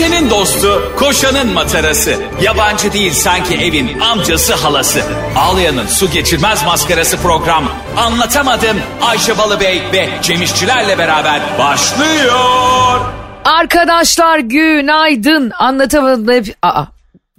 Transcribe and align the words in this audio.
Ayşe'nin 0.00 0.30
dostu, 0.30 0.92
koşanın 0.98 1.52
matarası. 1.52 2.14
Yabancı 2.42 2.92
değil 2.92 3.12
sanki 3.12 3.54
evin 3.54 4.00
amcası 4.00 4.54
halası. 4.54 5.02
Ağlayan'ın 5.36 5.86
su 5.86 6.10
geçirmez 6.10 6.64
maskarası 6.64 7.16
program. 7.16 7.72
Anlatamadım 7.96 8.76
Ayşe 9.00 9.38
Balıbey 9.38 9.82
ve 9.92 10.08
Cemişçilerle 10.22 10.98
beraber 10.98 11.40
başlıyor. 11.58 13.00
Arkadaşlar 13.44 14.38
günaydın. 14.38 15.50
Anlatamadım 15.58 16.28
hep... 16.34 16.56
Aa. 16.62 16.84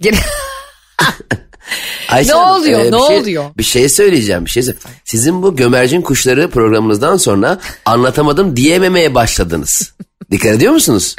Gene- 0.00 0.16
Ayşe 2.08 2.30
Ne 2.30 2.34
Hanım, 2.36 2.56
oluyor, 2.60 2.84
bir 2.84 2.92
ne 2.92 3.06
şey- 3.06 3.18
oluyor? 3.18 3.44
Bir 3.58 3.62
şey 3.64 3.88
söyleyeceğim. 3.88 4.44
Bir 4.44 4.50
şey 4.50 4.62
söyle- 4.62 4.78
Sizin 5.04 5.42
bu 5.42 5.56
gömercin 5.56 6.02
kuşları 6.02 6.50
programınızdan 6.50 7.16
sonra 7.16 7.58
anlatamadım 7.84 8.56
diyememeye 8.56 9.14
başladınız. 9.14 9.92
Dikkat 10.30 10.52
ediyor 10.52 10.72
musunuz? 10.72 11.16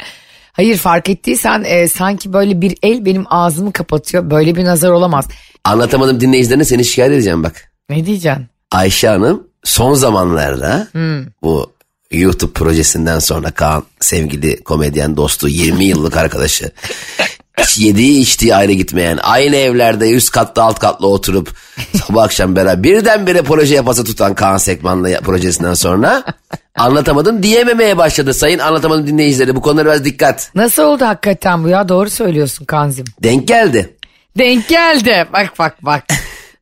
Hayır 0.54 0.76
fark 0.76 1.08
ettiysen 1.08 1.64
e, 1.66 1.88
sanki 1.88 2.32
böyle 2.32 2.60
bir 2.60 2.76
el 2.82 3.04
benim 3.04 3.24
ağzımı 3.30 3.72
kapatıyor. 3.72 4.30
Böyle 4.30 4.56
bir 4.56 4.64
nazar 4.64 4.90
olamaz. 4.90 5.28
Anlatamadım 5.64 6.20
dinleyicilerine 6.20 6.64
seni 6.64 6.84
şikayet 6.84 7.12
edeceğim 7.12 7.42
bak. 7.42 7.72
Ne 7.90 8.06
diyeceksin? 8.06 8.46
Ayşe 8.70 9.08
Hanım 9.08 9.46
son 9.64 9.94
zamanlarda 9.94 10.88
Hmm. 10.92 11.24
bu 11.42 11.72
YouTube 12.10 12.52
projesinden 12.52 13.18
sonra 13.18 13.50
Kaan 13.50 13.84
sevgili 14.00 14.64
komedyen 14.64 15.16
dostu 15.16 15.48
20 15.48 15.84
yıllık 15.84 16.16
arkadaşı 16.16 16.70
yediği 17.76 18.20
içtiği 18.20 18.54
ayrı 18.54 18.72
gitmeyen 18.72 19.18
aynı 19.22 19.56
evlerde 19.56 20.10
üst 20.10 20.30
katta 20.30 20.62
alt 20.62 20.78
katlı 20.78 21.06
oturup 21.08 21.54
sabah 22.06 22.24
akşam 22.24 22.56
beraber 22.56 22.82
birdenbire 22.82 23.42
proje 23.42 23.74
yapası 23.74 24.04
tutan 24.04 24.34
Kaan 24.34 24.56
Sekman'la 24.56 25.20
projesinden 25.20 25.74
sonra 25.74 26.24
anlatamadım 26.76 27.42
diyememeye 27.42 27.98
başladı 27.98 28.34
sayın 28.34 28.58
anlatamadım 28.58 29.06
dinleyicileri 29.06 29.56
bu 29.56 29.60
konulara 29.60 29.84
biraz 29.84 30.04
dikkat 30.04 30.50
Nasıl 30.54 30.82
oldu 30.82 31.04
hakikaten 31.04 31.64
bu 31.64 31.68
ya? 31.68 31.88
Doğru 31.88 32.10
söylüyorsun 32.10 32.64
Kanzim. 32.64 33.04
denk 33.22 33.48
geldi. 33.48 33.96
Denk 34.38 34.68
geldi. 34.68 35.26
Bak 35.32 35.52
bak 35.58 35.76
bak. 35.82 36.04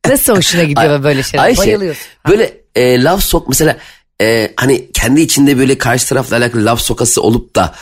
Nasıl 0.08 0.36
hoşuna 0.36 0.62
gidiyor 0.64 1.04
böyle 1.04 1.22
şeyler? 1.22 1.44
Ayşe 1.44 1.58
Bayılıyorsun. 1.60 2.04
böyle 2.28 2.54
e, 2.74 3.02
laf 3.02 3.22
sok 3.22 3.48
mesela 3.48 3.76
e, 4.20 4.52
hani 4.56 4.92
kendi 4.92 5.20
içinde 5.20 5.58
böyle 5.58 5.78
karşı 5.78 6.08
tarafla 6.08 6.36
alakalı 6.36 6.64
laf 6.64 6.80
sokası 6.80 7.22
olup 7.22 7.56
da 7.56 7.74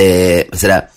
e, 0.00 0.46
mesela 0.52 0.90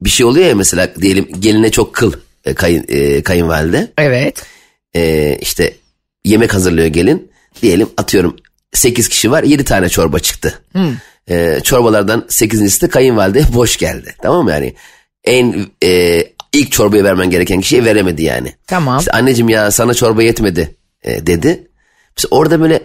bir 0.00 0.10
şey 0.10 0.26
oluyor 0.26 0.46
ya 0.46 0.54
mesela 0.54 0.94
diyelim 1.00 1.28
geline 1.40 1.70
çok 1.70 1.94
kıl 1.94 2.12
e, 2.44 2.54
kayın, 2.54 2.84
e, 2.88 3.22
kayınvalide 3.22 3.92
Evet. 3.98 4.42
e, 4.96 5.36
işte 5.40 5.74
yemek 6.24 6.54
hazırlıyor 6.54 6.86
gelin 6.86 7.30
diyelim 7.62 7.88
atıyorum 7.96 8.36
8 8.72 9.08
kişi 9.08 9.30
var 9.30 9.42
7 9.42 9.64
tane 9.64 9.88
çorba 9.88 10.18
çıktı. 10.18 10.62
E, 11.30 11.60
çorbalardan 11.64 12.20
8.si 12.28 12.80
de 12.80 12.88
kayınvalide 12.88 13.44
boş 13.54 13.76
geldi 13.76 14.14
tamam 14.22 14.44
mı 14.44 14.50
yani 14.50 14.74
en 15.24 15.66
e, 15.84 16.22
ilk 16.52 16.72
çorbayı 16.72 17.04
vermen 17.04 17.30
gereken 17.30 17.60
kişiye 17.60 17.84
veremedi 17.84 18.22
yani. 18.22 18.52
Tamam. 18.66 18.98
İşte 18.98 19.10
anneciğim 19.10 19.48
ya 19.48 19.70
sana 19.70 19.94
çorba 19.94 20.22
yetmedi 20.22 20.74
e, 21.02 21.26
dedi. 21.26 21.68
Mesela 22.16 22.28
orada 22.36 22.60
böyle 22.60 22.82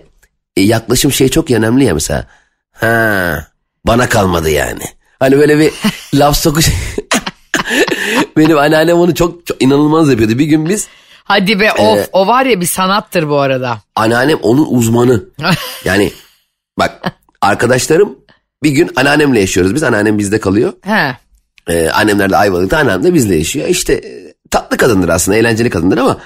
e, 0.58 0.62
yaklaşım 0.62 1.12
şey 1.12 1.30
çok 1.30 1.52
önemli 1.52 1.84
ya 1.84 1.94
mesela. 1.94 2.28
Ha 2.72 3.48
bana 3.86 4.10
kalmadı 4.10 4.50
yani. 4.50 4.84
Hani 5.22 5.38
böyle 5.38 5.60
bir 5.60 5.72
laf 6.14 6.38
sokuş. 6.38 6.70
Benim 8.38 8.58
anneannem 8.58 8.98
onu 8.98 9.16
çok, 9.16 9.46
çok 9.48 9.64
inanılmaz 9.64 10.10
yapıyordu. 10.10 10.40
Bir 10.40 10.46
gün 10.46 10.70
biz 10.70 10.88
Hadi 11.24 11.60
be 11.60 11.72
of 11.72 12.10
o 12.12 12.28
var 12.28 12.46
ya 12.46 12.62
bir 12.62 12.66
sanattır 12.66 13.30
bu 13.30 13.40
arada. 13.40 13.78
anneannem 13.96 14.38
onun 14.42 14.66
uzmanı. 14.70 15.24
Yani 15.86 16.12
bak 16.80 17.02
arkadaşlarım 17.42 18.18
bir 18.64 18.70
gün 18.72 18.92
anneannemle 18.96 19.40
yaşıyoruz. 19.40 19.76
Biz 19.76 19.84
anneannem 19.84 20.18
bizde 20.18 20.40
kalıyor. 20.40 20.74
He. 20.82 21.18
Ee, 21.68 21.90
annemler 21.90 22.30
de 22.30 22.38
Ayvalık'ta 22.38 22.78
anneannem 22.78 23.04
de 23.04 23.14
bizle 23.14 23.36
yaşıyor. 23.36 23.68
İşte 23.68 23.94
e, 23.94 24.34
tatlı 24.52 24.78
kadındır 24.78 25.10
aslında 25.10 25.38
eğlenceli 25.38 25.70
kadındır 25.70 25.98
ama 25.98 26.18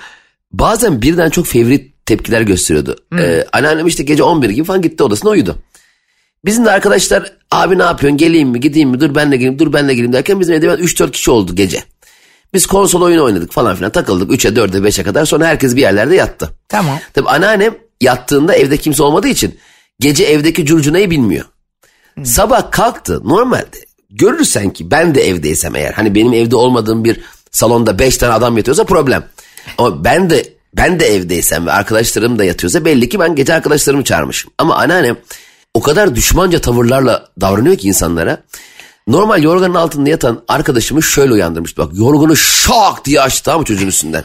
bazen 0.52 1.02
birden 1.02 1.30
çok 1.30 1.48
fevri 1.48 1.92
tepkiler 2.06 2.42
gösteriyordu. 2.42 2.96
Ee, 3.20 3.46
anneannem 3.54 3.88
işte 3.88 4.04
gece 4.04 4.24
11 4.24 4.50
gibi 4.50 4.66
falan 4.66 4.82
gitti 4.82 5.04
odasına 5.04 5.30
uyudu. 5.32 5.56
Bizim 6.46 6.66
de 6.66 6.72
arkadaşlar 6.72 7.34
abi 7.52 7.78
ne 7.78 7.84
yapıyorsun 7.84 8.18
geleyim 8.18 8.50
mi 8.50 8.60
gideyim 8.60 8.90
mi 8.90 9.00
dur 9.00 9.16
ben 9.16 9.32
de 9.32 9.38
geleyim 9.38 9.60
dur 9.60 9.74
ben 9.74 9.88
de 9.88 9.94
geleyim 9.94 10.14
derken 10.14 10.40
bizim 10.40 10.56
evde 10.56 10.68
3-4 10.68 11.12
kişi 11.12 11.32
oldu 11.32 11.56
gece. 11.56 11.84
Biz 12.54 12.66
konsol 12.66 13.02
oyunu 13.02 13.24
oynadık 13.24 13.52
falan 13.52 13.76
filan 13.76 13.92
takıldık 13.92 14.32
3'e 14.32 14.50
4'e 14.50 14.90
5'e 14.90 15.04
kadar 15.04 15.26
sonra 15.26 15.48
herkes 15.48 15.76
bir 15.76 15.82
yerlerde 15.82 16.16
yattı. 16.16 16.50
Tamam. 16.70 17.00
Tabii 17.14 17.30
anneannem 17.30 17.76
yattığında 18.02 18.56
evde 18.56 18.78
kimse 18.78 19.04
olmadığı 19.04 19.28
için 19.28 19.60
gece 20.00 20.24
evdeki 20.24 20.66
curcunayı 20.66 21.12
bilmiyor. 21.12 21.46
Sabah 22.24 22.72
kalktı 22.72 23.22
normalde 23.24 23.86
görürsen 24.10 24.70
ki 24.70 24.92
ben 24.92 25.16
de 25.16 25.28
evdeysem 25.28 25.76
eğer 25.76 25.94
hani 25.94 26.16
benim 26.16 26.34
evde 26.34 26.56
olmadığım 26.56 27.04
bir 27.04 27.20
salonda 27.52 28.00
beş 28.00 28.18
tane 28.18 28.34
adam 28.34 28.58
yatıyorsa 28.58 28.84
problem. 28.84 29.24
Ama 29.78 30.04
ben 30.04 30.30
de 30.30 30.54
ben 30.74 31.00
de 31.00 31.06
evdeysem 31.06 31.66
ve 31.66 31.72
arkadaşlarım 31.72 32.40
da 32.40 32.44
yatıyorsa 32.44 32.86
belli 32.86 33.10
ki 33.10 33.20
ben 33.20 33.36
gece 33.36 33.54
arkadaşlarımı 33.54 34.04
çağırmışım. 34.04 34.52
Ama 34.58 34.76
anneannem 34.76 35.18
o 35.76 35.82
kadar 35.82 36.16
düşmanca 36.16 36.62
tavırlarla 36.62 37.28
davranıyor 37.42 37.78
ki 37.78 37.88
insanlara. 37.88 38.44
Normal 39.08 39.44
yorganın 39.44 39.74
altında 39.74 40.10
yatan 40.10 40.44
arkadaşımı 40.48 41.04
şöyle 41.04 41.34
uyandırmıştı. 41.34 41.82
Bak 41.82 41.92
yorganı 41.94 42.38
şak 42.38 43.06
diye 43.06 43.22
açtı 43.22 43.60
mı 43.60 43.66
çocuğun 43.66 43.88
üstünden. 43.88 44.24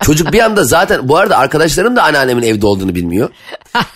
Çocuk 0.00 0.32
bir 0.32 0.40
anda 0.40 0.64
zaten 0.64 1.08
bu 1.08 1.16
arada 1.16 1.38
arkadaşlarım 1.38 1.96
da 1.96 2.02
anneannemin 2.02 2.42
evde 2.42 2.66
olduğunu 2.66 2.94
bilmiyor. 2.94 3.30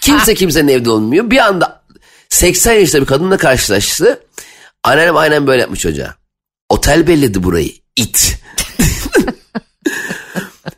Kimse 0.00 0.34
kimsenin 0.34 0.68
evde 0.68 0.90
olmuyor. 0.90 1.30
Bir 1.30 1.38
anda 1.38 1.82
80 2.28 2.72
yaşında 2.72 3.02
bir 3.02 3.06
kadınla 3.06 3.36
karşılaştı. 3.36 4.20
Anneannem 4.84 5.16
aynen 5.16 5.46
böyle 5.46 5.60
yapmış 5.60 5.80
çocuğa. 5.80 6.14
Otel 6.68 7.06
belledi 7.06 7.42
burayı. 7.42 7.72
it. 7.96 8.38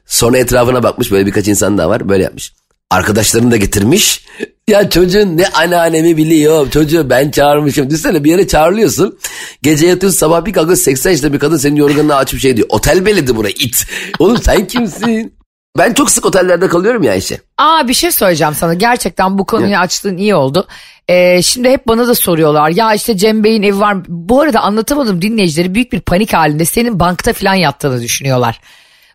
Sonra 0.06 0.38
etrafına 0.38 0.82
bakmış 0.82 1.12
böyle 1.12 1.26
birkaç 1.26 1.48
insan 1.48 1.78
daha 1.78 1.88
var 1.88 2.08
böyle 2.08 2.22
yapmış. 2.22 2.52
Arkadaşlarını 2.90 3.50
da 3.50 3.56
getirmiş. 3.56 4.24
Ya 4.68 4.90
çocuğun 4.90 5.36
ne 5.36 5.46
anneannemi 5.46 6.16
biliyor. 6.16 6.70
Çocuğu 6.70 7.10
ben 7.10 7.30
çağırmışım. 7.30 7.90
Düşünsene 7.90 8.24
bir 8.24 8.30
yere 8.30 8.48
çağrılıyorsun. 8.48 9.18
Gece 9.62 9.86
yatıyorsun 9.86 10.18
sabah 10.18 10.44
bir 10.44 10.52
kalkıyorsun 10.52 10.84
80 10.84 11.10
yaşında 11.10 11.32
bir 11.32 11.38
kadın 11.38 11.56
senin 11.56 11.76
yorganını 11.76 12.14
açıp 12.16 12.40
şey 12.40 12.56
diyor. 12.56 12.68
Otel 12.70 13.06
belledi 13.06 13.36
burayı 13.36 13.54
it. 13.58 13.86
Oğlum 14.18 14.38
sen 14.42 14.66
kimsin? 14.66 15.34
Ben 15.78 15.92
çok 15.94 16.10
sık 16.10 16.26
otellerde 16.26 16.68
kalıyorum 16.68 17.02
ya 17.02 17.12
Ayşe. 17.12 17.40
Aa 17.58 17.88
bir 17.88 17.94
şey 17.94 18.10
söyleyeceğim 18.10 18.54
sana. 18.54 18.74
Gerçekten 18.74 19.38
bu 19.38 19.46
konuyu 19.46 19.76
açtığın 19.76 20.16
iyi 20.16 20.34
oldu. 20.34 20.66
Ee, 21.08 21.42
şimdi 21.42 21.70
hep 21.70 21.88
bana 21.88 22.08
da 22.08 22.14
soruyorlar. 22.14 22.70
Ya 22.70 22.94
işte 22.94 23.16
Cem 23.16 23.44
Bey'in 23.44 23.62
evi 23.62 23.80
var. 23.80 23.96
Bu 24.08 24.40
arada 24.40 24.60
anlatamadım 24.60 25.22
dinleyicileri 25.22 25.74
büyük 25.74 25.92
bir 25.92 26.00
panik 26.00 26.32
halinde 26.32 26.64
senin 26.64 27.00
bankta 27.00 27.32
falan 27.32 27.54
yattığını 27.54 28.02
düşünüyorlar. 28.02 28.60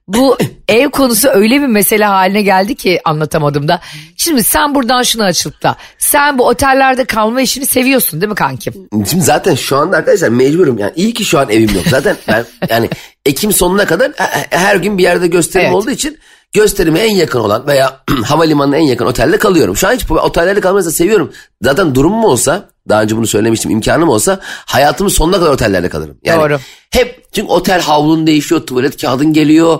Bu 0.07 0.37
ev 0.67 0.89
konusu 0.89 1.27
öyle 1.29 1.61
bir 1.61 1.67
mesele 1.67 2.05
haline 2.05 2.41
geldi 2.41 2.75
ki 2.75 2.99
anlatamadım 3.05 3.67
da. 3.67 3.79
Şimdi 4.17 4.43
sen 4.43 4.75
buradan 4.75 5.03
şunu 5.03 5.23
açıkla. 5.23 5.75
Sen 5.97 6.37
bu 6.37 6.47
otellerde 6.47 7.05
kalma 7.05 7.41
işini 7.41 7.65
seviyorsun 7.65 8.21
değil 8.21 8.29
mi 8.29 8.35
kankim? 8.35 8.73
Şimdi 9.09 9.23
zaten 9.23 9.55
şu 9.55 9.77
anda 9.77 9.97
arkadaşlar 9.97 10.29
mecburum. 10.29 10.77
Yani 10.77 10.91
iyi 10.95 11.13
ki 11.13 11.25
şu 11.25 11.39
an 11.39 11.49
evim 11.49 11.75
yok. 11.75 11.83
Zaten 11.89 12.15
ben 12.27 12.45
yani 12.69 12.89
Ekim 13.25 13.53
sonuna 13.53 13.85
kadar 13.85 14.11
he- 14.15 14.57
her 14.57 14.75
gün 14.75 14.97
bir 14.97 15.03
yerde 15.03 15.27
gösterim 15.27 15.65
Evet. 15.65 15.75
olduğu 15.75 15.91
için 15.91 16.17
gösterime 16.53 16.99
en 16.99 17.15
yakın 17.15 17.39
olan 17.39 17.67
veya 17.67 17.99
havalimanına 18.25 18.77
en 18.77 18.81
yakın 18.83 19.05
otelde 19.05 19.37
kalıyorum. 19.37 19.77
Şu 19.77 19.87
an 19.87 19.93
hiç 19.93 20.11
otellerde 20.11 20.61
kalmayı 20.61 20.85
da 20.85 20.91
seviyorum. 20.91 21.33
Zaten 21.61 21.95
durumum 21.95 22.23
olsa 22.23 22.69
daha 22.89 23.01
önce 23.01 23.17
bunu 23.17 23.27
söylemiştim 23.27 23.71
imkanım 23.71 24.09
olsa 24.09 24.39
hayatımın 24.43 25.11
sonuna 25.11 25.39
kadar 25.39 25.51
otellerde 25.51 25.89
kalırım. 25.89 26.17
Yani 26.23 26.41
Doğru. 26.41 26.59
Hep 26.89 27.23
çünkü 27.31 27.47
otel 27.47 27.81
havlun 27.81 28.27
değişiyor, 28.27 28.61
tuvalet 28.61 29.01
kağıdın 29.01 29.33
geliyor, 29.33 29.79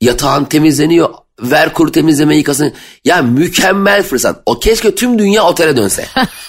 yatağın 0.00 0.44
temizleniyor, 0.44 1.08
ver 1.42 1.74
kuru 1.74 1.92
temizleme 1.92 2.36
yıkasın. 2.36 2.72
Ya 3.04 3.22
mükemmel 3.22 4.02
fırsat. 4.02 4.42
O 4.46 4.60
keşke 4.60 4.94
tüm 4.94 5.18
dünya 5.18 5.44
otele 5.44 5.76
dönse. 5.76 6.06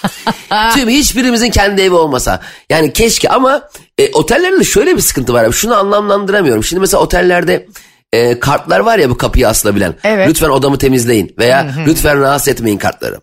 tüm 0.74 0.88
hiçbirimizin 0.88 1.50
kendi 1.50 1.82
evi 1.82 1.94
olmasa. 1.94 2.40
Yani 2.70 2.92
keşke 2.92 3.28
ama 3.28 3.68
e, 3.98 4.12
otellerin 4.12 4.60
de 4.60 4.64
şöyle 4.64 4.96
bir 4.96 5.02
sıkıntı 5.02 5.32
var. 5.32 5.44
abi. 5.44 5.52
Şunu 5.52 5.76
anlamlandıramıyorum. 5.76 6.64
Şimdi 6.64 6.80
mesela 6.80 7.02
otellerde 7.02 7.66
e, 8.12 8.38
kartlar 8.38 8.80
var 8.80 8.98
ya 8.98 9.10
bu 9.10 9.16
kapıya 9.16 9.48
asılabilen. 9.48 9.94
Evet. 10.04 10.28
Lütfen 10.28 10.48
odamı 10.48 10.78
temizleyin 10.78 11.34
veya 11.38 11.74
lütfen 11.86 12.20
rahatsız 12.20 12.48
etmeyin 12.48 12.78
kartları. 12.78 13.20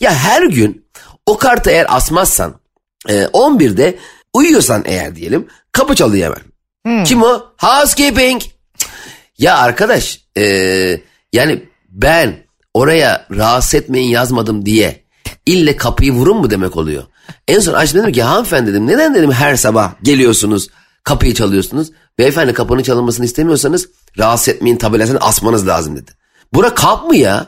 Ya 0.00 0.14
her 0.14 0.42
gün 0.42 0.84
o 1.30 1.38
kartı 1.38 1.70
eğer 1.70 1.96
asmazsan 1.96 2.60
e, 3.08 3.14
11'de 3.22 3.98
uyuyorsan 4.34 4.82
eğer 4.86 5.16
diyelim 5.16 5.46
kapı 5.72 5.94
çalıyor 5.94 6.36
hemen. 6.84 7.04
Kim 7.04 7.22
o? 7.22 7.42
Housekeeping. 7.58 8.42
Ya 9.38 9.58
arkadaş 9.58 10.20
e, 10.36 10.44
yani 11.32 11.68
ben 11.88 12.36
oraya 12.74 13.26
rahatsız 13.30 13.74
etmeyin 13.74 14.08
yazmadım 14.08 14.66
diye 14.66 15.04
ille 15.46 15.76
kapıyı 15.76 16.12
vurun 16.12 16.36
mu 16.36 16.50
demek 16.50 16.76
oluyor. 16.76 17.04
En 17.48 17.60
son 17.60 17.72
açtım 17.72 18.00
dedim 18.00 18.12
ki 18.12 18.22
hanımefendi 18.22 18.70
dedim 18.70 18.86
neden 18.86 19.14
dedim 19.14 19.32
her 19.32 19.56
sabah 19.56 19.92
geliyorsunuz 20.02 20.68
kapıyı 21.04 21.34
çalıyorsunuz. 21.34 21.90
Beyefendi 22.18 22.52
kapının 22.52 22.82
çalınmasını 22.82 23.26
istemiyorsanız 23.26 23.88
rahatsız 24.18 24.48
etmeyin 24.48 24.76
tabelasını 24.76 25.18
asmanız 25.18 25.66
lazım 25.66 25.96
dedi. 25.96 26.10
Bura 26.54 26.74
kamp 26.74 27.04
mı 27.04 27.16
ya? 27.16 27.46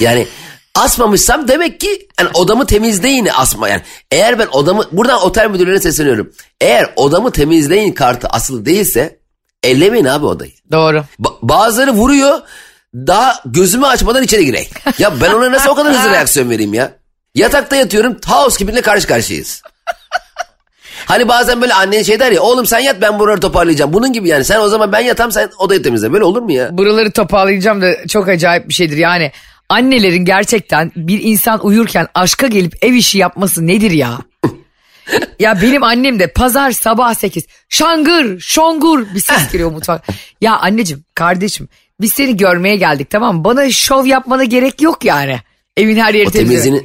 Yani 0.00 0.26
asmamışsam 0.74 1.48
demek 1.48 1.80
ki 1.80 2.08
yani 2.20 2.30
odamı 2.34 2.66
temizleyin 2.66 3.28
asma 3.34 3.68
yani. 3.68 3.82
Eğer 4.10 4.38
ben 4.38 4.46
odamı 4.46 4.84
buradan 4.92 5.22
otel 5.22 5.50
müdürlerine 5.50 5.80
sesleniyorum. 5.80 6.32
Eğer 6.60 6.92
odamı 6.96 7.30
temizleyin 7.30 7.92
kartı 7.92 8.28
asılı 8.28 8.66
değilse 8.66 9.18
ellemeyin 9.62 10.04
abi 10.04 10.26
odayı. 10.26 10.52
Doğru. 10.72 11.04
Ba- 11.20 11.36
bazıları 11.42 11.90
vuruyor 11.90 12.38
daha 12.94 13.42
gözümü 13.44 13.86
açmadan 13.86 14.22
içeri 14.22 14.44
gireyim. 14.44 14.68
Ya 14.98 15.20
ben 15.20 15.32
ona 15.32 15.52
nasıl 15.52 15.70
o 15.70 15.74
kadar 15.74 15.92
hızlı 15.94 16.10
reaksiyon 16.14 16.50
vereyim 16.50 16.74
ya? 16.74 16.92
Yatakta 17.34 17.76
yatıyorum 17.76 18.16
House 18.26 18.58
kiminle 18.58 18.80
karşı 18.82 19.06
karşıyayız. 19.06 19.62
Hani 21.06 21.28
bazen 21.28 21.60
böyle 21.60 21.74
annen 21.74 22.02
şey 22.02 22.20
der 22.20 22.32
ya 22.32 22.42
oğlum 22.42 22.66
sen 22.66 22.78
yat 22.78 22.96
ben 23.02 23.18
buraları 23.18 23.40
toparlayacağım. 23.40 23.92
Bunun 23.92 24.12
gibi 24.12 24.28
yani 24.28 24.44
sen 24.44 24.60
o 24.60 24.68
zaman 24.68 24.92
ben 24.92 25.00
yatam 25.00 25.32
sen 25.32 25.50
odayı 25.58 25.82
temizle. 25.82 26.12
Böyle 26.12 26.24
olur 26.24 26.42
mu 26.42 26.52
ya? 26.52 26.78
Buraları 26.78 27.12
toparlayacağım 27.12 27.82
da 27.82 28.06
çok 28.06 28.28
acayip 28.28 28.68
bir 28.68 28.74
şeydir. 28.74 28.96
Yani 28.96 29.32
annelerin 29.70 30.24
gerçekten 30.24 30.92
bir 30.96 31.20
insan 31.22 31.66
uyurken 31.66 32.08
aşka 32.14 32.46
gelip 32.46 32.84
ev 32.84 32.92
işi 32.92 33.18
yapması 33.18 33.66
nedir 33.66 33.90
ya? 33.90 34.18
ya 35.38 35.62
benim 35.62 35.82
annem 35.82 36.18
de 36.18 36.32
pazar 36.32 36.70
sabah 36.72 37.14
8 37.14 37.46
şangır 37.68 38.40
şongur 38.40 39.06
bir 39.14 39.20
ses 39.20 39.48
geliyor 39.52 39.70
mutfak. 39.70 40.06
Ya 40.40 40.58
anneciğim 40.58 41.04
kardeşim 41.14 41.68
biz 42.00 42.12
seni 42.12 42.36
görmeye 42.36 42.76
geldik 42.76 43.10
tamam 43.10 43.36
mı? 43.36 43.44
Bana 43.44 43.70
şov 43.70 44.06
yapmana 44.06 44.44
gerek 44.44 44.82
yok 44.82 45.04
yani. 45.04 45.40
Evin 45.76 45.96
her 45.96 46.14
yeri 46.14 46.30
temizliğini 46.30 46.84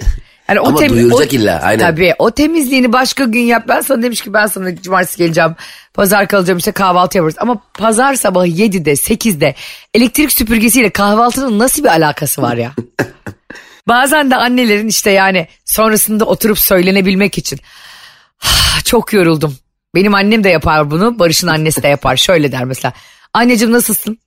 Yani 0.49 0.59
ama 0.59 0.79
tem- 0.79 0.89
duyuracak 0.89 1.33
illa 1.33 1.59
aynen. 1.63 1.79
Tabii 1.89 2.13
o 2.19 2.31
temizliğini 2.31 2.93
başka 2.93 3.23
gün 3.23 3.39
yap. 3.41 3.63
Ben 3.67 3.81
sana 3.81 4.01
demiş 4.03 4.21
ki 4.21 4.33
ben 4.33 4.47
sana 4.47 4.75
cumartesi 4.75 5.17
geleceğim. 5.17 5.55
Pazar 5.93 6.27
kalacağım 6.27 6.57
işte 6.57 6.71
kahvaltı 6.71 7.17
yaparız. 7.17 7.35
Ama 7.39 7.61
pazar 7.73 8.15
sabahı 8.15 8.47
7'de 8.47 8.91
8'de 8.91 9.55
elektrik 9.93 10.31
süpürgesiyle 10.31 10.89
kahvaltının 10.89 11.59
nasıl 11.59 11.83
bir 11.83 11.89
alakası 11.89 12.41
var 12.41 12.55
ya? 12.57 12.71
Bazen 13.87 14.31
de 14.31 14.35
annelerin 14.35 14.87
işte 14.87 15.11
yani 15.11 15.47
sonrasında 15.65 16.25
oturup 16.25 16.59
söylenebilmek 16.59 17.37
için 17.37 17.59
"Ah, 18.45 18.83
çok 18.85 19.13
yoruldum. 19.13 19.57
Benim 19.95 20.15
annem 20.15 20.43
de 20.43 20.49
yapar 20.49 20.91
bunu. 20.91 21.19
Barış'ın 21.19 21.47
annesi 21.47 21.83
de 21.83 21.87
yapar. 21.87 22.17
Şöyle 22.17 22.51
der 22.51 22.63
mesela. 22.65 22.93
Anneciğim 23.33 23.73
nasılsın? 23.73 24.19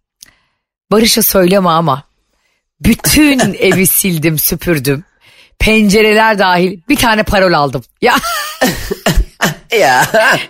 Barış'a 0.90 1.22
söyleme 1.22 1.68
ama 1.68 2.02
bütün 2.80 3.54
evi 3.58 3.86
sildim 3.86 4.38
süpürdüm. 4.38 5.04
Pencereler 5.58 6.38
dahil 6.38 6.80
bir 6.88 6.96
tane 6.96 7.22
parol 7.22 7.52
aldım. 7.52 7.82
Ya 8.02 8.14
Ya 9.78 10.04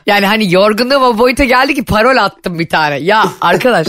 yani 0.06 0.26
hani 0.26 0.52
yorgunluğum 0.52 1.04
o 1.04 1.18
boyuta 1.18 1.44
geldi 1.44 1.74
ki 1.74 1.84
parol 1.84 2.16
attım 2.16 2.58
bir 2.58 2.68
tane. 2.68 2.96
Ya 2.98 3.28
arkadaş 3.40 3.86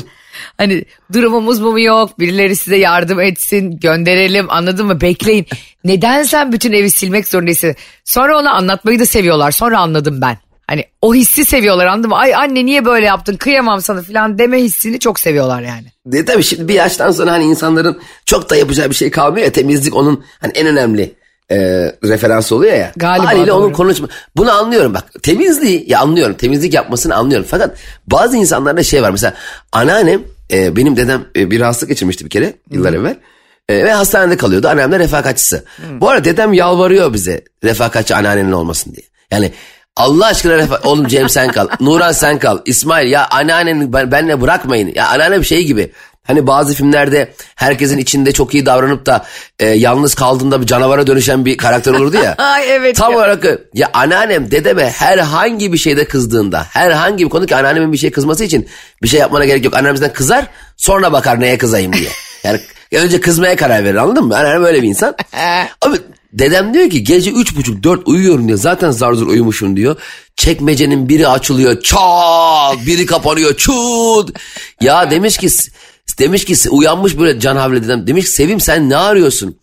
hani 0.57 0.86
durumumuz 1.13 1.60
mu 1.60 1.80
yok 1.80 2.19
birileri 2.19 2.56
size 2.56 2.77
yardım 2.77 3.19
etsin 3.19 3.80
gönderelim 3.80 4.48
anladın 4.50 4.86
mı 4.86 5.01
bekleyin. 5.01 5.45
Neden 5.83 6.24
sen 6.24 6.51
bütün 6.51 6.74
evi 6.74 6.92
silmek 6.92 7.27
zorundaysın? 7.27 7.75
Sonra 8.06 8.38
ona 8.38 8.51
anlatmayı 8.51 9.00
da 9.00 9.06
seviyorlar 9.06 9.51
sonra 9.51 9.80
anladım 9.80 10.21
ben. 10.21 10.38
Hani 10.69 10.83
o 11.01 11.16
hissi 11.16 11.45
seviyorlar 11.45 11.86
anladın 11.86 12.10
mı? 12.10 12.16
Ay 12.16 12.36
anne 12.36 12.66
niye 12.66 12.86
böyle 12.86 13.06
yaptın 13.06 13.36
kıyamam 13.36 13.81
sana 13.81 14.01
falan 14.01 14.38
deme 14.39 14.63
hissini 14.63 15.00
çok 15.00 15.19
seviyorlar 15.19 15.62
yani. 15.62 15.86
de 16.06 16.25
tabii 16.25 16.44
şimdi 16.44 16.68
bir 16.68 16.74
yaştan 16.74 17.12
sonra 17.12 17.31
hani 17.31 17.44
insanların 17.44 18.00
çok 18.25 18.50
da 18.50 18.56
yapacağı 18.56 18.89
bir 18.89 18.95
şey 18.95 19.12
kalmıyor 19.12 19.45
ya 19.45 19.51
temizlik 19.51 19.95
onun 19.95 20.24
hani 20.42 20.51
en 20.56 20.68
önemli 20.68 21.16
e, 21.51 21.57
referans 22.04 22.51
oluyor 22.51 22.74
ya. 22.74 22.92
Galiba 22.95 23.25
Haliyle 23.25 23.51
onun 23.51 23.63
doğru. 23.63 23.74
konuşma. 23.74 24.07
Bunu 24.38 24.51
anlıyorum 24.51 24.94
bak 24.94 25.24
temizliği 25.24 25.83
ya 25.88 26.00
anlıyorum 26.00 26.36
temizlik 26.36 26.74
yapmasını 26.74 27.16
anlıyorum. 27.16 27.48
Fakat 27.50 27.77
bazı 28.07 28.38
insanlarda 28.38 28.83
şey 28.83 29.04
var 29.04 29.12
mesela 29.12 29.33
anneannem 29.71 30.21
e, 30.51 30.75
benim 30.75 30.98
dedem 30.98 31.25
e, 31.36 31.51
bir 31.51 31.60
rahatsızlık 31.60 31.89
geçirmişti 31.89 32.25
bir 32.25 32.30
kere 32.30 32.54
yıllar 32.71 32.94
evvel. 32.94 33.16
E, 33.69 33.75
ve 33.86 33.94
hastanede 33.94 34.38
kalıyordu 34.38 34.68
annem 34.68 34.92
de 34.92 35.00
refakatçisi. 35.00 35.63
Bu 36.01 36.10
arada 36.10 36.25
dedem 36.25 36.54
yalvarıyor 36.54 37.13
bize 37.13 37.42
refakatçi 37.63 38.16
anneannenin 38.16 38.51
olmasın 38.51 38.95
diye. 38.95 39.06
Yani 39.31 39.51
Allah 39.95 40.25
aşkına 40.25 40.53
refa- 40.53 40.88
oğlum 40.88 41.07
Cem 41.07 41.30
sen 41.30 41.47
kal. 41.51 41.68
Nuran 41.80 42.12
sen 42.12 42.39
kal. 42.39 42.59
İsmail 42.65 43.12
ya 43.12 43.27
anneanneni 43.31 43.94
ben, 43.94 44.12
benle 44.12 44.41
bırakmayın. 44.41 44.91
Ya 44.95 45.07
anneannem 45.07 45.45
şey 45.45 45.63
gibi. 45.65 45.91
Hani 46.24 46.47
bazı 46.47 46.74
filmlerde 46.74 47.33
herkesin 47.56 47.97
içinde 47.97 48.31
çok 48.31 48.53
iyi 48.53 48.65
davranıp 48.65 49.06
da 49.06 49.25
e, 49.59 49.65
yalnız 49.68 50.15
kaldığında 50.15 50.62
bir 50.62 50.65
canavara 50.65 51.07
dönüşen 51.07 51.45
bir 51.45 51.57
karakter 51.57 51.91
olurdu 51.94 52.18
ya. 52.24 52.36
Ay 52.38 52.63
evet 52.71 52.95
Tam 52.95 53.12
ya. 53.12 53.18
olarak 53.18 53.45
ya 53.74 53.89
anneannem 53.94 54.51
dedeme 54.51 54.89
herhangi 54.89 55.74
bir 55.74 55.77
şeyde 55.77 56.06
kızdığında 56.06 56.65
herhangi 56.69 57.25
bir 57.25 57.30
konu 57.30 57.45
ki 57.45 57.56
anneannemin 57.56 57.94
bir 57.94 57.97
şey 57.97 58.12
kızması 58.12 58.44
için 58.44 58.68
bir 59.03 59.07
şey 59.07 59.19
yapmana 59.19 59.45
gerek 59.45 59.65
yok. 59.65 59.74
Anneannemizden 59.74 60.13
kızar 60.13 60.45
sonra 60.77 61.13
bakar 61.13 61.39
neye 61.39 61.57
kızayım 61.57 61.94
diye. 61.94 62.09
Yani 62.44 62.59
önce 62.94 63.21
kızmaya 63.21 63.56
karar 63.56 63.83
verir 63.83 63.95
anladın 63.95 64.24
mı? 64.25 64.38
Anneannem 64.38 64.63
öyle 64.63 64.81
bir 64.81 64.88
insan. 64.88 65.15
Abi 65.81 65.97
dedem 66.34 66.74
diyor 66.74 66.90
ki 66.90 67.04
gece 67.04 67.31
üç 67.31 67.56
buçuk 67.56 67.84
dört 67.84 68.08
uyuyorum 68.08 68.48
diyor. 68.48 68.60
Zaten 68.60 68.92
zar 68.92 69.14
zor 69.14 69.28
uyumuşum 69.28 69.78
diyor. 69.78 69.96
Çekmecenin 70.36 71.10
biri 71.10 71.28
açılıyor. 71.28 71.81
Çat 71.81 72.86
biri 72.86 73.06
kapanıyor. 73.06 73.58
Çut. 73.58 74.38
Ya 74.81 75.12
demiş 75.12 75.38
ki 75.38 75.50
demiş 76.20 76.46
ki 76.46 76.70
uyanmış 76.70 77.20
böyle 77.20 77.40
can 77.40 77.56
havle 77.56 77.84
dedem. 77.84 78.08
Demiş 78.08 78.26
ki 78.26 78.31
Sevim 78.31 78.60
sen 78.60 78.90
ne 78.90 78.96
arıyorsun? 78.98 79.60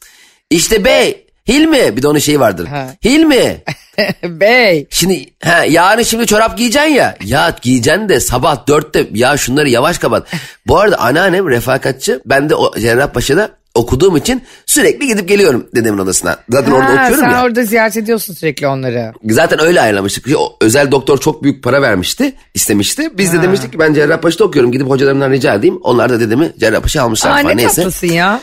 İşte 0.51 0.85
bey 0.85 1.27
Hilmi 1.49 1.97
bir 1.97 2.03
de 2.03 2.09
onun 2.09 2.19
şeyi 2.19 2.41
vardır. 2.41 2.67
Ha. 2.67 2.95
Hilmi 3.05 3.63
Bey. 4.25 4.87
şimdi 4.91 5.25
ha, 5.45 5.65
yarın 5.65 6.03
şimdi 6.03 6.27
çorap 6.27 6.59
giyeceksin 6.59 6.91
ya. 6.91 7.17
Ya 7.25 7.57
giyeceksin 7.63 8.09
de 8.09 8.21
sabah 8.21 8.67
dörtte 8.69 9.07
ya 9.15 9.37
şunları 9.37 9.69
yavaş 9.69 9.99
kapat. 9.99 10.27
Bu 10.67 10.79
arada 10.79 10.99
anneannem 10.99 11.49
refakatçi. 11.51 12.19
Ben 12.27 12.51
de 12.51 12.55
o 12.55 12.75
Cerrahpaşa'da 12.79 13.51
okuduğum 13.75 14.17
için 14.17 14.43
sürekli 14.67 15.07
gidip 15.07 15.29
geliyorum 15.29 15.67
dedemin 15.75 15.99
odasına. 15.99 16.37
Zaten 16.51 16.73
orada 16.73 16.89
Ha, 16.89 16.93
okuyorum 16.93 17.25
sen 17.25 17.31
ya. 17.31 17.45
orada 17.45 17.65
ziyaret 17.65 17.97
ediyorsun 17.97 18.35
sürekli 18.35 18.67
onları. 18.67 19.13
Zaten 19.31 19.61
öyle 19.61 19.81
ayarlamıştık. 19.81 20.27
Özel 20.61 20.91
doktor 20.91 21.19
çok 21.19 21.43
büyük 21.43 21.65
para 21.65 21.83
vermişti, 21.83 22.33
istemişti. 22.55 23.19
Biz 23.19 23.33
de 23.33 23.43
demiştik 23.43 23.73
ki 23.73 23.79
ben 23.79 23.95
Cerrahpaşa'da 23.95 24.45
okuyorum. 24.45 24.73
Gidip 24.73 24.89
hocalarımdan 24.89 25.31
rica 25.31 25.55
edeyim. 25.55 25.79
Onlar 25.83 26.11
da 26.11 26.21
dedemi 26.21 26.53
Cerrahpaşa 26.59 27.03
almışlar 27.03 27.31
Aa, 27.31 27.43
falan. 27.43 27.49
ne 27.49 27.57
Neyse. 27.57 27.75
tatlısın 27.83 28.07
ya. 28.07 28.41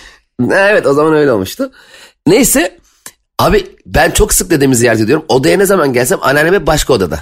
Evet 0.52 0.86
o 0.88 0.94
zaman 0.94 1.14
öyle 1.14 1.32
olmuştu. 1.32 1.72
Neyse 2.28 2.78
abi 3.40 3.66
ben 3.86 4.12
çok 4.12 4.34
sık 4.34 4.50
dedemi 4.50 4.76
ziyaret 4.76 5.02
ediyorum. 5.02 5.26
Odaya 5.30 5.58
ne 5.58 5.66
zaman 5.66 5.94
gelsem 5.94 6.20
anneannem 6.22 6.54
hep 6.54 6.68
başka 6.68 6.94
odada. 6.94 7.20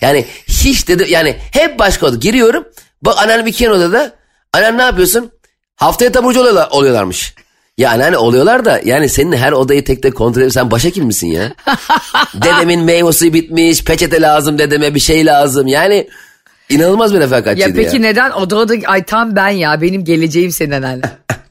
Yani 0.00 0.26
hiç 0.48 0.88
dedi 0.88 1.06
yani 1.08 1.36
hep 1.52 1.78
başka 1.78 2.06
odada 2.06 2.18
giriyorum. 2.18 2.64
Bak 3.02 3.14
anneannem 3.18 3.46
iki 3.46 3.64
yan 3.64 3.72
odada. 3.72 4.12
Anneannem 4.52 4.78
ne 4.78 4.82
yapıyorsun? 4.82 5.30
Haftaya 5.76 6.12
taburcu 6.12 6.40
oluyorlar, 6.40 6.68
oluyorlarmış. 6.70 7.34
Ya 7.78 7.90
anneanne 7.90 8.18
oluyorlar 8.18 8.64
da 8.64 8.80
yani 8.84 9.08
senin 9.08 9.36
her 9.36 9.52
odayı 9.52 9.84
tek 9.84 10.02
tek 10.02 10.14
kontrol 10.14 10.42
edip 10.42 10.52
sen 10.52 10.70
başhekim 10.70 11.04
misin 11.04 11.26
ya? 11.26 11.52
Dedemin 12.34 12.80
meyvesi 12.80 13.34
bitmiş, 13.34 13.84
peçete 13.84 14.20
lazım 14.20 14.58
dedeme 14.58 14.94
bir 14.94 15.00
şey 15.00 15.26
lazım. 15.26 15.66
Yani 15.66 16.08
inanılmaz 16.68 17.14
bir 17.14 17.18
Ya 17.18 17.24
refakatçiydi 17.26 17.74
peki 17.74 17.96
ya. 17.96 18.02
neden 18.02 18.30
o 18.30 18.50
da 18.50 18.56
o 18.56 18.68
da 18.68 18.74
ay 18.86 19.04
tam 19.04 19.36
ben 19.36 19.48
ya 19.48 19.80
benim 19.80 20.04
geleceğim 20.04 20.50
senin 20.52 20.82
anne. 20.82 21.00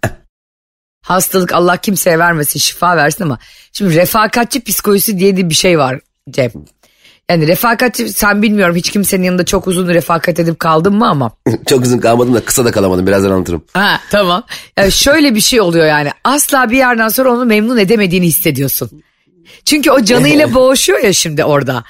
Hastalık 1.04 1.54
Allah 1.54 1.78
kimseye 1.78 2.20
vermesin 2.20 2.60
şifa 2.60 2.98
versin 2.98 3.24
ama 3.24 3.40
şimdi 3.74 3.96
refakatçi 3.96 4.64
psikolojisi 4.64 5.20
diye 5.20 5.38
de 5.38 5.50
bir 5.50 5.56
şey 5.56 5.80
var 5.80 6.00
Cem. 6.30 6.52
Yani 7.30 7.48
refakatçi 7.48 8.10
sen 8.10 8.42
bilmiyorum 8.42 8.76
hiç 8.76 8.92
kimsenin 8.92 9.24
yanında 9.24 9.46
çok 9.46 9.68
uzun 9.68 9.88
refakat 9.88 10.40
edip 10.40 10.60
kaldın 10.60 10.96
mı 10.96 11.10
ama. 11.10 11.32
Çok 11.68 11.86
uzun 11.86 11.98
kalmadım 12.00 12.34
da 12.34 12.46
kısa 12.46 12.66
da 12.66 12.72
kalamadım 12.72 13.08
birazdan 13.08 13.32
anlatırım. 13.32 13.64
Ha 13.74 14.00
tamam. 14.12 14.44
Yani 14.78 14.92
şöyle 14.92 15.36
bir 15.36 15.42
şey 15.42 15.62
oluyor 15.62 15.86
yani 15.86 16.10
asla 16.24 16.72
bir 16.72 16.78
yerden 16.78 17.10
sonra 17.10 17.32
onu 17.32 17.46
memnun 17.46 17.78
edemediğini 17.78 18.26
hissediyorsun. 18.26 19.04
Çünkü 19.66 19.92
o 19.92 20.04
canıyla 20.04 20.54
boğuşuyor 20.54 21.00
ya 21.00 21.14
şimdi 21.14 21.44
orada. 21.44 21.84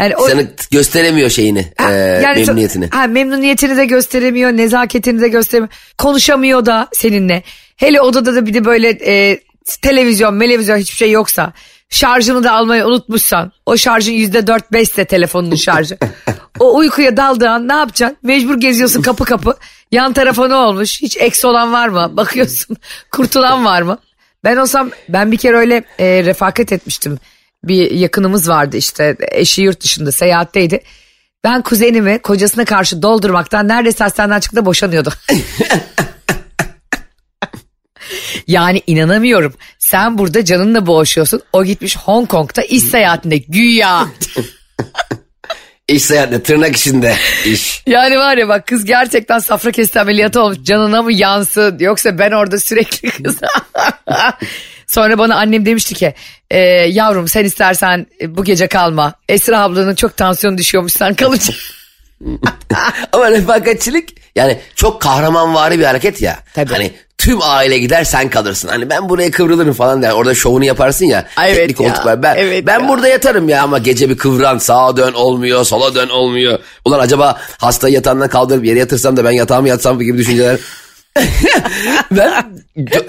Yani 0.00 0.16
o, 0.16 0.28
Sana 0.28 0.42
gösteremiyor 0.70 1.30
şeyini, 1.30 1.72
Ha, 1.78 1.92
e, 1.92 1.96
yani 1.96 2.38
memnuniyetini. 2.38 2.88
Ha, 2.90 3.06
memnuniyetini 3.06 3.76
de 3.76 3.86
gösteremiyor, 3.86 4.50
nezaketini 4.50 5.20
de 5.20 5.28
gösteremiyor. 5.28 5.72
Konuşamıyor 5.98 6.66
da 6.66 6.88
seninle. 6.92 7.42
Hele 7.80 8.00
odada 8.00 8.34
da 8.34 8.46
bir 8.46 8.54
de 8.54 8.64
böyle 8.64 8.88
e, 8.88 9.40
televizyon, 9.82 10.34
melevizyon 10.34 10.76
hiçbir 10.76 10.96
şey 10.96 11.10
yoksa. 11.10 11.52
Şarjını 11.88 12.44
da 12.44 12.52
almayı 12.52 12.86
unutmuşsan. 12.86 13.52
O 13.66 13.76
şarjın 13.76 14.12
yüzde 14.12 14.46
dört 14.46 14.72
beşse 14.72 15.04
telefonunun 15.04 15.54
şarjı. 15.54 15.98
o 16.58 16.76
uykuya 16.76 17.16
daldığı 17.16 17.48
an 17.48 17.68
ne 17.68 17.72
yapacaksın? 17.72 18.16
Mecbur 18.22 18.60
geziyorsun 18.60 19.02
kapı 19.02 19.24
kapı. 19.24 19.56
Yan 19.92 20.12
tarafa 20.12 20.48
ne 20.48 20.54
olmuş? 20.54 21.02
Hiç 21.02 21.16
eksi 21.16 21.46
olan 21.46 21.72
var 21.72 21.88
mı? 21.88 22.16
Bakıyorsun 22.16 22.76
kurtulan 23.10 23.64
var 23.64 23.82
mı? 23.82 23.98
Ben 24.44 24.56
olsam 24.56 24.90
ben 25.08 25.32
bir 25.32 25.36
kere 25.36 25.56
öyle 25.56 25.84
e, 25.98 26.24
refakat 26.24 26.72
etmiştim. 26.72 27.18
Bir 27.64 27.90
yakınımız 27.90 28.48
vardı 28.48 28.76
işte 28.76 29.16
eşi 29.20 29.62
yurt 29.62 29.80
dışında 29.80 30.12
seyahatteydi. 30.12 30.80
Ben 31.44 31.62
kuzenimi 31.62 32.18
kocasına 32.18 32.64
karşı 32.64 33.02
doldurmaktan 33.02 33.68
neredeyse 33.68 34.04
hastaneden 34.04 34.40
çıktı 34.40 34.66
boşanıyordu. 34.66 35.12
yani 38.46 38.82
inanamıyorum. 38.86 39.54
Sen 39.78 40.18
burada 40.18 40.44
canınla 40.44 40.86
boğuşuyorsun. 40.86 41.42
O 41.52 41.64
gitmiş 41.64 41.96
Hong 41.96 42.28
Kong'da 42.28 42.62
iş 42.62 42.82
seyahatinde 42.82 43.38
güya. 43.38 44.06
İş 45.88 46.02
seyahatle 46.02 46.42
tırnak 46.42 46.76
içinde 46.76 47.16
iş. 47.44 47.82
Yani 47.86 48.18
var 48.18 48.36
ya 48.36 48.48
bak 48.48 48.66
kız 48.66 48.84
gerçekten 48.84 49.38
safra 49.38 49.70
kesti 49.70 50.00
ameliyatı 50.00 50.42
olmuş. 50.42 50.58
Canına 50.62 51.02
mı 51.02 51.12
yansın 51.12 51.78
yoksa 51.78 52.18
ben 52.18 52.30
orada 52.30 52.58
sürekli 52.58 53.10
kız. 53.10 53.36
Sonra 54.86 55.18
bana 55.18 55.36
annem 55.36 55.66
demişti 55.66 55.94
ki 55.94 56.14
e, 56.50 56.58
yavrum 56.88 57.28
sen 57.28 57.44
istersen 57.44 58.06
bu 58.26 58.44
gece 58.44 58.66
kalma. 58.66 59.14
Esra 59.28 59.60
ablanın 59.60 59.94
çok 59.94 60.16
tansiyonu 60.16 60.58
düşüyormuş 60.58 60.92
sen 60.92 61.14
kalacaksın. 61.14 61.54
Ama 63.12 63.30
refakatçilik 63.30 64.14
yani 64.36 64.58
çok 64.74 65.02
kahramanvari 65.02 65.78
bir 65.78 65.84
hareket 65.84 66.22
ya. 66.22 66.38
Tabii. 66.54 66.72
Hani 66.72 66.92
tüm 67.30 67.38
aile 67.42 67.78
gider 67.78 68.04
sen 68.04 68.30
kalırsın. 68.30 68.68
Hani 68.68 68.90
ben 68.90 69.08
buraya 69.08 69.30
kıvrılırım 69.30 69.72
falan 69.72 70.02
der. 70.02 70.10
Orada 70.10 70.34
şovunu 70.34 70.64
yaparsın 70.64 71.04
ya. 71.04 71.26
Ay, 71.36 71.52
evet 71.52 71.68
teknik 71.68 71.80
ya, 71.80 71.88
koltuk 71.88 72.06
var. 72.06 72.22
Ben, 72.22 72.36
evet 72.36 72.66
ben 72.66 72.80
ya. 72.80 72.88
burada 72.88 73.08
yatarım 73.08 73.48
ya 73.48 73.62
ama 73.62 73.78
gece 73.78 74.08
bir 74.08 74.16
kıvran 74.16 74.58
sağa 74.58 74.96
dön 74.96 75.12
olmuyor 75.12 75.64
sola 75.64 75.94
dön 75.94 76.08
olmuyor. 76.08 76.58
Ulan 76.84 76.98
acaba 76.98 77.36
hastayı 77.58 77.94
yatağından 77.94 78.28
kaldırıp 78.28 78.64
yere 78.64 78.78
yatırsam 78.78 79.16
da 79.16 79.24
ben 79.24 79.30
yatağıma 79.30 79.68
yatsam 79.68 80.00
gibi 80.00 80.18
düşünceler. 80.18 80.58
ben 82.10 82.44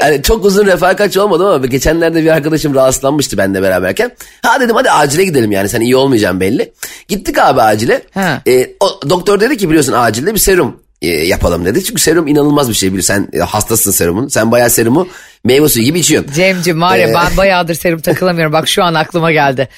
yani 0.01 0.23
çok 0.23 0.45
uzun 0.45 0.65
refakatçi 0.65 1.19
olmadım 1.19 1.45
ama 1.45 1.65
geçenlerde 1.65 2.23
bir 2.23 2.29
arkadaşım 2.29 2.75
rahatsızlanmıştı 2.75 3.37
benimle 3.37 3.61
beraberken. 3.61 4.11
Ha 4.41 4.59
dedim 4.59 4.75
hadi 4.75 4.91
acile 4.91 5.23
gidelim 5.23 5.51
yani 5.51 5.69
sen 5.69 5.81
iyi 5.81 5.95
olmayacaksın 5.95 6.39
belli. 6.39 6.73
Gittik 7.07 7.37
abi 7.37 7.61
acile. 7.61 8.01
Ha. 8.13 8.41
E, 8.47 8.69
o, 8.79 9.09
doktor 9.09 9.39
dedi 9.39 9.57
ki 9.57 9.69
biliyorsun 9.69 9.93
acilde 9.93 10.33
bir 10.33 10.39
serum 10.39 10.81
e, 11.01 11.07
yapalım 11.07 11.65
dedi. 11.65 11.83
Çünkü 11.83 12.01
serum 12.01 12.27
inanılmaz 12.27 12.69
bir 12.69 12.73
şey 12.73 12.89
biliyorsun. 12.89 13.13
Sen 13.13 13.39
e, 13.39 13.43
hastasın 13.43 13.91
serumun. 13.91 14.27
Sen 14.27 14.51
bayağı 14.51 14.69
serumu 14.69 15.07
meyve 15.43 15.69
suyu 15.69 15.85
gibi 15.85 15.99
içiyorsun. 15.99 16.31
Cemcim 16.33 16.81
var 16.81 16.97
ya 16.97 17.07
Ee, 17.09 17.13
ben 17.13 17.37
bayağıdır 17.37 17.75
serum 17.75 18.01
takılamıyorum. 18.01 18.53
Bak 18.53 18.67
şu 18.67 18.83
an 18.83 18.93
aklıma 18.93 19.31
geldi. 19.31 19.69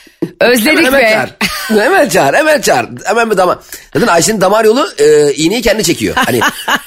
Özledik 0.42 0.86
hemen 0.86 1.02
be. 1.02 1.12
çağır. 1.14 1.30
hemen 1.84 2.10
çağır, 2.10 2.34
hemen 2.34 2.62
çağır. 2.62 2.86
Hemen 3.04 3.32
bir 3.32 3.38
damar. 3.38 3.58
Zaten 3.94 4.08
Ayşe'nin 4.08 4.42
damar 4.42 4.66
yolu 4.66 4.88
e, 4.98 5.34
iğneyi 5.34 5.62
kendi 5.62 5.84
çekiyor. 5.84 6.16
Hani 6.16 6.40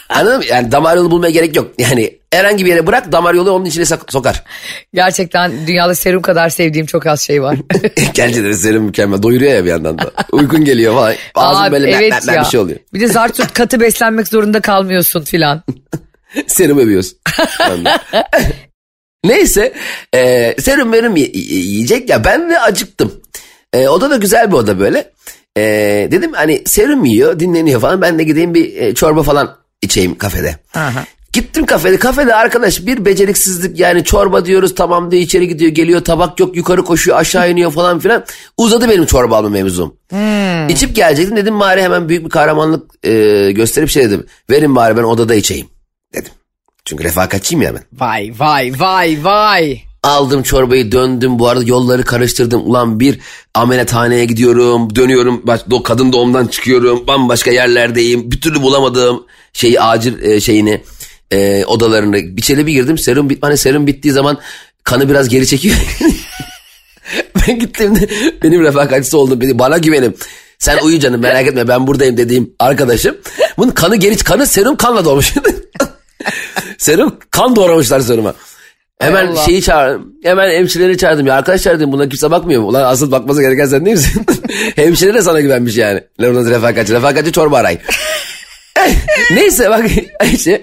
anladın 0.09 0.38
mı? 0.38 0.45
Yani 0.45 0.73
damar 0.73 0.97
yolu 0.97 1.11
bulmaya 1.11 1.31
gerek 1.31 1.57
yok. 1.57 1.71
Yani 1.78 2.15
herhangi 2.33 2.64
bir 2.64 2.71
yere 2.71 2.87
bırak 2.87 3.12
damar 3.12 3.35
yolu 3.35 3.50
onun 3.50 3.64
içine 3.64 3.85
sok- 3.85 4.12
sokar. 4.12 4.42
Gerçekten 4.95 5.66
dünyada 5.66 5.95
serum 5.95 6.23
kadar 6.23 6.49
sevdiğim 6.49 6.87
çok 6.87 7.06
az 7.06 7.21
şey 7.21 7.42
var. 7.42 7.56
Gerçekten 8.14 8.52
serum 8.52 8.85
mükemmel. 8.85 9.23
Doyuruyor 9.23 9.52
ya 9.52 9.64
bir 9.64 9.71
yandan 9.71 9.99
da. 9.99 10.11
Uykun 10.33 10.64
geliyor 10.64 10.95
falan. 10.95 11.14
Ağzın 11.35 11.62
Abi, 11.62 11.73
böyle 11.73 11.90
evet 11.90 12.12
evet 12.28 12.40
bir 12.40 12.45
şey 12.45 12.61
oluyor. 12.61 12.78
Bir 12.95 13.00
de 13.00 13.09
zart 13.09 13.37
tut 13.37 13.52
katı 13.52 13.80
beslenmek 13.80 14.28
zorunda 14.28 14.61
kalmıyorsun 14.61 15.25
filan. 15.25 15.62
serum 16.47 16.78
övüyorsun. 16.78 17.18
Neyse 19.25 19.73
e, 20.14 20.54
serum 20.59 20.92
benim 20.92 21.16
yiyecek 21.16 22.09
ya 22.11 22.25
ben 22.25 22.50
de 22.50 22.61
acıktım. 22.61 23.21
E, 23.73 23.88
oda 23.88 24.11
da 24.11 24.16
güzel 24.16 24.49
bir 24.49 24.56
oda 24.56 24.78
böyle. 24.80 25.12
E, 25.56 25.62
dedim 26.11 26.33
hani 26.33 26.62
serum 26.66 27.04
yiyor 27.04 27.40
dinleniyor 27.40 27.80
falan 27.80 28.00
ben 28.00 28.18
de 28.18 28.25
gideyim 28.25 28.54
bir 28.54 28.76
e, 28.76 28.95
çorba 28.95 29.23
falan 29.23 29.56
içeyim 29.83 30.18
kafede. 30.18 30.56
Aha. 30.75 31.04
Gittim 31.37 31.66
kafede 31.66 31.99
kafede 31.99 32.35
arkadaş 32.35 32.87
bir 32.87 33.05
beceriksizlik 33.05 33.78
yani 33.78 34.05
çorba 34.05 34.45
diyoruz 34.45 34.75
tamam 34.75 35.11
diyor 35.11 35.23
içeri 35.23 35.49
gidiyor 35.49 35.71
geliyor 35.71 36.05
tabak 36.05 36.40
yok 36.40 36.57
yukarı 36.57 36.85
koşuyor 36.85 37.19
aşağı 37.19 37.50
iniyor 37.50 37.73
falan 37.73 37.99
filan. 37.99 38.25
Uzadı 38.57 38.88
benim 38.88 39.07
çorba 39.07 39.37
alma 39.37 39.49
mevzum. 39.49 39.95
İçip 40.69 40.97
gelecektim 40.97 41.37
dedim 41.37 41.61
bari 41.61 41.83
hemen 41.83 42.09
büyük 42.09 42.25
bir 42.25 42.31
kahramanlık 42.31 43.07
e, 43.07 43.52
gösterip 43.52 43.88
şey 43.88 44.05
dedim. 44.05 44.26
Verin 44.50 44.76
bari 44.76 44.97
ben 44.97 45.02
odada 45.02 45.35
içeyim 45.35 45.66
dedim. 46.14 46.33
Çünkü 46.85 47.05
refakatçiyim 47.05 47.62
ya 47.62 47.75
ben. 47.75 47.83
Vay 47.93 48.33
vay 48.38 48.73
vay 48.78 49.19
vay. 49.23 49.81
Aldım 50.02 50.43
çorbayı 50.43 50.93
döndüm 50.93 51.38
bu 51.38 51.49
arada 51.49 51.64
yolları 51.64 52.05
karıştırdım. 52.05 52.62
Ulan 52.66 53.00
bir 53.00 53.19
ameliyathaneye 53.55 54.25
gidiyorum 54.25 54.97
dönüyorum 54.97 55.45
kadın 55.85 56.12
doğumdan 56.12 56.47
çıkıyorum 56.47 57.07
bambaşka 57.07 57.50
yerlerdeyim. 57.50 58.31
Bir 58.31 58.40
türlü 58.40 58.62
bulamadığım 58.62 59.25
şeyi 59.52 59.81
acil 59.81 60.23
e, 60.23 60.40
şeyini 60.40 60.83
e, 61.30 61.64
odalarını 61.64 62.18
içeri 62.18 62.66
bir 62.66 62.73
girdim 62.73 62.99
serum 62.99 63.30
bit 63.30 63.42
hani 63.42 63.56
serum 63.56 63.87
bittiği 63.87 64.14
zaman 64.14 64.38
kanı 64.85 65.09
biraz 65.09 65.28
geri 65.28 65.47
çekiyor. 65.47 65.76
ben 67.49 67.59
gittiğimde 67.59 68.09
benim 68.42 68.62
refakatçisi 68.62 69.16
oldum 69.16 69.40
beni 69.40 69.59
bana 69.59 69.78
güvenim. 69.78 70.14
Sen 70.59 70.78
uyu 70.78 71.00
canım 71.00 71.21
merak 71.21 71.47
etme 71.47 71.68
ben 71.68 71.87
buradayım 71.87 72.16
dediğim 72.16 72.52
arkadaşım. 72.59 73.16
Bunun 73.59 73.71
kanı 73.71 73.97
geri 73.97 74.16
kanı 74.16 74.47
serum 74.47 74.76
kanla 74.76 75.04
dolmuş. 75.04 75.35
serum 76.78 77.18
kan 77.30 77.56
doğramışlar 77.56 78.00
seruma. 78.00 78.35
Hemen 79.00 79.26
Allah. 79.26 79.45
şeyi 79.45 79.62
çağırdım. 79.62 80.12
Hemen 80.23 80.50
hemşireleri 80.50 80.99
çağırdım. 80.99 81.26
Ya 81.26 81.35
arkadaşlar 81.35 81.76
dedim 81.76 81.92
buna 81.92 82.09
kimse 82.09 82.30
bakmıyor 82.30 82.62
mu? 82.62 82.68
Ulan 82.68 82.85
asıl 82.85 83.11
bakması 83.11 83.40
gereken 83.40 83.66
sen 83.66 83.85
değil 83.85 83.97
misin? 83.97 84.26
Hemşire 84.76 85.14
de 85.14 85.23
sana 85.23 85.40
güvenmiş 85.40 85.76
yani. 85.76 86.04
Lan 86.21 86.30
onun 86.30 86.50
refakatçi. 86.50 86.92
Refakatçi 86.92 87.33
çorba 87.33 87.59
arayın. 87.59 87.80
Neyse 89.30 89.71
bak 89.71 89.85
işte 90.33 90.62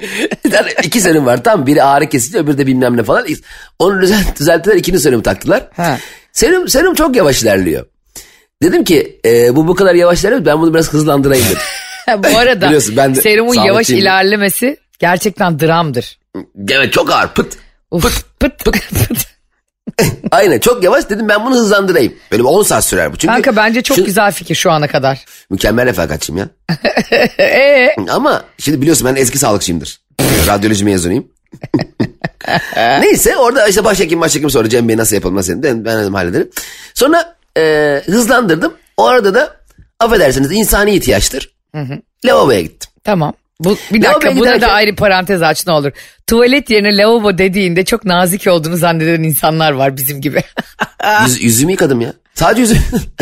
iki 0.83 1.01
serum 1.01 1.25
var 1.25 1.43
tamam 1.43 1.67
biri 1.67 1.83
ağrı 1.83 2.09
kesici 2.09 2.37
öbürü 2.37 2.57
de 2.57 2.67
bilmem 2.67 2.97
ne 2.97 3.03
falan. 3.03 3.25
Onu 3.79 4.01
düzelt, 4.01 4.39
düzelttiler 4.39 4.75
ikinci 4.75 4.99
serumu 4.99 5.23
taktılar. 5.23 5.67
Ha. 5.75 5.97
Serum, 6.31 6.67
serum 6.67 6.93
çok 6.95 7.15
yavaş 7.15 7.43
ilerliyor. 7.43 7.85
Dedim 8.63 8.83
ki 8.83 9.19
e, 9.25 9.55
bu 9.55 9.67
bu 9.67 9.75
kadar 9.75 9.95
yavaş 9.95 10.21
ilerliyor 10.21 10.45
ben 10.45 10.61
bunu 10.61 10.73
biraz 10.73 10.93
hızlandırayım 10.93 11.45
dedim. 11.45 11.57
Bu 12.33 12.37
arada 12.37 12.65
Biliyorsun 12.65 12.97
ben 12.97 13.15
de 13.15 13.21
serumun 13.21 13.53
yavaş 13.53 13.89
ilerlemesi 13.89 14.77
gerçekten 14.99 15.59
dramdır. 15.59 16.19
evet 16.69 16.93
çok 16.93 17.11
ağır 17.11 17.27
pıt. 17.27 17.57
Uf, 17.91 18.23
pıt 18.39 18.65
pıt 18.65 18.73
pıt. 18.89 19.32
Aynen 20.31 20.59
çok 20.59 20.83
yavaş 20.83 21.09
dedim 21.09 21.29
ben 21.29 21.45
bunu 21.45 21.55
hızlandırayım. 21.55 22.13
Böyle 22.31 22.43
bir 22.43 22.47
10 22.47 22.63
saat 22.63 22.85
sürer 22.85 23.13
bu. 23.13 23.17
Çünkü 23.17 23.33
Kanka 23.33 23.55
bence 23.55 23.81
çok 23.81 23.97
şu- 23.97 24.05
güzel 24.05 24.31
fikir 24.31 24.55
şu 24.55 24.71
ana 24.71 24.87
kadar. 24.87 25.25
Mükemmel 25.49 25.85
refakatçiyim 25.85 26.37
ya. 26.39 26.47
Ee, 27.39 27.95
Ama 28.09 28.43
şimdi 28.59 28.81
biliyorsun 28.81 29.07
ben 29.07 29.15
eski 29.21 29.37
sağlıkçıyımdır. 29.37 30.01
Radyoloji 30.47 30.85
mezunuyum. 30.85 31.27
Neyse 32.77 33.37
orada 33.37 33.67
işte 33.67 33.83
başhekim 33.83 34.21
başhekim 34.21 34.49
sonra 34.49 34.69
Cem 34.69 34.89
Bey 34.89 34.97
nasıl 34.97 35.15
yapalım 35.15 35.35
nasıl 35.35 35.53
yapalım 35.53 35.85
ben 35.85 36.01
dedim 36.01 36.13
hallederim. 36.13 36.49
Sonra 36.93 37.35
e, 37.57 38.01
hızlandırdım. 38.05 38.73
O 38.97 39.05
arada 39.05 39.33
da 39.33 39.55
affedersiniz 39.99 40.51
insani 40.51 40.91
ihtiyaçtır. 40.95 41.53
Lavaboya 42.25 42.61
gittim. 42.61 42.91
tamam. 43.03 43.33
Bu, 43.63 43.77
bir 43.91 44.01
dakika 44.01 44.35
buna 44.35 44.61
da 44.61 44.67
ayrı 44.67 44.95
parantez 44.95 45.41
aç 45.41 45.67
ne 45.67 45.73
olur. 45.73 45.91
Tuvalet 46.27 46.69
yerine 46.69 46.97
lavabo 46.97 47.37
dediğinde 47.37 47.85
çok 47.85 48.05
nazik 48.05 48.47
olduğunu 48.47 48.77
zanneden 48.77 49.23
insanlar 49.23 49.71
var 49.71 49.97
bizim 49.97 50.21
gibi. 50.21 50.43
Yüz, 51.25 51.43
yüzümü 51.43 51.71
yıkadım 51.71 52.01
ya. 52.01 52.13
Sadece 52.33 52.61
yüzümü. 52.61 52.79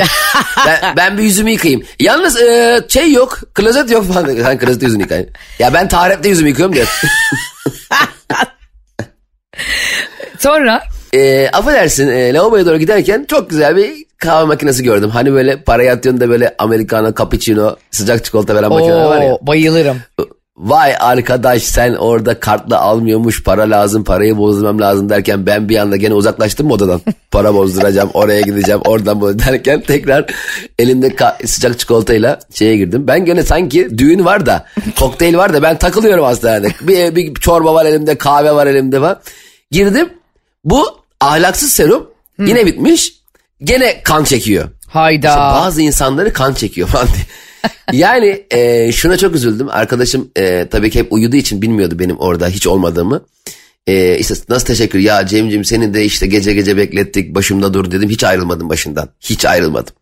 ben, 0.66 0.96
ben 0.98 1.18
bir 1.18 1.24
yüzümü 1.24 1.52
yıkayayım. 1.52 1.84
Yalnız 2.00 2.42
e, 2.42 2.82
şey 2.90 3.12
yok. 3.12 3.40
Klozet 3.54 3.92
yok 3.92 4.14
falan. 4.14 4.36
Sen 4.44 4.58
klozette 4.58 4.86
yüzünü 4.86 5.02
yıkayın. 5.02 5.30
Ya 5.60 5.74
ben 5.74 5.88
taharette 5.88 6.30
yüzümü 6.30 6.50
yıkıyorum 6.50 6.76
diyor. 6.76 7.02
Sonra 10.40 10.84
E, 11.14 11.50
affedersin 11.54 12.08
e, 12.08 12.34
lavaboya 12.34 12.66
doğru 12.66 12.78
giderken 12.78 13.26
çok 13.28 13.50
güzel 13.50 13.76
bir 13.76 14.06
kahve 14.18 14.46
makinesi 14.46 14.84
gördüm. 14.84 15.10
Hani 15.10 15.34
böyle 15.34 15.64
parayı 15.64 15.92
atıyorsun 15.92 16.22
da 16.22 16.30
böyle 16.30 16.56
americano, 16.58 17.14
cappuccino, 17.16 17.76
sıcak 17.92 18.26
çikolata 18.26 18.56
veren 18.56 18.70
makineler 18.70 19.06
var 19.06 19.22
ya. 19.22 19.38
Bayılırım. 19.42 19.98
Vay 20.58 20.94
arkadaş 21.00 21.64
sen 21.64 21.94
orada 21.94 22.40
kartla 22.40 22.80
almıyormuş 22.80 23.44
para 23.44 23.62
lazım 23.62 24.04
parayı 24.04 24.38
bozdurmam 24.38 24.82
lazım 24.82 25.10
derken 25.10 25.46
ben 25.46 25.70
bir 25.70 25.78
anda 25.78 25.96
gene 25.96 26.14
uzaklaştım 26.14 26.68
mı 26.68 26.74
odadan. 26.74 27.02
Para 27.32 27.54
bozduracağım 27.54 28.10
oraya 28.14 28.42
gideceğim 28.42 28.82
oradan 28.86 29.22
bu 29.22 29.40
derken 29.40 29.82
tekrar 29.82 30.26
elimde 30.80 31.08
ka- 31.08 31.48
sıcak 31.48 31.80
çikolatayla 31.80 32.40
şeye 32.54 32.78
girdim. 32.78 33.08
Ben 33.08 33.26
gene 33.26 33.44
sanki 33.44 33.98
düğün 33.98 34.26
var 34.26 34.46
da 34.46 34.66
kokteyl 35.00 35.38
var 35.38 35.54
da 35.54 35.62
ben 35.62 35.78
takılıyorum 35.78 36.24
hastanede. 36.24 36.68
Bir, 36.82 37.16
bir 37.16 37.34
çorba 37.34 37.74
var 37.74 37.86
elimde 37.86 38.18
kahve 38.18 38.52
var 38.52 38.68
elimde 38.68 39.00
falan. 39.00 39.20
Girdim 39.72 40.10
bu 40.64 41.01
ahlaksız 41.22 41.74
serum 41.74 42.10
yine 42.40 42.66
bitmiş 42.66 43.14
gene 43.64 44.04
kan 44.04 44.24
çekiyor. 44.24 44.70
Hayda. 44.88 45.28
İşte 45.28 45.40
bazı 45.40 45.82
insanları 45.82 46.34
kan 46.34 46.54
çekiyor 46.54 46.88
falan 46.88 47.08
diye. 47.08 47.26
Yani 47.94 48.46
e, 48.52 48.92
şuna 48.92 49.18
çok 49.18 49.36
üzüldüm. 49.36 49.70
Arkadaşım 49.70 50.32
e, 50.36 50.68
tabii 50.72 50.90
ki 50.90 51.00
hep 51.00 51.14
uyuduğu 51.14 51.36
için 51.36 51.62
bilmiyordu 51.62 52.00
benim 52.00 52.18
orada 52.20 52.48
hiç 52.48 52.68
olmadığımı. 52.68 53.26
E, 53.88 54.18
işte 54.18 54.36
nasıl 54.50 54.66
teşekkür 54.66 55.00
ya 55.00 55.28
Cem'cim 55.28 55.66
seni 55.66 55.94
de 55.94 56.06
işte 56.06 56.28
gece 56.28 56.54
gece 56.54 56.78
beklettik 56.78 57.36
başımda 57.36 57.74
dur 57.74 57.92
dedim. 57.92 58.10
Hiç 58.10 58.24
ayrılmadım 58.24 58.70
başından. 58.70 59.10
Hiç 59.20 59.46
ayrılmadım. 59.46 59.94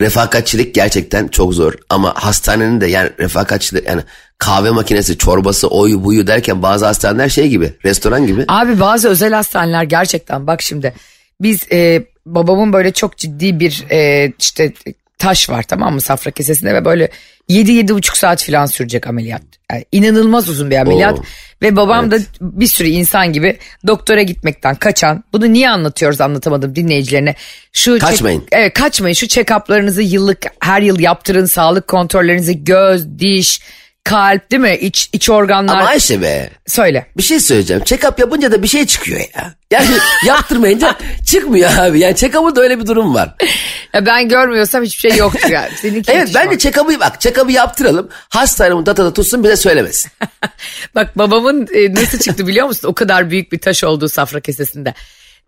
Refakatçilik 0.00 0.74
gerçekten 0.74 1.28
çok 1.28 1.54
zor 1.54 1.74
ama 1.90 2.14
hastanenin 2.16 2.80
de 2.80 2.86
yani 2.86 3.10
refakatçilik 3.18 3.86
yani 3.88 4.02
kahve 4.38 4.70
makinesi 4.70 5.18
çorbası 5.18 5.68
oyu 5.68 6.04
buyu 6.04 6.26
derken 6.26 6.62
bazı 6.62 6.86
hastaneler 6.86 7.28
şey 7.28 7.48
gibi 7.48 7.72
restoran 7.84 8.26
gibi. 8.26 8.44
Abi 8.48 8.80
bazı 8.80 9.08
özel 9.08 9.32
hastaneler 9.32 9.82
gerçekten 9.82 10.46
bak 10.46 10.62
şimdi 10.62 10.94
biz 11.40 11.72
e, 11.72 12.04
babamın 12.26 12.72
böyle 12.72 12.92
çok 12.92 13.16
ciddi 13.16 13.60
bir 13.60 13.86
e, 13.90 14.32
işte 14.38 14.72
taş 15.18 15.50
var 15.50 15.62
tamam 15.62 15.94
mı 15.94 16.00
safra 16.00 16.30
kesesinde 16.30 16.74
ve 16.74 16.84
böyle 16.84 17.08
7-7,5 17.50 18.16
saat 18.18 18.44
falan 18.44 18.66
sürecek 18.66 19.06
ameliyat. 19.06 19.42
Yani 19.72 19.84
inanılmaz 19.92 20.48
uzun 20.48 20.70
bir 20.70 20.76
ameliyat 20.76 21.18
Oo. 21.18 21.22
ve 21.62 21.76
babam 21.76 22.10
da 22.10 22.18
bir 22.40 22.66
sürü 22.66 22.88
insan 22.88 23.32
gibi 23.32 23.58
doktora 23.86 24.22
gitmekten 24.22 24.74
kaçan. 24.74 25.24
Bunu 25.32 25.52
niye 25.52 25.70
anlatıyoruz 25.70 26.20
anlatamadım 26.20 26.74
dinleyicilerine. 26.74 27.34
Şu 27.72 27.90
check- 27.90 28.00
Kaçmayın. 28.00 28.46
evet 28.52 28.74
kaçmayın 28.74 29.14
şu 29.14 29.26
check-up'larınızı 29.26 30.02
yıllık 30.02 30.38
her 30.60 30.82
yıl 30.82 30.98
yaptırın 31.00 31.46
sağlık 31.46 31.88
kontrollerinizi 31.88 32.64
göz, 32.64 33.18
diş, 33.18 33.60
kalp 34.04 34.50
değil 34.50 34.62
mi? 34.62 34.76
İç, 34.80 35.10
iç 35.12 35.30
organlar. 35.30 35.76
Ama 35.76 35.86
Ayşe 35.86 36.22
be 36.22 36.50
Söyle. 36.66 37.06
bir 37.16 37.22
şey 37.22 37.40
söyleyeceğim. 37.40 37.82
Check-up 37.82 38.20
yapınca 38.20 38.52
da 38.52 38.62
bir 38.62 38.68
şey 38.68 38.86
çıkıyor 38.86 39.20
ya. 39.36 39.54
Yani 39.70 39.86
yaptırmayınca 40.26 40.94
çıkmıyor 41.26 41.70
abi. 41.78 42.00
Yani 42.00 42.14
check-up'ın 42.14 42.56
da 42.56 42.60
öyle 42.60 42.78
bir 42.80 42.86
durum 42.86 43.14
var. 43.14 43.34
Ya 43.94 44.06
ben 44.06 44.28
görmüyorsam 44.28 44.82
hiçbir 44.84 45.10
şey 45.10 45.18
yoktur 45.18 45.50
yani. 45.50 45.68
Seninki 45.82 46.12
Evet 46.12 46.30
bence 46.34 46.50
bak. 46.50 46.60
check-up'ı 46.60 47.00
bak 47.00 47.20
check-up'ı 47.20 47.52
yaptıralım. 47.52 48.08
Hastanın 48.28 48.86
datada 48.86 49.12
tutsun 49.12 49.44
bize 49.44 49.56
söylemesin. 49.56 50.10
Bak 50.94 51.18
babamın 51.18 51.68
e, 51.74 51.94
nasıl 51.94 52.18
çıktı 52.18 52.46
biliyor 52.46 52.66
musun? 52.66 52.88
O 52.88 52.94
kadar 52.94 53.30
büyük 53.30 53.52
bir 53.52 53.58
taş 53.58 53.84
olduğu 53.84 54.08
safra 54.08 54.40
kesesinde. 54.40 54.94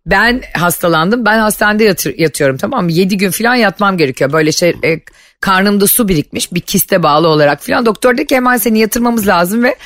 Ben 0.07 0.42
hastalandım. 0.54 1.25
Ben 1.25 1.38
hastanede 1.38 1.85
yatır- 1.85 2.19
yatıyorum 2.19 2.57
tamam 2.57 2.85
mı? 2.85 2.92
7 2.92 3.16
gün 3.16 3.30
falan 3.30 3.54
yatmam 3.54 3.97
gerekiyor. 3.99 4.33
Böyle 4.33 4.52
şey 4.52 4.69
e, 4.85 5.00
karnımda 5.40 5.87
su 5.87 6.09
birikmiş 6.09 6.52
bir 6.54 6.61
kiste 6.61 7.02
bağlı 7.02 7.28
olarak 7.28 7.62
falan. 7.62 7.87
Doktor 7.87 8.16
dedi 8.16 8.26
ki 8.26 8.37
hemen 8.37 8.56
seni 8.56 8.78
yatırmamız 8.78 9.28
lazım 9.28 9.64
ve 9.64 9.76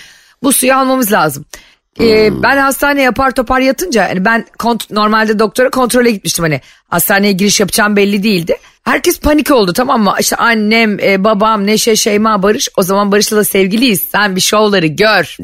bu 0.43 0.53
suyu 0.53 0.75
almamız 0.75 1.13
lazım. 1.13 1.45
E, 2.01 2.43
ben 2.43 2.59
hastaneye 2.59 3.03
yapar 3.03 3.31
topar 3.31 3.61
yatınca 3.61 4.09
hani 4.09 4.25
ben 4.25 4.47
kont- 4.59 4.95
normalde 4.95 5.39
doktora 5.39 5.71
kontrole 5.71 6.11
gitmiştim 6.11 6.43
hani 6.45 6.61
hastaneye 6.89 7.33
giriş 7.33 7.61
yapacağım 7.61 7.97
belli 7.97 8.23
değildi. 8.23 8.57
Herkes 8.85 9.21
panik 9.21 9.51
oldu 9.51 9.73
tamam 9.73 10.03
mı? 10.03 10.15
İşte 10.21 10.37
annem, 10.37 11.01
e, 11.01 11.25
babam, 11.25 11.67
Neşe, 11.67 11.97
Şeyma, 11.97 12.43
Barış. 12.43 12.69
O 12.77 12.83
zaman 12.83 13.13
Barış'la 13.13 13.37
da 13.37 13.45
sevgiliyiz. 13.45 14.01
Sen 14.13 14.37
bir 14.37 14.41
şovları 14.41 14.87
gör. 14.87 15.37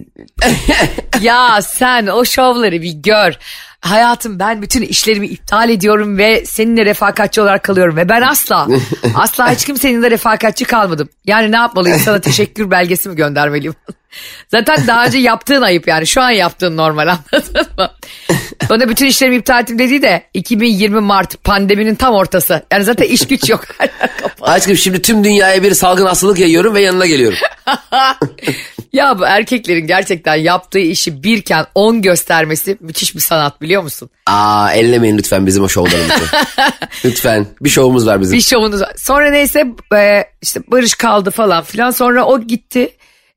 ya 1.20 1.62
sen 1.62 2.06
o 2.06 2.24
şovları 2.24 2.82
bir 2.82 2.92
gör. 2.92 3.38
Hayatım 3.80 4.38
ben 4.38 4.62
bütün 4.62 4.82
işlerimi 4.82 5.26
iptal 5.26 5.70
ediyorum 5.70 6.18
ve 6.18 6.46
seninle 6.46 6.84
refakatçi 6.84 7.40
olarak 7.40 7.62
kalıyorum. 7.62 7.96
Ve 7.96 8.08
ben 8.08 8.22
asla, 8.22 8.68
asla 9.14 9.52
hiç 9.52 9.64
kimsenin 9.64 10.02
de 10.02 10.10
refakatçi 10.10 10.64
kalmadım. 10.64 11.08
Yani 11.26 11.52
ne 11.52 11.56
yapmalıyım 11.56 11.98
sana 11.98 12.20
teşekkür 12.20 12.70
belgesi 12.70 13.08
mi 13.08 13.16
göndermeliyim? 13.16 13.74
Zaten 14.48 14.86
daha 14.86 15.06
önce 15.06 15.18
yaptığın 15.18 15.62
ayıp 15.62 15.88
yani 15.88 16.06
şu 16.06 16.22
an 16.22 16.30
yaptığın 16.30 16.76
normal 16.76 17.08
anladın 17.32 17.66
mı? 17.78 17.90
Sonra 18.68 18.88
bütün 18.88 19.06
işlerimi 19.06 19.36
iptal 19.36 19.62
ettim 19.62 19.78
dediği 19.78 20.02
de 20.02 20.22
2020 20.34 21.00
Mart 21.00 21.44
pandeminin 21.44 21.94
tam 21.94 22.14
ortası. 22.14 22.62
Yani 22.72 22.84
zaten 22.84 23.04
iş 23.04 23.28
güç 23.28 23.50
yok. 23.50 23.64
Aşkım 24.40 24.76
şimdi 24.76 25.02
tüm 25.02 25.24
dünyaya 25.24 25.62
bir 25.62 25.74
salgın 25.74 26.06
hastalık 26.06 26.38
yayıyorum 26.38 26.74
ve 26.74 26.80
yanına 26.80 27.06
geliyorum. 27.06 27.38
ya 28.92 29.18
bu 29.18 29.26
erkeklerin 29.26 29.86
gerçekten 29.86 30.34
yaptığı 30.34 30.78
işi 30.78 31.22
birken 31.22 31.66
10 31.74 32.02
göstermesi 32.02 32.76
müthiş 32.80 33.14
bir 33.14 33.20
sanat 33.20 33.60
biliyor 33.60 33.69
musun? 33.78 34.10
Aa 34.26 34.72
ellemeyin 34.72 35.18
lütfen 35.18 35.46
bizim 35.46 35.64
o 35.64 35.68
şovlarımızı. 35.68 36.24
lütfen 37.04 37.46
bir 37.60 37.68
şovumuz 37.68 38.06
var 38.06 38.20
bizim. 38.20 38.36
Bir 38.36 38.42
şovunuz 38.42 38.80
var. 38.80 38.92
Sonra 38.96 39.30
neyse 39.30 39.66
e, 39.94 40.24
işte 40.42 40.60
Barış 40.66 40.94
kaldı 40.94 41.30
falan 41.30 41.64
filan. 41.64 41.90
Sonra 41.90 42.24
o 42.24 42.40
gitti. 42.40 42.90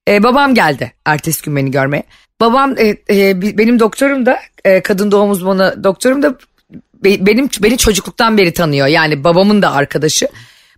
E, 0.08 0.24
babam 0.24 0.54
geldi 0.56 0.94
ertesi 1.06 1.42
gün 1.44 1.56
beni 1.56 1.72
görmeye. 1.72 2.04
Babam 2.42 2.76
e, 2.78 2.98
e, 3.10 3.42
benim 3.58 3.80
doktorum 3.80 4.26
da 4.26 4.40
e, 4.66 4.82
kadın 4.82 5.12
doğum 5.12 5.32
uzmanı 5.32 5.84
doktorum 5.84 6.24
da 6.24 6.36
be- 7.04 7.26
benim 7.26 7.50
beni 7.60 7.78
çocukluktan 7.78 8.38
beri 8.38 8.54
tanıyor. 8.54 8.88
Yani 8.88 9.24
babamın 9.24 9.62
da 9.62 9.72
arkadaşı. 9.72 10.28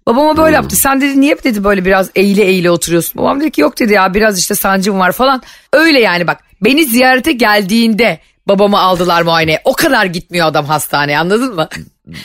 Babama 0.08 0.38
böyle 0.38 0.56
yaptı. 0.56 0.76
Sen 0.76 1.02
dedi 1.02 1.22
niye 1.22 1.44
dedi 1.44 1.64
böyle 1.64 1.86
biraz 1.86 2.10
eğile 2.16 2.44
eğile 2.44 2.72
oturuyorsun? 2.72 3.22
Babam 3.22 3.40
dedi 3.42 3.52
ki 3.52 3.62
yok 3.62 3.80
dedi 3.80 3.94
ya 3.94 4.14
biraz 4.14 4.40
işte 4.40 4.56
sancım 4.56 5.00
var 5.00 5.12
falan. 5.12 5.42
Öyle 5.74 6.00
yani 6.00 6.28
bak 6.28 6.40
beni 6.62 6.86
ziyarete 6.86 7.32
geldiğinde 7.32 8.20
babamı 8.48 8.80
aldılar 8.80 9.22
muayeneye. 9.22 9.62
O 9.64 9.74
kadar 9.74 10.06
gitmiyor 10.06 10.48
adam 10.48 10.66
hastaneye 10.66 11.18
anladın 11.18 11.56
mı? 11.56 11.70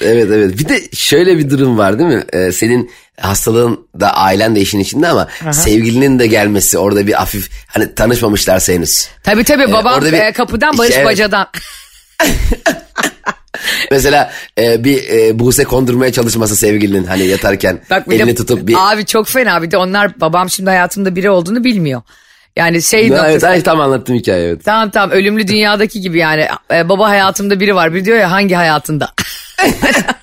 Evet 0.01 0.29
evet 0.33 0.59
bir 0.59 0.69
de 0.69 0.83
şöyle 0.95 1.39
bir 1.39 1.51
durum 1.51 1.79
var 1.79 1.99
değil 1.99 2.11
mi? 2.11 2.25
Ee, 2.33 2.53
senin 2.53 2.91
hastalığın 3.21 3.87
da 4.01 4.17
ailen 4.17 4.57
de 4.57 4.61
işin 4.61 4.79
içinde 4.81 5.09
ama 5.09 5.29
sevgilinin 5.53 6.19
de 6.19 6.27
gelmesi 6.27 6.79
orada 6.79 7.07
bir 7.07 7.13
hafif 7.13 7.51
hani 7.67 7.95
tanışmamışlarsa 7.95 8.73
henüz. 8.73 9.09
Tabii 9.23 9.45
tabii 9.45 9.73
babam 9.73 9.95
orada 9.95 10.13
bir- 10.13 10.19
e, 10.19 10.33
kapıdan 10.33 10.79
Barış 10.79 10.95
evet. 10.97 11.07
bacadan. 11.07 11.47
Mesela 13.91 14.33
e, 14.59 14.85
bir 14.85 15.09
e, 15.09 15.39
Buse 15.39 15.65
kondurmaya 15.65 16.13
çalışması 16.13 16.57
sevgilinin 16.57 17.05
hani 17.05 17.27
yatarken 17.27 17.81
Bak 17.91 18.07
elini 18.11 18.27
de, 18.31 18.35
tutup 18.35 18.67
bir... 18.69 18.93
Abi 18.93 19.07
çok 19.07 19.29
fena 19.29 19.63
bir 19.63 19.71
de 19.71 19.77
onlar 19.77 20.21
babam 20.21 20.51
şimdi 20.51 20.71
hayatımda 20.71 21.17
biri 21.17 21.31
olduğunu 21.31 21.65
bilmiyor. 21.65 22.03
Yani 22.57 22.83
şey 22.83 23.01
evet, 23.01 23.11
noktası. 23.11 23.49
ay, 23.49 23.63
tam 23.63 23.81
anlattım 23.81 24.17
hikaye 24.17 24.47
evet. 24.49 24.65
Tamam 24.65 24.91
tamam 24.91 25.11
ölümlü 25.11 25.49
dünyadaki 25.49 26.01
gibi 26.01 26.19
yani 26.19 26.47
e, 26.73 26.89
baba 26.89 27.09
hayatımda 27.09 27.61
biri 27.61 27.75
var 27.75 27.95
bir 27.95 28.05
diyor 28.05 28.19
ya 28.19 28.31
hangi 28.31 28.55
hayatında? 28.55 29.11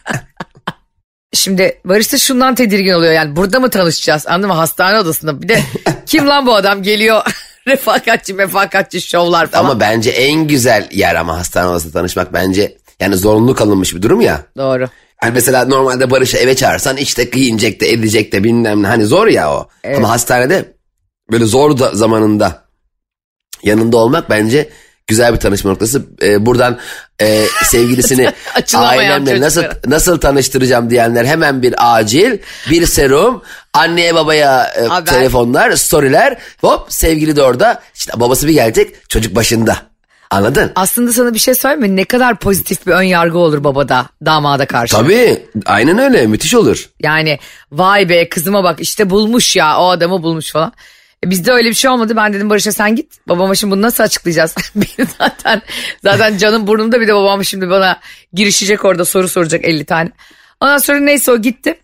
Şimdi 1.33 1.81
Barış 1.85 2.13
da 2.13 2.17
şundan 2.17 2.55
tedirgin 2.55 2.93
oluyor 2.93 3.13
yani 3.13 3.35
burada 3.35 3.59
mı 3.59 3.69
tanışacağız 3.69 4.27
anladın 4.27 4.49
mı 4.49 4.55
hastane 4.55 4.99
odasında 4.99 5.41
bir 5.41 5.49
de 5.49 5.59
kim 6.05 6.27
lan 6.27 6.45
bu 6.45 6.55
adam 6.55 6.83
geliyor 6.83 7.21
refakatçi 7.67 8.33
mefakatçi 8.33 9.01
şovlar 9.01 9.47
falan. 9.47 9.63
Ama 9.63 9.79
bence 9.79 10.09
en 10.09 10.47
güzel 10.47 10.87
yer 10.91 11.15
ama 11.15 11.37
hastane 11.37 11.67
odasında 11.67 11.93
tanışmak 11.93 12.33
bence 12.33 12.77
yani 12.99 13.15
zorunlu 13.15 13.55
kalınmış 13.55 13.95
bir 13.95 14.01
durum 14.01 14.21
ya. 14.21 14.41
Doğru. 14.57 14.87
Hani 15.17 15.31
mesela 15.33 15.65
normalde 15.65 16.11
Barış'ı 16.11 16.37
eve 16.37 16.55
çağırsan 16.55 16.97
işte 16.97 17.23
giyinecek 17.23 17.81
de 17.81 17.89
edecek 17.89 18.31
de 18.31 18.43
bilmem 18.43 18.83
ne 18.83 18.87
hani 18.87 19.05
zor 19.05 19.27
ya 19.27 19.51
o. 19.53 19.69
Ama 19.95 20.09
hastanede 20.09 20.76
böyle 21.31 21.45
zor 21.45 21.79
da 21.79 21.91
zamanında 21.95 22.63
yanında 23.63 23.97
olmak 23.97 24.29
bence 24.29 24.69
güzel 25.07 25.33
bir 25.33 25.39
tanışma 25.39 25.71
noktası. 25.71 26.05
Ee, 26.21 26.45
buradan 26.45 26.77
e, 27.21 27.45
sevgilisini 27.63 28.33
ailemle 28.75 29.41
nasıl 29.41 29.61
çocuklara. 29.61 29.91
nasıl 29.91 30.19
tanıştıracağım 30.19 30.89
diyenler 30.89 31.25
hemen 31.25 31.61
bir 31.61 31.75
acil 31.97 32.37
bir 32.69 32.85
serum 32.85 33.41
anneye 33.73 34.15
babaya 34.15 34.63
e, 34.65 34.85
Haber. 34.85 35.13
telefonlar 35.13 35.75
storyler 35.75 36.37
hop 36.61 36.85
sevgili 36.89 37.35
de 37.35 37.43
orada 37.43 37.81
işte 37.95 38.11
babası 38.15 38.47
bir 38.47 38.53
gelecek 38.53 39.09
çocuk 39.09 39.35
başında 39.35 39.77
anladın? 40.31 40.71
Aslında 40.75 41.13
sana 41.13 41.33
bir 41.33 41.39
şey 41.39 41.55
söyleyeyim 41.55 41.81
mi? 41.81 41.95
Ne 41.95 42.05
kadar 42.05 42.39
pozitif 42.39 42.87
bir 42.87 42.91
ön 42.91 43.01
yargı 43.01 43.37
olur 43.37 43.63
babada 43.63 44.05
damada 44.25 44.65
karşı. 44.65 44.95
Tabii 44.95 45.45
aynen 45.65 45.97
öyle 45.97 46.27
müthiş 46.27 46.55
olur. 46.55 46.89
Yani 46.99 47.39
vay 47.71 48.09
be 48.09 48.29
kızıma 48.29 48.63
bak 48.63 48.79
işte 48.79 49.09
bulmuş 49.09 49.55
ya 49.55 49.77
o 49.79 49.89
adamı 49.89 50.23
bulmuş 50.23 50.51
falan. 50.51 50.73
E 51.25 51.29
bizde 51.29 51.51
öyle 51.51 51.69
bir 51.69 51.73
şey 51.73 51.91
olmadı. 51.91 52.15
Ben 52.15 52.33
dedim 52.33 52.49
Barış'a 52.49 52.71
sen 52.71 52.95
git. 52.95 53.27
Babama 53.27 53.55
şimdi 53.55 53.71
bunu 53.71 53.81
nasıl 53.81 54.03
açıklayacağız? 54.03 54.55
Zaten 55.17 55.61
zaten 56.03 56.37
canım 56.37 56.67
burnumda 56.67 57.01
bir 57.01 57.07
de 57.07 57.15
babam 57.15 57.45
şimdi 57.45 57.69
bana 57.69 57.99
girişecek 58.33 58.85
orada 58.85 59.05
soru 59.05 59.27
soracak 59.27 59.65
50 59.65 59.85
tane. 59.85 60.11
Ondan 60.61 60.77
sonra 60.77 60.99
neyse 60.99 61.31
o 61.31 61.37
gitti. 61.37 61.79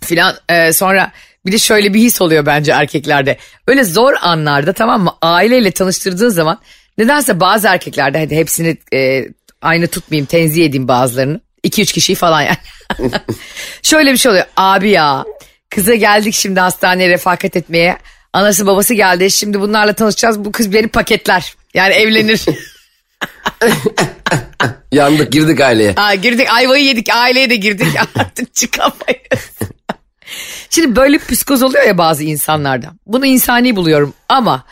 Filan 0.00 0.34
e, 0.48 0.72
sonra 0.72 1.12
bir 1.46 1.52
de 1.52 1.58
şöyle 1.58 1.94
bir 1.94 2.00
his 2.00 2.20
oluyor 2.20 2.46
bence 2.46 2.72
erkeklerde. 2.72 3.36
Öyle 3.66 3.84
zor 3.84 4.14
anlarda 4.20 4.72
tamam 4.72 5.02
mı 5.02 5.12
aileyle 5.22 5.70
tanıştırdığın 5.70 6.28
zaman 6.28 6.60
nedense 6.98 7.40
bazı 7.40 7.68
erkeklerde 7.68 8.18
hadi 8.18 8.36
hepsini 8.36 8.76
e, 8.94 9.28
aynı 9.62 9.88
tutmayayım 9.88 10.26
tenzih 10.26 10.64
edeyim 10.64 10.88
bazılarını. 10.88 11.40
2-3 11.64 11.92
kişiyi 11.92 12.14
falan 12.14 12.42
yani. 12.42 12.56
Şöyle 13.82 14.12
bir 14.12 14.16
şey 14.16 14.30
oluyor. 14.30 14.46
Abi 14.56 14.90
ya 14.90 15.24
kıza 15.70 15.94
geldik 15.94 16.34
şimdi 16.34 16.60
hastaneye 16.60 17.08
refakat 17.08 17.56
etmeye. 17.56 17.98
Anası 18.32 18.66
babası 18.66 18.94
geldi. 18.94 19.30
Şimdi 19.30 19.60
bunlarla 19.60 19.92
tanışacağız. 19.92 20.44
Bu 20.44 20.52
kız 20.52 20.72
beni 20.72 20.88
paketler. 20.88 21.54
Yani 21.74 21.94
evlenir. 21.94 22.44
Yandık 24.92 25.32
girdik 25.32 25.60
aileye. 25.60 25.94
Aa, 25.96 26.14
girdik 26.14 26.50
ayvayı 26.50 26.84
yedik. 26.84 27.08
Aileye 27.14 27.50
de 27.50 27.56
girdik. 27.56 27.86
Artık 28.16 28.54
çıkamayız. 28.54 29.58
Şimdi 30.70 30.96
böyle 30.96 31.18
psikoz 31.18 31.62
oluyor 31.62 31.86
ya 31.86 31.98
bazı 31.98 32.24
insanlarda. 32.24 32.86
Bunu 33.06 33.26
insani 33.26 33.76
buluyorum 33.76 34.14
ama 34.28 34.64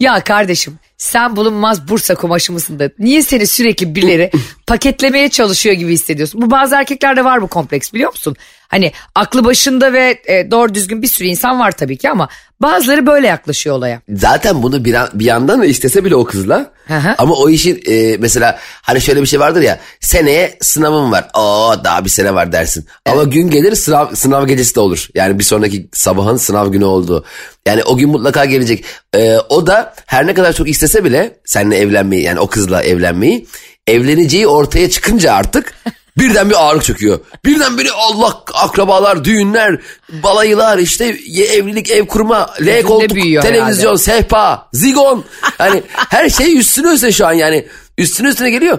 ya 0.00 0.24
kardeşim 0.24 0.78
sen 0.98 1.36
bulunmaz 1.36 1.88
Bursa 1.88 2.14
kumaşı 2.14 2.52
mısın 2.52 2.78
da 2.78 2.90
niye 2.98 3.22
seni 3.22 3.46
sürekli 3.46 3.94
birileri 3.94 4.30
paketlemeye 4.66 5.28
çalışıyor 5.28 5.74
gibi 5.74 5.92
hissediyorsun? 5.92 6.42
Bu 6.42 6.50
bazı 6.50 6.74
erkeklerde 6.74 7.24
var 7.24 7.42
bu 7.42 7.48
kompleks 7.48 7.92
biliyor 7.92 8.10
musun? 8.10 8.36
Hani 8.68 8.92
aklı 9.14 9.44
başında 9.44 9.92
ve 9.92 10.22
e, 10.26 10.50
doğru 10.50 10.74
düzgün 10.74 11.02
bir 11.02 11.08
sürü 11.08 11.28
insan 11.28 11.60
var 11.60 11.72
tabii 11.72 11.96
ki 11.96 12.10
ama 12.10 12.28
bazıları 12.60 13.06
böyle 13.06 13.26
yaklaşıyor 13.26 13.76
olaya. 13.76 14.00
Zaten 14.08 14.62
bunu 14.62 14.84
bir, 14.84 14.96
bir 15.14 15.24
yandan 15.24 15.60
da 15.60 15.66
istese 15.66 16.04
bile 16.04 16.16
o 16.16 16.24
kızla. 16.24 16.72
Hı. 16.86 17.14
Ama 17.18 17.34
o 17.34 17.48
işin 17.48 17.82
e, 17.88 18.16
mesela 18.16 18.58
hani 18.82 19.00
şöyle 19.00 19.22
bir 19.22 19.26
şey 19.26 19.40
vardır 19.40 19.62
ya. 19.62 19.80
Seneye 20.00 20.58
sınavım 20.60 21.12
var. 21.12 21.28
Aa 21.34 21.84
daha 21.84 22.04
bir 22.04 22.10
sene 22.10 22.34
var 22.34 22.52
dersin. 22.52 22.86
Ama 23.06 23.24
gün 23.24 23.50
gelir 23.50 23.74
sınav, 23.74 24.14
sınav 24.14 24.46
gecesi 24.46 24.74
de 24.74 24.80
olur. 24.80 25.08
Yani 25.14 25.38
bir 25.38 25.44
sonraki 25.44 25.88
sabahın 25.92 26.36
sınav 26.36 26.68
günü 26.68 26.84
olduğu. 26.84 27.24
Yani 27.66 27.84
o 27.84 27.96
gün 27.96 28.08
mutlaka 28.08 28.44
gelecek. 28.44 28.84
E, 29.14 29.36
o 29.48 29.66
da 29.66 29.94
her 30.06 30.26
ne 30.26 30.34
kadar 30.34 30.52
çok 30.52 30.68
istese 30.68 31.04
bile 31.04 31.36
seninle 31.44 31.78
evlenmeyi 31.78 32.22
yani 32.22 32.40
o 32.40 32.46
kızla 32.46 32.82
evlenmeyi 32.82 33.46
evleneceği 33.86 34.46
ortaya 34.46 34.90
çıkınca 34.90 35.32
artık 35.32 35.74
birden 36.18 36.50
bir 36.50 36.54
ağırlık 36.54 36.84
çöküyor. 36.84 37.20
Birden 37.44 37.78
biri 37.78 37.92
Allah 37.92 38.42
akrabalar, 38.54 39.24
düğünler, 39.24 39.80
balayılar 40.08 40.78
işte 40.78 41.04
evlilik, 41.52 41.90
ev 41.90 42.06
kurma, 42.06 42.54
L 42.60 42.82
koltuk, 42.82 43.42
televizyon, 43.42 43.96
sehpa, 43.96 44.68
zigon. 44.72 45.24
Hani 45.40 45.82
her 45.92 46.28
şey 46.28 46.58
üstüne 46.58 46.92
üstüne 46.92 47.12
şu 47.12 47.26
an 47.26 47.32
yani 47.32 47.66
üstüne 47.98 48.28
üstüne 48.28 48.50
geliyor. 48.50 48.78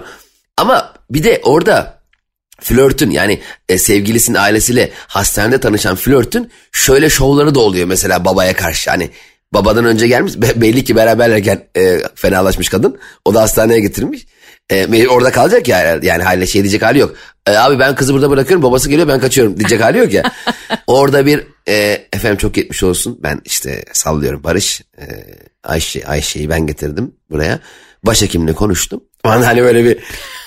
Ama 0.57 0.93
bir 1.09 1.23
de 1.23 1.41
orada 1.43 1.97
flörtün 2.61 3.11
yani 3.11 3.41
e, 3.69 3.77
sevgilisinin 3.77 4.37
ailesiyle 4.37 4.91
hastanede 5.07 5.59
tanışan 5.59 5.95
flörtün 5.95 6.51
şöyle 6.71 7.09
şovları 7.09 7.55
da 7.55 7.59
oluyor 7.59 7.87
mesela 7.87 8.25
babaya 8.25 8.53
karşı. 8.53 8.89
Hani 8.89 9.09
Babadan 9.53 9.85
önce 9.85 10.07
gelmiş. 10.07 10.33
Be- 10.35 10.61
belli 10.61 10.83
ki 10.83 10.95
beraberlerken 10.95 11.67
e, 11.77 11.99
fenalaşmış 12.15 12.69
kadın. 12.69 12.99
O 13.25 13.33
da 13.33 13.41
hastaneye 13.41 13.79
getirmiş. 13.79 14.27
E, 14.69 15.07
orada 15.07 15.31
kalacak 15.31 15.67
ya. 15.67 15.99
Yani 16.01 16.23
haliyle 16.23 16.47
şey 16.47 16.61
diyecek 16.61 16.81
hali 16.81 16.99
yok. 16.99 17.15
E, 17.47 17.51
abi 17.51 17.79
ben 17.79 17.95
kızı 17.95 18.13
burada 18.13 18.29
bırakıyorum 18.29 18.63
babası 18.63 18.89
geliyor 18.89 19.07
ben 19.07 19.19
kaçıyorum 19.19 19.57
diyecek 19.59 19.81
hali 19.81 19.97
yok 19.97 20.13
ya. 20.13 20.23
Orada 20.87 21.25
bir 21.25 21.43
e, 21.67 22.07
efendim 22.13 22.37
çok 22.37 22.57
yetmiş 22.57 22.83
olsun. 22.83 23.19
Ben 23.23 23.41
işte 23.45 23.83
sallıyorum 23.93 24.43
Barış. 24.43 24.81
E, 24.97 25.05
Ayşe, 25.63 26.07
Ayşe'yi 26.07 26.49
ben 26.49 26.67
getirdim 26.67 27.11
buraya. 27.29 27.59
Başhekimle 28.03 28.53
konuştum. 28.53 29.03
Ama 29.23 29.47
hani 29.47 29.61
böyle 29.61 29.83
bir 29.83 29.97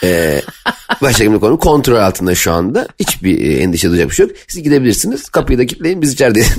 e, 0.02 0.40
başhekimle 1.02 1.38
konu 1.40 1.58
kontrol 1.58 1.96
altında 1.96 2.34
şu 2.34 2.52
anda. 2.52 2.88
Hiçbir 3.00 3.50
e, 3.50 3.56
endişe 3.56 3.88
duyacak 3.88 4.10
bir 4.10 4.14
şey 4.14 4.26
yok. 4.26 4.36
Siz 4.48 4.62
gidebilirsiniz. 4.62 5.28
Kapıyı 5.28 5.58
da 5.58 5.66
kilitleyin 5.66 6.02
biz 6.02 6.12
içerideyiz. 6.12 6.56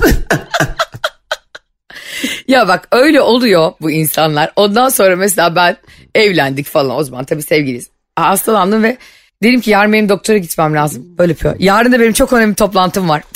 Ya 2.48 2.68
bak 2.68 2.88
öyle 2.92 3.20
oluyor 3.20 3.72
bu 3.80 3.90
insanlar. 3.90 4.52
Ondan 4.56 4.88
sonra 4.88 5.16
mesela 5.16 5.56
ben 5.56 5.76
evlendik 6.14 6.66
falan 6.66 6.96
o 6.96 7.04
zaman 7.04 7.24
tabii 7.24 7.42
sevgiliyiz. 7.42 7.88
Hastalandım 8.16 8.82
ve 8.82 8.96
dedim 9.42 9.60
ki 9.60 9.70
yarın 9.70 9.92
benim 9.92 10.08
doktora 10.08 10.38
gitmem 10.38 10.74
lazım. 10.74 11.18
Böyle 11.18 11.32
yapıyor. 11.32 11.56
Yarın 11.58 11.92
da 11.92 12.00
benim 12.00 12.12
çok 12.12 12.32
önemli 12.32 12.54
toplantım 12.54 13.08
var. 13.08 13.22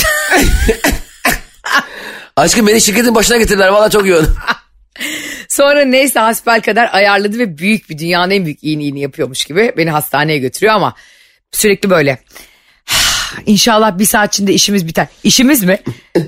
Aşkım 2.37 2.67
beni 2.67 2.81
şirketin 2.81 3.15
başına 3.15 3.37
getirdiler. 3.37 3.69
Valla 3.69 3.91
çok 3.91 4.07
yoğun. 4.07 4.29
Sonra 5.49 5.85
neyse 5.85 6.19
hasbel 6.19 6.61
kadar 6.61 6.89
ayarladı 6.93 7.39
ve 7.39 7.59
büyük 7.59 7.91
bir 7.91 7.99
dünyanın 7.99 8.31
en 8.31 8.45
büyük 8.45 8.65
iyiliğini 8.65 9.01
yapıyormuş 9.01 9.45
gibi 9.45 9.73
beni 9.77 9.91
hastaneye 9.91 10.39
götürüyor 10.39 10.75
ama 10.75 10.95
sürekli 11.53 11.91
böyle. 11.91 12.19
İnşallah 13.47 13.99
bir 13.99 14.05
saat 14.05 14.35
içinde 14.35 14.53
işimiz 14.53 14.87
biter. 14.87 15.07
İşimiz 15.25 15.65
mi? 15.65 15.79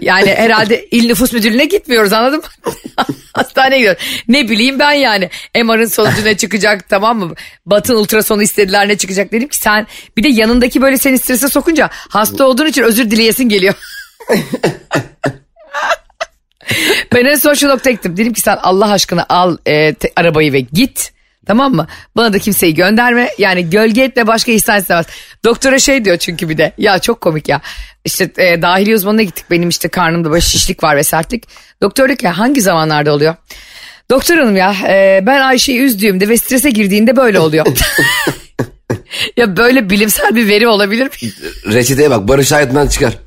Yani 0.00 0.34
herhalde 0.34 0.86
il 0.90 1.06
nüfus 1.06 1.32
müdürlüğüne 1.32 1.64
gitmiyoruz 1.64 2.12
anladın 2.12 2.38
mı? 2.38 2.72
Hastaneye 3.32 3.78
gidiyoruz. 3.78 4.02
Ne 4.28 4.48
bileyim 4.48 4.78
ben 4.78 4.92
yani. 4.92 5.30
MR'ın 5.64 5.86
sonucu 5.86 6.24
ne 6.24 6.36
çıkacak 6.36 6.88
tamam 6.88 7.18
mı? 7.18 7.34
Batın 7.66 7.94
ultrasonu 7.94 8.42
istediler 8.42 8.88
ne 8.88 8.98
çıkacak 8.98 9.32
dedim 9.32 9.48
ki 9.48 9.56
sen 9.56 9.86
bir 10.16 10.22
de 10.22 10.28
yanındaki 10.28 10.82
böyle 10.82 10.98
seni 10.98 11.18
strese 11.18 11.48
sokunca 11.48 11.90
hasta 11.92 12.44
olduğun 12.44 12.66
için 12.66 12.82
özür 12.82 13.10
dileyesin 13.10 13.48
geliyor. 13.48 13.74
ben 17.14 17.24
en 17.24 17.36
son 17.36 17.54
şu 17.54 17.68
noktaya 17.68 17.92
gittim. 17.92 18.16
Dedim 18.16 18.32
ki 18.32 18.40
sen 18.40 18.58
Allah 18.62 18.90
aşkına 18.90 19.26
al 19.28 19.56
e, 19.66 19.94
te- 19.94 20.12
arabayı 20.16 20.52
ve 20.52 20.60
git. 20.60 21.12
Tamam 21.48 21.74
mı? 21.74 21.86
Bana 22.16 22.32
da 22.32 22.38
kimseyi 22.38 22.74
gönderme. 22.74 23.28
Yani 23.38 23.70
gölge 23.70 24.02
etme 24.02 24.26
başka 24.26 24.52
ihsan 24.52 24.80
istemez. 24.80 25.06
Doktora 25.44 25.78
şey 25.78 26.04
diyor 26.04 26.16
çünkü 26.16 26.48
bir 26.48 26.58
de. 26.58 26.72
Ya 26.78 26.98
çok 26.98 27.20
komik 27.20 27.48
ya. 27.48 27.60
İşte 28.04 28.30
e, 28.38 28.62
dahiliye 28.62 28.96
uzmanına 28.96 29.22
gittik. 29.22 29.44
Benim 29.50 29.68
işte 29.68 29.88
karnımda 29.88 30.30
böyle 30.30 30.40
şişlik 30.40 30.84
var 30.84 30.96
ve 30.96 31.02
sertlik. 31.02 31.44
Doktor 31.82 32.08
diyor 32.08 32.18
ki 32.18 32.28
hangi 32.28 32.60
zamanlarda 32.60 33.12
oluyor? 33.12 33.34
Doktor 34.10 34.36
hanım 34.36 34.56
ya 34.56 34.74
e, 34.88 35.22
ben 35.26 35.40
Ayşe'yi 35.40 35.80
üzdüğümde 35.80 36.28
ve 36.28 36.36
strese 36.36 36.70
girdiğinde 36.70 37.16
böyle 37.16 37.40
oluyor. 37.40 37.66
ya 39.36 39.56
böyle 39.56 39.90
bilimsel 39.90 40.34
bir 40.34 40.48
veri 40.48 40.68
olabilir 40.68 41.04
mi? 41.04 41.30
Reçeteye 41.72 42.10
bak 42.10 42.28
Barış 42.28 42.52
hayatından 42.52 42.86
çıkar. 42.88 43.18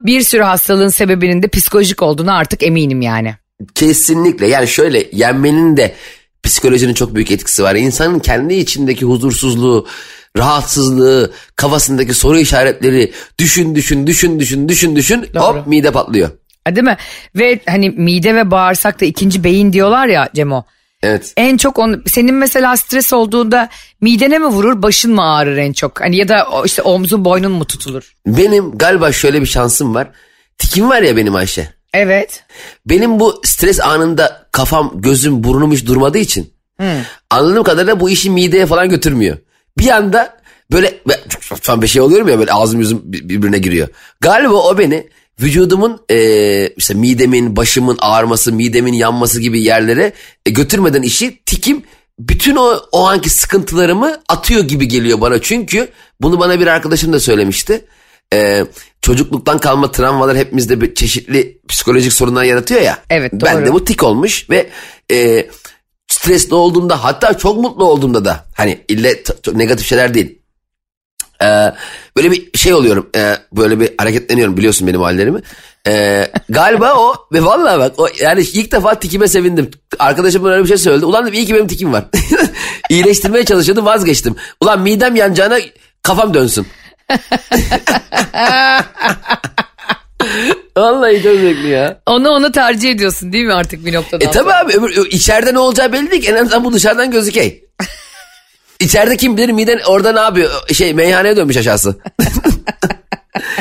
Bir 0.00 0.20
sürü 0.20 0.42
hastalığın 0.42 0.88
sebebinin 0.88 1.42
de 1.42 1.48
psikolojik 1.48 2.02
olduğunu 2.02 2.34
artık 2.34 2.62
eminim 2.62 3.02
yani. 3.02 3.34
Kesinlikle 3.74 4.46
yani 4.46 4.68
şöyle 4.68 5.06
yenmenin 5.12 5.76
de 5.76 5.94
psikolojinin 6.50 6.94
çok 6.94 7.14
büyük 7.14 7.30
etkisi 7.30 7.62
var. 7.62 7.74
İnsanın 7.74 8.18
kendi 8.18 8.54
içindeki 8.54 9.04
huzursuzluğu, 9.04 9.86
rahatsızlığı, 10.38 11.32
kafasındaki 11.56 12.14
soru 12.14 12.38
işaretleri 12.38 13.12
düşün 13.38 13.74
düşün 13.74 14.06
düşün 14.06 14.38
düşün 14.40 14.68
düşün 14.68 14.96
düşün 14.96 15.26
Doğru. 15.34 15.42
hop 15.42 15.66
mide 15.66 15.90
patlıyor. 15.90 16.30
Ha, 16.64 16.76
Değil 16.76 16.84
mi? 16.84 16.96
Ve 17.36 17.60
hani 17.66 17.90
mide 17.90 18.34
ve 18.34 18.50
bağırsak 18.50 19.00
da 19.00 19.04
ikinci 19.04 19.44
beyin 19.44 19.72
diyorlar 19.72 20.06
ya 20.06 20.28
Cemo. 20.34 20.64
Evet. 21.02 21.32
En 21.36 21.56
çok 21.56 21.78
onu, 21.78 22.02
senin 22.06 22.34
mesela 22.34 22.76
stres 22.76 23.12
olduğunda 23.12 23.68
midene 24.00 24.38
mi 24.38 24.46
vurur 24.46 24.82
başın 24.82 25.14
mı 25.14 25.32
ağrır 25.34 25.56
en 25.56 25.72
çok? 25.72 26.00
Hani 26.00 26.16
ya 26.16 26.28
da 26.28 26.46
işte 26.64 26.82
omzun 26.82 27.24
boynun 27.24 27.52
mu 27.52 27.64
tutulur? 27.64 28.12
Benim 28.26 28.78
galiba 28.78 29.12
şöyle 29.12 29.40
bir 29.40 29.46
şansım 29.46 29.94
var. 29.94 30.08
Tikim 30.58 30.88
var 30.90 31.02
ya 31.02 31.16
benim 31.16 31.34
Ayşe. 31.34 31.79
Evet. 31.94 32.44
Benim 32.86 33.20
bu 33.20 33.40
stres 33.44 33.80
anında 33.80 34.46
kafam, 34.52 34.92
gözüm, 34.94 35.44
burnum 35.44 35.72
hiç 35.72 35.86
durmadığı 35.86 36.18
için 36.18 36.52
anladığım 37.30 37.62
kadarıyla 37.62 38.00
bu 38.00 38.10
işi 38.10 38.30
mideye 38.30 38.66
falan 38.66 38.88
götürmüyor. 38.88 39.36
Bir 39.78 39.88
anda 39.88 40.40
böyle 40.72 40.98
falan 41.60 41.82
bir 41.82 41.86
şey 41.86 42.02
oluyorum 42.02 42.28
ya 42.28 42.38
böyle 42.38 42.52
ağzım 42.52 42.80
yüzüm 42.80 43.00
bir- 43.04 43.28
birbirine 43.28 43.58
giriyor. 43.58 43.88
Galiba 44.20 44.54
o 44.54 44.78
beni 44.78 45.08
vücudumun 45.42 46.00
e, 46.10 46.68
işte 46.68 46.94
midemin, 46.94 47.56
başımın 47.56 47.98
ağrıması, 48.00 48.52
midemin 48.52 48.92
yanması 48.92 49.40
gibi 49.40 49.62
yerlere 49.62 50.12
e, 50.46 50.50
götürmeden 50.50 51.02
işi 51.02 51.42
tikim 51.46 51.82
bütün 52.18 52.56
o, 52.56 52.80
o 52.92 53.06
anki 53.08 53.30
sıkıntılarımı 53.30 54.20
atıyor 54.28 54.64
gibi 54.64 54.88
geliyor 54.88 55.20
bana. 55.20 55.42
Çünkü 55.42 55.88
bunu 56.20 56.40
bana 56.40 56.60
bir 56.60 56.66
arkadaşım 56.66 57.12
da 57.12 57.20
söylemişti. 57.20 57.84
Ee, 58.34 58.66
çocukluktan 59.02 59.58
kalma 59.58 59.90
travmalar 59.92 60.36
hepimizde 60.36 60.94
çeşitli 60.94 61.58
psikolojik 61.68 62.12
sorunlar 62.12 62.44
yaratıyor 62.44 62.80
ya. 62.80 62.98
Evet, 63.10 63.32
Ben 63.32 63.56
doğru. 63.56 63.66
de 63.66 63.72
bu 63.72 63.84
tik 63.84 64.02
olmuş 64.02 64.50
ve 64.50 64.70
e, 65.12 65.46
stresli 66.08 66.54
olduğumda 66.54 67.04
hatta 67.04 67.38
çok 67.38 67.58
mutlu 67.58 67.84
olduğumda 67.84 68.24
da 68.24 68.44
hani 68.54 68.80
ille 68.88 69.22
t- 69.22 69.58
negatif 69.58 69.86
şeyler 69.86 70.14
değil. 70.14 70.38
Ee, 71.42 71.72
böyle 72.16 72.30
bir 72.30 72.58
şey 72.58 72.74
oluyorum. 72.74 73.10
e, 73.16 73.36
böyle 73.52 73.80
bir 73.80 73.90
hareketleniyorum 73.98 74.56
biliyorsun 74.56 74.86
benim 74.88 75.00
hallerimi. 75.00 75.40
Ee, 75.86 76.30
galiba 76.48 76.94
o 76.94 77.14
ve 77.32 77.44
vallahi 77.44 77.78
bak 77.78 77.92
o 77.98 78.08
yani 78.20 78.40
ilk 78.40 78.72
defa 78.72 78.94
tikime 78.94 79.28
sevindim. 79.28 79.70
Arkadaşım 79.98 80.44
bana 80.44 80.52
öyle 80.52 80.62
bir 80.62 80.68
şey 80.68 80.78
söyledi. 80.78 81.04
Ulan 81.04 81.22
dedim 81.26 81.34
iyi 81.34 81.46
ki 81.46 81.54
benim 81.54 81.66
tikim 81.66 81.92
var. 81.92 82.04
İyileştirmeye 82.90 83.44
çalışıyordum 83.44 83.84
vazgeçtim. 83.86 84.36
Ulan 84.60 84.80
midem 84.80 85.16
yanacağına 85.16 85.58
kafam 86.02 86.34
dönsün. 86.34 86.66
Vallahi 90.76 91.22
çok 91.22 91.40
zevkli 91.40 91.68
ya. 91.68 92.00
Onu 92.06 92.30
onu 92.30 92.52
tercih 92.52 92.90
ediyorsun 92.90 93.32
değil 93.32 93.44
mi 93.44 93.54
artık 93.54 93.86
bir 93.86 93.92
noktadan 93.92 94.28
E 94.28 94.30
tabi 94.30 94.52
abi 94.52 94.72
öbür, 94.72 95.06
içeride 95.06 95.54
ne 95.54 95.58
olacağı 95.58 95.92
belli 95.92 96.10
değil 96.10 96.22
ki. 96.22 96.30
En 96.30 96.36
azından 96.36 96.64
bu 96.64 96.72
dışarıdan 96.72 97.10
gözükey. 97.10 97.64
İçeride 98.80 99.16
kim 99.16 99.36
bilir 99.36 99.48
miden 99.48 99.80
orada 99.86 100.12
ne 100.12 100.20
yapıyor? 100.20 100.50
Şey 100.72 100.94
meyhaneye 100.94 101.36
dönmüş 101.36 101.56
aşağısı. 101.56 101.98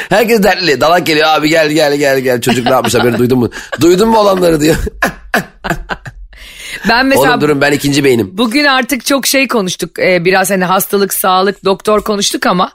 Herkes 0.10 0.44
dertli. 0.44 0.82
Dalak 0.82 1.06
geliyor 1.06 1.28
abi 1.28 1.50
gel 1.50 1.70
gel 1.70 1.96
gel 1.96 2.20
gel. 2.20 2.42
Çocuk 2.42 2.66
ne 2.66 2.72
yapmış 2.72 2.96
haberi 2.96 3.18
duydun 3.18 3.40
mu? 3.40 3.50
Duydun 3.82 4.10
mu 4.10 4.20
olanları 4.20 4.62
diyor. 4.62 4.76
Ben 6.90 7.06
mesela 7.06 7.30
Oğlum 7.30 7.42
durun 7.42 7.62
ben 7.62 7.72
ikinci 7.72 8.04
beynim. 8.04 8.38
Bugün 8.38 8.66
artık 8.66 9.06
çok 9.06 9.28
şey 9.28 9.48
konuştuk. 9.48 10.00
Ee, 10.00 10.26
biraz 10.26 10.50
hani 10.50 10.66
hastalık, 10.66 11.14
sağlık, 11.14 11.66
doktor 11.66 12.02
konuştuk 12.02 12.46
ama 12.46 12.72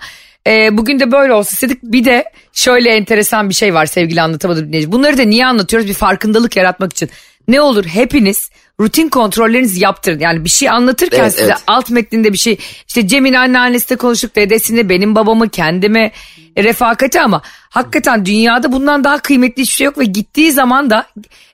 e, 0.46 0.76
bugün 0.76 1.00
de 1.00 1.12
böyle 1.12 1.32
olsun 1.32 1.52
istedik. 1.52 1.82
Bir 1.82 2.04
de 2.04 2.24
şöyle 2.52 2.90
enteresan 2.90 3.48
bir 3.48 3.54
şey 3.54 3.74
var 3.74 3.86
sevgili 3.86 4.22
anlatamadım 4.22 4.66
dinleyici. 4.66 4.92
Bunları 4.92 5.18
da 5.18 5.22
niye 5.22 5.46
anlatıyoruz? 5.46 5.88
Bir 5.88 5.94
farkındalık 5.94 6.56
yaratmak 6.56 6.92
için. 6.92 7.10
Ne 7.48 7.60
olur 7.60 7.84
hepiniz 7.84 8.50
rutin 8.80 9.08
kontrollerinizi 9.08 9.84
yaptırın. 9.84 10.18
Yani 10.18 10.44
bir 10.44 10.50
şey 10.50 10.70
anlatırken 10.70 11.20
Evet, 11.20 11.32
size 11.32 11.44
evet. 11.44 11.62
alt 11.66 11.90
metninde 11.90 12.32
bir 12.32 12.38
şey 12.38 12.58
işte 12.88 13.08
Cem'in 13.08 13.34
anneannesi 13.34 13.90
de 13.90 13.96
konuştuk 13.96 14.36
dedesini 14.36 14.88
benim 14.88 15.14
babamı 15.14 15.48
kendime 15.48 16.12
refakati 16.58 17.20
ama 17.20 17.42
hakikaten 17.70 18.26
dünyada 18.26 18.72
bundan 18.72 19.04
daha 19.04 19.18
kıymetli 19.18 19.62
hiçbir 19.62 19.74
şey 19.74 19.84
yok 19.84 19.98
ve 19.98 20.04
gittiği 20.04 20.52
zaman 20.52 20.90
da 20.90 21.06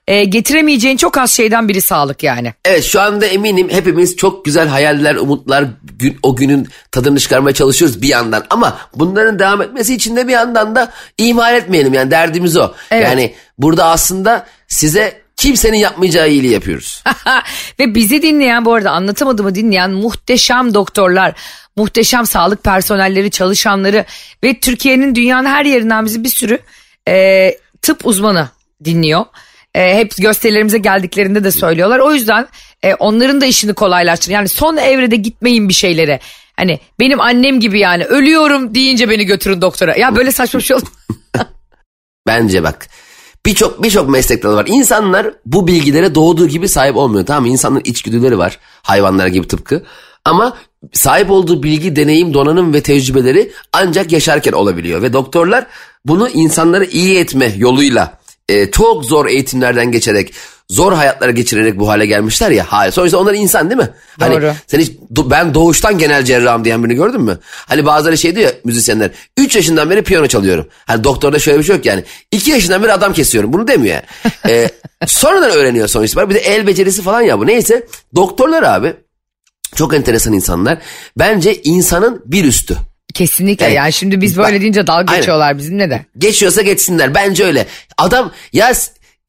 e, 0.07 0.23
getiremeyeceğin 0.23 0.97
çok 0.97 1.17
az 1.17 1.31
şeyden 1.31 1.69
biri 1.69 1.81
sağlık 1.81 2.23
yani. 2.23 2.53
Evet 2.65 2.83
şu 2.83 3.01
anda 3.01 3.25
eminim 3.25 3.69
hepimiz 3.69 4.15
çok 4.15 4.45
güzel 4.45 4.67
hayaller, 4.67 5.15
umutlar, 5.15 5.65
gün, 5.83 6.17
o 6.23 6.35
günün 6.35 6.67
tadını 6.91 7.19
çıkarmaya 7.19 7.53
çalışıyoruz 7.53 8.01
bir 8.01 8.07
yandan. 8.07 8.45
Ama 8.49 8.77
bunların 8.95 9.39
devam 9.39 9.61
etmesi 9.61 9.95
için 9.95 10.15
de 10.15 10.27
bir 10.27 10.33
yandan 10.33 10.75
da 10.75 10.91
ihmal 11.17 11.55
etmeyelim 11.55 11.93
yani 11.93 12.11
derdimiz 12.11 12.57
o. 12.57 12.71
Evet. 12.91 13.03
Yani 13.03 13.33
burada 13.57 13.85
aslında 13.85 14.45
size 14.67 15.20
kimsenin 15.41 15.77
yapmayacağı 15.77 16.29
iyiliği 16.29 16.53
yapıyoruz. 16.53 17.03
Ve 17.79 17.95
bizi 17.95 18.21
dinleyen 18.21 18.65
bu 18.65 18.73
arada 18.73 18.91
anlatamadığımı 18.91 19.55
dinleyen 19.55 19.91
muhteşem 19.91 20.73
doktorlar, 20.73 21.33
muhteşem 21.75 22.25
sağlık 22.25 22.63
personelleri, 22.63 23.31
çalışanları 23.31 24.05
ve 24.43 24.59
Türkiye'nin 24.59 25.15
dünyanın 25.15 25.49
her 25.49 25.65
yerinden 25.65 26.05
bizi 26.05 26.23
bir 26.23 26.29
sürü 26.29 26.59
e, 27.07 27.47
tıp 27.81 28.05
uzmanı 28.05 28.49
dinliyor. 28.83 29.25
E, 29.75 29.97
hep 29.97 30.17
gösterilerimize 30.17 30.77
geldiklerinde 30.77 31.43
de 31.43 31.51
söylüyorlar. 31.51 31.99
O 31.99 32.13
yüzden 32.13 32.47
e, 32.83 32.93
onların 32.93 33.41
da 33.41 33.45
işini 33.45 33.73
kolaylaştırın. 33.73 34.33
Yani 34.33 34.49
son 34.49 34.77
evrede 34.77 35.15
gitmeyin 35.15 35.69
bir 35.69 35.73
şeylere. 35.73 36.19
Hani 36.55 36.79
benim 36.99 37.21
annem 37.21 37.59
gibi 37.59 37.79
yani 37.79 38.05
ölüyorum 38.05 38.75
deyince 38.75 39.09
beni 39.09 39.25
götürün 39.25 39.61
doktora. 39.61 39.95
Ya 39.95 40.15
böyle 40.15 40.31
saçma 40.31 40.59
bir 40.59 40.65
şey 40.65 40.75
olur. 40.75 40.87
Bence 42.27 42.63
bak. 42.63 42.87
Birçok 43.45 43.83
birçok 43.83 44.09
meslek 44.09 44.43
dalı 44.43 44.55
var. 44.55 44.65
İnsanlar 44.67 45.33
bu 45.45 45.67
bilgilere 45.67 46.15
doğduğu 46.15 46.47
gibi 46.47 46.69
sahip 46.69 46.95
olmuyor. 46.95 47.25
Tamam 47.25 47.73
mı? 47.73 47.81
İçgüdüleri 47.83 48.37
var. 48.37 48.59
Hayvanlar 48.81 49.27
gibi 49.27 49.47
tıpkı. 49.47 49.83
Ama 50.25 50.57
sahip 50.93 51.31
olduğu 51.31 51.63
bilgi, 51.63 51.95
deneyim, 51.95 52.33
donanım 52.33 52.73
ve 52.73 52.81
tecrübeleri 52.81 53.51
ancak 53.73 54.11
yaşarken 54.11 54.51
olabiliyor. 54.51 55.01
Ve 55.01 55.13
doktorlar 55.13 55.67
bunu 56.05 56.29
insanları 56.29 56.85
iyi 56.85 57.17
etme 57.17 57.53
yoluyla 57.57 58.19
e, 58.49 58.71
çok 58.71 59.05
zor 59.05 59.25
eğitimlerden 59.25 59.91
geçerek 59.91 60.33
zor 60.71 60.93
hayatlara 60.93 61.31
geçirerek 61.31 61.79
bu 61.79 61.89
hale 61.89 62.05
gelmişler 62.05 62.51
ya. 62.51 62.65
Hayır. 62.69 62.91
Sonuçta 62.91 63.17
onlar 63.17 63.33
insan 63.33 63.69
değil 63.69 63.81
mi? 63.81 63.89
Hani 64.19 64.35
Doğru. 64.35 64.53
sen 64.67 64.79
hiç 64.79 64.91
ben 65.09 65.53
doğuştan 65.53 65.97
genel 65.97 66.25
cerrahım 66.25 66.65
diyen 66.65 66.83
birini 66.83 66.95
gördün 66.95 67.21
mü? 67.21 67.39
Hani 67.67 67.85
bazıları 67.85 68.17
şey 68.17 68.35
diyor 68.35 68.45
ya 68.47 68.53
müzisyenler. 68.63 69.11
3 69.37 69.55
yaşından 69.55 69.89
beri 69.89 70.03
piyano 70.03 70.27
çalıyorum. 70.27 70.67
Hani 70.85 71.03
doktorda 71.03 71.39
şöyle 71.39 71.59
bir 71.59 71.63
şey 71.63 71.75
yok 71.75 71.85
yani. 71.85 72.03
2 72.31 72.51
yaşından 72.51 72.83
beri 72.83 72.93
adam 72.93 73.13
kesiyorum. 73.13 73.53
Bunu 73.53 73.67
demiyor 73.67 73.95
yani. 73.95 74.33
Ee, 74.47 74.69
sonradan 75.07 75.51
öğreniyor 75.51 75.87
sonuçta. 75.87 76.29
Bir 76.29 76.35
de 76.35 76.39
el 76.39 76.67
becerisi 76.67 77.01
falan 77.01 77.21
ya 77.21 77.39
bu. 77.39 77.47
Neyse 77.47 77.87
doktorlar 78.15 78.63
abi 78.63 78.93
çok 79.75 79.93
enteresan 79.93 80.33
insanlar. 80.33 80.77
Bence 81.17 81.61
insanın 81.61 82.21
bir 82.25 82.45
üstü. 82.45 82.77
Kesinlikle 83.13 83.65
Yani- 83.65 83.75
yani 83.75 83.93
şimdi 83.93 84.21
biz 84.21 84.37
böyle 84.37 84.61
deyince 84.61 84.87
dalga 84.87 85.11
Aynen. 85.11 85.15
geçiyorlar 85.15 85.57
bizimle 85.57 85.89
de. 85.89 86.05
Geçiyorsa 86.17 86.61
geçsinler. 86.61 87.15
Bence 87.15 87.45
öyle. 87.45 87.65
Adam 87.97 88.31
ya 88.53 88.71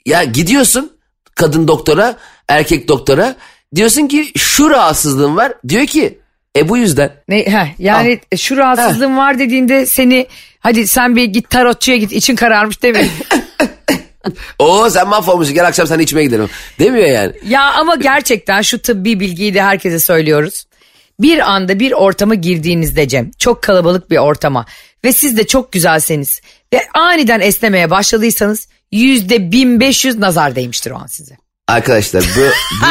ya 0.06 0.24
gidiyorsun 0.24 0.91
kadın 1.34 1.68
doktora, 1.68 2.16
erkek 2.48 2.88
doktora. 2.88 3.36
Diyorsun 3.74 4.08
ki 4.08 4.32
şu 4.36 4.70
rahatsızlığım 4.70 5.36
var. 5.36 5.52
Diyor 5.68 5.86
ki 5.86 6.18
e 6.56 6.68
bu 6.68 6.76
yüzden. 6.76 7.12
Ne, 7.28 7.46
heh, 7.46 7.66
yani 7.78 8.20
şu 8.36 8.56
rahatsızlığın 8.56 9.16
var 9.16 9.38
dediğinde 9.38 9.86
seni 9.86 10.26
hadi 10.60 10.86
sen 10.86 11.16
bir 11.16 11.24
git 11.24 11.50
tarotçuya 11.50 11.96
git 11.96 12.12
için 12.12 12.36
kararmış 12.36 12.82
demiyor. 12.82 13.06
Oo 14.58 14.90
sen 14.90 15.08
mahvolmuşsun 15.08 15.54
gel 15.54 15.66
akşam 15.66 15.86
sen 15.86 15.98
içmeye 15.98 16.24
gidelim. 16.24 16.48
Demiyor 16.78 17.08
yani. 17.08 17.32
ya 17.48 17.72
ama 17.72 17.94
gerçekten 17.94 18.62
şu 18.62 18.82
tıbbi 18.82 19.20
bilgiyi 19.20 19.54
de 19.54 19.62
herkese 19.62 19.98
söylüyoruz. 19.98 20.64
Bir 21.20 21.52
anda 21.52 21.78
bir 21.78 21.92
ortama 21.92 22.34
girdiğinizde 22.34 23.08
Cem 23.08 23.30
çok 23.38 23.62
kalabalık 23.62 24.10
bir 24.10 24.16
ortama 24.16 24.66
ve 25.04 25.12
siz 25.12 25.36
de 25.36 25.46
çok 25.46 25.72
güzelseniz 25.72 26.40
ve 26.72 26.80
aniden 26.94 27.40
esnemeye 27.40 27.90
başladıysanız 27.90 28.68
yüzde 28.92 29.52
1500 29.52 30.18
nazar 30.18 30.56
değmiştir 30.56 30.90
o 30.90 30.96
an 30.96 31.06
size. 31.06 31.36
Arkadaşlar 31.68 32.24
bu, 32.36 32.40
bu, 32.40 32.84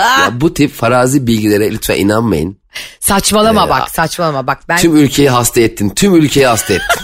ya 0.00 0.40
bu 0.40 0.54
tip 0.54 0.72
farazi 0.72 1.26
bilgilere 1.26 1.70
lütfen 1.70 1.96
inanmayın. 1.96 2.60
Saçmalama 3.00 3.66
Ee, 3.66 3.68
bak 3.68 3.90
saçmalama 3.90 4.46
bak 4.46 4.58
ben 4.68 4.78
Tüm 4.78 4.96
ülkeyi 4.96 5.30
hasta 5.30 5.60
ettin. 5.60 5.90
Tüm 5.90 6.14
ülkeyi 6.14 6.46
hasta 6.46 6.74
ettin. 6.74 6.86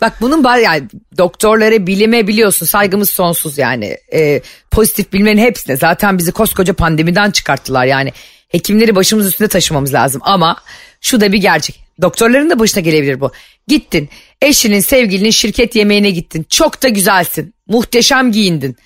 Bak 0.00 0.12
bunun 0.20 0.44
bari 0.44 0.62
yani 0.62 0.82
doktorlara 1.18 1.86
bilime 1.86 2.26
biliyorsun 2.26 2.66
saygımız 2.66 3.10
sonsuz 3.10 3.58
yani 3.58 3.96
Ee, 4.12 4.42
pozitif 4.70 5.12
bilmenin 5.12 5.42
hepsine 5.42 5.76
zaten 5.76 6.18
bizi 6.18 6.32
koskoca 6.32 6.74
pandemiden 6.74 7.30
çıkarttılar 7.30 7.84
yani 7.84 8.12
hekimleri 8.48 8.94
başımız 8.94 9.26
üstünde 9.26 9.48
taşımamız 9.48 9.94
lazım 9.94 10.20
ama 10.24 10.56
şu 11.00 11.20
da 11.20 11.32
bir 11.32 11.38
gerçek 11.38 11.84
doktorların 12.02 12.50
da 12.50 12.58
başına 12.58 12.80
gelebilir 12.80 13.20
bu 13.20 13.32
gittin 13.68 14.08
eşinin 14.42 14.80
sevgilinin 14.80 15.30
şirket 15.30 15.76
yemeğine 15.76 16.10
gittin 16.10 16.46
çok 16.48 16.82
da 16.82 16.88
güzelsin 16.88 17.54
muhteşem 17.68 18.32
giyindin 18.32 18.76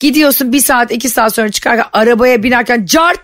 gidiyorsun 0.00 0.52
bir 0.52 0.60
saat 0.60 0.92
iki 0.92 1.08
saat 1.08 1.34
sonra 1.34 1.50
çıkarken 1.50 1.86
arabaya 1.92 2.42
binerken 2.42 2.86
cart 2.86 3.20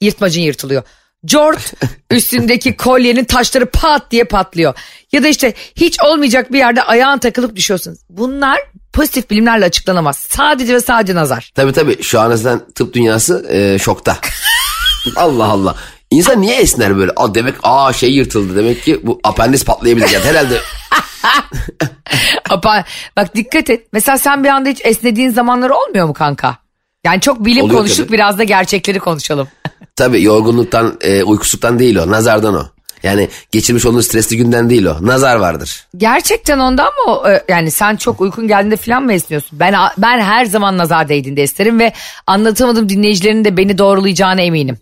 yırtmacın 0.00 0.42
yırtılıyor. 0.42 0.82
Cort 1.26 1.72
üstündeki 2.10 2.76
kolyenin 2.76 3.24
taşları 3.24 3.66
pat 3.66 4.10
diye 4.10 4.24
patlıyor. 4.24 4.74
Ya 5.12 5.22
da 5.22 5.28
işte 5.28 5.54
hiç 5.76 6.00
olmayacak 6.00 6.52
bir 6.52 6.58
yerde 6.58 6.82
ayağın 6.82 7.18
takılıp 7.18 7.56
düşüyorsun. 7.56 7.98
Bunlar 8.08 8.58
pozitif 8.92 9.30
bilimlerle 9.30 9.64
açıklanamaz. 9.64 10.16
Sadece 10.16 10.74
ve 10.74 10.80
sadece 10.80 11.14
nazar. 11.14 11.52
tabii 11.54 11.72
tabii 11.72 12.02
şu 12.02 12.20
an 12.20 12.60
tıp 12.74 12.94
dünyası 12.94 13.46
e, 13.50 13.78
şokta. 13.78 14.18
Allah 15.16 15.44
Allah. 15.44 15.76
İnsan 16.14 16.40
niye 16.40 16.56
esner 16.56 16.96
böyle? 16.96 17.12
Aa, 17.16 17.34
demek 17.34 17.54
aa 17.62 17.92
şey 17.92 18.10
yırtıldı. 18.12 18.56
Demek 18.56 18.82
ki 18.84 19.00
bu 19.02 19.20
apendis 19.24 19.64
patlayabilir. 19.64 20.08
Yani 20.10 20.24
herhalde 20.24 20.58
Apa, 22.50 22.84
bak 23.16 23.34
dikkat 23.34 23.70
et. 23.70 23.86
Mesela 23.92 24.18
sen 24.18 24.44
bir 24.44 24.48
anda 24.48 24.68
hiç 24.68 24.80
esnediğin 24.84 25.30
zamanlar 25.30 25.70
olmuyor 25.70 26.06
mu 26.06 26.12
kanka? 26.14 26.56
Yani 27.04 27.20
çok 27.20 27.44
bilim 27.44 27.64
Oluyor 27.64 27.78
konuştuk 27.78 28.06
tabii. 28.06 28.16
biraz 28.16 28.38
da 28.38 28.44
gerçekleri 28.44 28.98
konuşalım. 29.00 29.48
tabii 29.96 30.22
yorgunluktan, 30.22 30.98
e, 31.00 31.22
uykusuzluktan 31.24 31.78
değil 31.78 31.96
o. 31.96 32.10
Nazardan 32.10 32.54
o. 32.54 32.64
Yani 33.02 33.28
geçirmiş 33.52 33.86
olduğun 33.86 34.00
stresli 34.00 34.36
günden 34.36 34.70
değil 34.70 34.84
o. 34.84 34.96
Nazar 35.06 35.36
vardır. 35.36 35.86
Gerçekten 35.96 36.58
ondan 36.58 36.86
mı? 37.06 37.28
e, 37.30 37.42
Yani 37.52 37.70
sen 37.70 37.96
çok 37.96 38.20
uykun 38.20 38.48
geldiğinde 38.48 38.76
falan 38.76 39.02
mı 39.02 39.12
esniyorsun? 39.12 39.60
Ben 39.60 39.74
ben 39.98 40.20
her 40.20 40.44
zaman 40.44 40.78
nazar 40.78 41.08
değdiğinde 41.08 41.42
esnerim 41.42 41.78
ve 41.78 41.92
anlatamadığım 42.26 42.88
dinleyicilerin 42.88 43.44
de 43.44 43.56
beni 43.56 43.78
doğrulayacağına 43.78 44.40
eminim. 44.40 44.78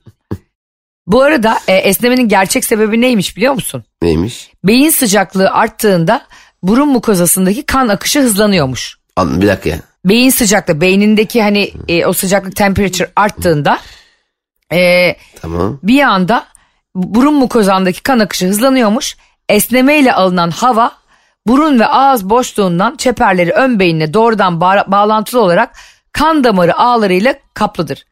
Bu 1.06 1.22
arada 1.22 1.58
e, 1.68 1.74
esnemenin 1.74 2.28
gerçek 2.28 2.64
sebebi 2.64 3.00
neymiş 3.00 3.36
biliyor 3.36 3.54
musun? 3.54 3.84
Neymiş? 4.02 4.50
Beyin 4.64 4.90
sıcaklığı 4.90 5.50
arttığında 5.50 6.22
burun 6.62 6.88
mukozasındaki 6.88 7.62
kan 7.66 7.88
akışı 7.88 8.20
hızlanıyormuş. 8.20 8.98
Anladım, 9.16 9.40
bir 9.42 9.46
dakika 9.48 9.68
ya. 9.70 9.78
Beyin 10.04 10.30
sıcaklığı, 10.30 10.80
beynindeki 10.80 11.42
hani 11.42 11.72
e, 11.88 12.06
o 12.06 12.12
sıcaklık 12.12 12.56
temperature 12.56 13.10
arttığında 13.16 13.78
e, 14.72 15.16
Tamam. 15.40 15.78
bir 15.82 16.02
anda 16.02 16.44
burun 16.94 17.34
mukozandaki 17.34 18.02
kan 18.02 18.18
akışı 18.18 18.46
hızlanıyormuş. 18.46 19.16
Esnemeyle 19.48 20.12
alınan 20.12 20.50
hava 20.50 20.92
burun 21.46 21.80
ve 21.80 21.86
ağız 21.86 22.30
boşluğundan 22.30 22.96
çeperleri 22.96 23.50
ön 23.50 23.78
beyinle 23.80 24.14
doğrudan 24.14 24.54
ba- 24.54 24.90
bağlantılı 24.90 25.40
olarak 25.40 25.74
kan 26.12 26.44
damarı 26.44 26.78
ağlarıyla 26.78 27.34
kaplıdır. 27.54 28.04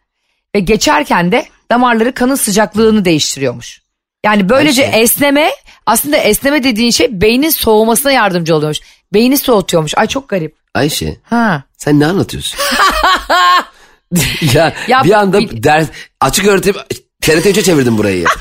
Ve 0.55 0.61
geçerken 0.61 1.33
de 1.33 1.45
damarları 1.71 2.13
kanın 2.15 2.35
sıcaklığını 2.35 3.05
değiştiriyormuş. 3.05 3.81
Yani 4.25 4.49
böylece 4.49 4.87
Ayşe. 4.87 4.99
esneme 4.99 5.51
aslında 5.87 6.17
esneme 6.17 6.65
dediğin 6.65 6.91
şey 6.91 7.21
beynin 7.21 7.51
soğumasına 7.51 8.13
yardımcı 8.13 8.57
oluyormuş. 8.57 8.79
Beyni 9.13 9.39
soğutuyormuş. 9.39 9.93
Ay 9.99 10.07
çok 10.07 10.29
garip. 10.29 10.55
Ayşe 10.75 11.17
Ha. 11.23 11.63
sen 11.77 12.01
ne 12.01 12.07
anlatıyorsun? 12.07 12.59
ya, 14.55 14.73
Ya 14.89 15.05
bir 15.05 15.13
anda 15.13 15.39
bil- 15.39 15.63
ders 15.63 15.87
açık 16.21 16.47
öğretim 16.47 16.75
TRT 17.21 17.47
3'e 17.47 17.63
çevirdim 17.63 17.99
burayı. 17.99 18.25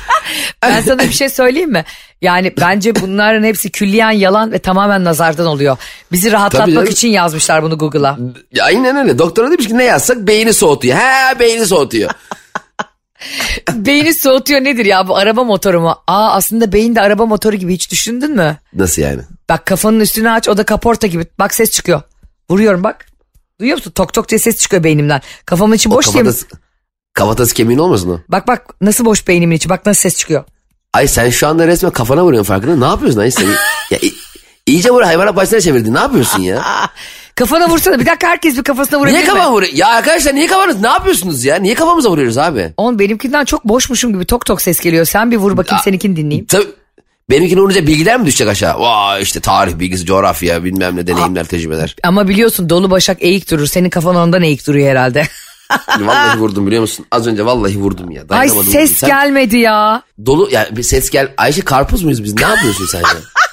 Ben 0.62 0.80
sana 0.80 0.98
bir 0.98 1.12
şey 1.12 1.28
söyleyeyim 1.28 1.72
mi? 1.72 1.84
Yani 2.22 2.52
bence 2.60 2.96
bunların 2.96 3.44
hepsi 3.44 3.70
külliyen 3.70 4.10
yalan 4.10 4.52
ve 4.52 4.58
tamamen 4.58 5.04
nazardan 5.04 5.46
oluyor. 5.46 5.76
Bizi 6.12 6.32
rahatlatmak 6.32 6.90
için 6.90 7.08
yazmışlar 7.08 7.62
bunu 7.62 7.78
Google'a. 7.78 8.18
Aynen 8.62 8.96
öyle. 8.96 9.18
Doktora 9.18 9.50
demiş 9.50 9.68
ki 9.68 9.78
ne 9.78 9.84
yazsak 9.84 10.18
beyni 10.18 10.52
soğutuyor. 10.54 10.96
He 10.96 11.38
beyni 11.38 11.66
soğutuyor. 11.66 12.10
Beyni 13.74 14.14
soğutuyor 14.14 14.60
nedir 14.64 14.84
ya 14.84 15.08
bu 15.08 15.16
araba 15.16 15.44
motoru 15.44 15.80
mu? 15.80 15.96
Aa 16.06 16.32
aslında 16.32 16.72
beyin 16.72 16.94
de 16.94 17.00
araba 17.00 17.26
motoru 17.26 17.56
gibi 17.56 17.74
hiç 17.74 17.90
düşündün 17.90 18.30
mü? 18.36 18.56
Nasıl 18.74 19.02
yani? 19.02 19.22
Bak 19.48 19.66
kafanın 19.66 20.00
üstünü 20.00 20.30
aç 20.30 20.48
o 20.48 20.56
da 20.56 20.64
kaporta 20.64 21.06
gibi. 21.06 21.26
Bak 21.38 21.54
ses 21.54 21.70
çıkıyor. 21.70 22.02
Vuruyorum 22.50 22.84
bak. 22.84 23.06
Duyuyor 23.60 23.76
musun? 23.76 23.90
Tok 23.90 24.12
tok 24.12 24.28
diye 24.28 24.38
ses 24.38 24.56
çıkıyor 24.56 24.84
beynimden. 24.84 25.20
Kafamın 25.44 25.76
içi 25.76 25.90
boş 25.90 26.12
diye 26.12 26.22
mi? 26.22 26.26
Kafatası, 26.26 26.46
kafatası 27.12 27.54
kemiğin 27.54 27.78
olmasın 27.78 28.10
o? 28.10 28.20
Bak 28.28 28.48
bak 28.48 28.66
nasıl 28.80 29.04
boş 29.04 29.28
beynimin 29.28 29.56
içi. 29.56 29.68
Bak 29.68 29.86
nasıl 29.86 30.00
ses 30.00 30.16
çıkıyor. 30.16 30.44
Ay 30.92 31.08
sen 31.08 31.30
şu 31.30 31.46
anda 31.46 31.66
resmen 31.66 31.92
kafana 31.92 32.24
vuruyorsun 32.24 32.48
farkında. 32.48 32.76
Ne 32.76 32.84
yapıyorsun 32.84 33.20
ay 33.20 33.30
sen? 33.30 33.46
ya, 33.90 33.98
iyice 34.66 34.92
buraya 34.92 35.06
hayvanat 35.06 35.36
başına 35.36 35.60
çevirdin. 35.60 35.94
Ne 35.94 35.98
yapıyorsun 35.98 36.42
ya? 36.42 36.62
Kafana 37.34 37.68
vursana. 37.68 38.00
Bir 38.00 38.06
dakika 38.06 38.28
herkes 38.28 38.56
bir 38.56 38.62
kafasına 38.62 38.98
vurabilir 39.00 39.16
niye 39.16 39.26
kafama 39.26 39.52
vuruyor? 39.52 39.72
Ya 39.72 39.88
arkadaşlar 39.88 40.34
niye 40.34 40.46
kafanız? 40.46 40.80
Ne 40.80 40.88
yapıyorsunuz 40.88 41.44
ya? 41.44 41.56
Niye 41.56 41.74
kafamıza 41.74 42.10
vuruyoruz 42.10 42.38
abi? 42.38 42.72
Oğlum 42.76 42.98
benimkinden 42.98 43.44
çok 43.44 43.64
boşmuşum 43.64 44.12
gibi 44.12 44.24
tok 44.24 44.46
tok 44.46 44.62
ses 44.62 44.80
geliyor. 44.80 45.04
Sen 45.04 45.30
bir 45.30 45.36
vur 45.36 45.56
bakayım 45.56 45.82
seninkini 45.84 46.16
dinleyeyim. 46.16 46.46
Tabii 46.46 46.66
benimkini 47.30 47.60
vurunca 47.60 47.86
bilgiler 47.86 48.20
mi 48.20 48.26
düşecek 48.26 48.48
aşağı? 48.48 48.80
Vay 48.80 49.22
işte 49.22 49.40
tarih 49.40 49.78
bilgisi, 49.78 50.04
coğrafya, 50.06 50.64
bilmem 50.64 50.96
ne 50.96 51.06
deneyimler, 51.06 51.44
tecrübeler. 51.44 51.96
Ama 52.04 52.28
biliyorsun 52.28 52.70
dolu 52.70 52.90
başak 52.90 53.16
eğik 53.20 53.50
durur. 53.50 53.66
Senin 53.66 53.90
kafan 53.90 54.16
ondan 54.16 54.42
eğik 54.42 54.66
duruyor 54.66 54.90
herhalde. 54.90 55.28
vallahi 56.00 56.38
vurdum 56.38 56.66
biliyor 56.66 56.82
musun? 56.82 57.06
Az 57.10 57.26
önce 57.26 57.44
vallahi 57.44 57.78
vurdum 57.78 58.10
ya. 58.10 58.22
Ay 58.22 58.28
Dayanamadım 58.28 58.72
ses 58.72 58.92
Sen 58.96 59.10
gelmedi 59.10 59.56
ya. 59.56 60.02
Dolu 60.26 60.48
ya 60.50 60.68
bir 60.70 60.82
ses 60.82 61.10
gel. 61.10 61.28
Ayşe 61.36 61.60
karpuz 61.60 62.02
muyuz 62.02 62.24
biz? 62.24 62.34
Ne 62.34 62.42
yapıyorsun 62.42 62.86
sen 62.86 63.00
ya? 63.00 63.06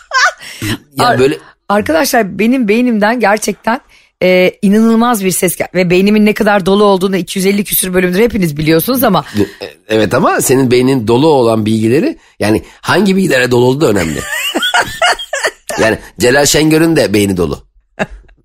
ya 0.97 1.05
Ar- 1.07 1.19
böyle 1.19 1.37
Arkadaşlar 1.69 2.39
benim 2.39 2.67
beynimden 2.67 3.19
gerçekten 3.19 3.79
e, 4.23 4.51
inanılmaz 4.61 5.25
bir 5.25 5.31
ses 5.31 5.55
gel 5.55 5.67
ve 5.73 5.89
beynimin 5.89 6.25
ne 6.25 6.33
kadar 6.33 6.65
dolu 6.65 6.83
olduğunu 6.83 7.17
250 7.17 7.63
küsür 7.63 7.93
bölümdür 7.93 8.19
hepiniz 8.19 8.57
biliyorsunuz 8.57 9.03
ama 9.03 9.25
E, 9.61 9.65
Evet 9.87 10.13
ama 10.13 10.41
senin 10.41 10.71
beynin 10.71 11.07
dolu 11.07 11.27
olan 11.27 11.65
bilgileri 11.65 12.17
yani 12.39 12.63
hangi 12.81 13.15
bilgilere 13.15 13.51
dolu 13.51 13.65
olduğu 13.65 13.81
da 13.81 13.89
önemli. 13.89 14.19
yani 15.81 15.97
Celal 16.19 16.45
Şengör'ün 16.45 16.95
de 16.95 17.13
beyni 17.13 17.37
dolu. 17.37 17.67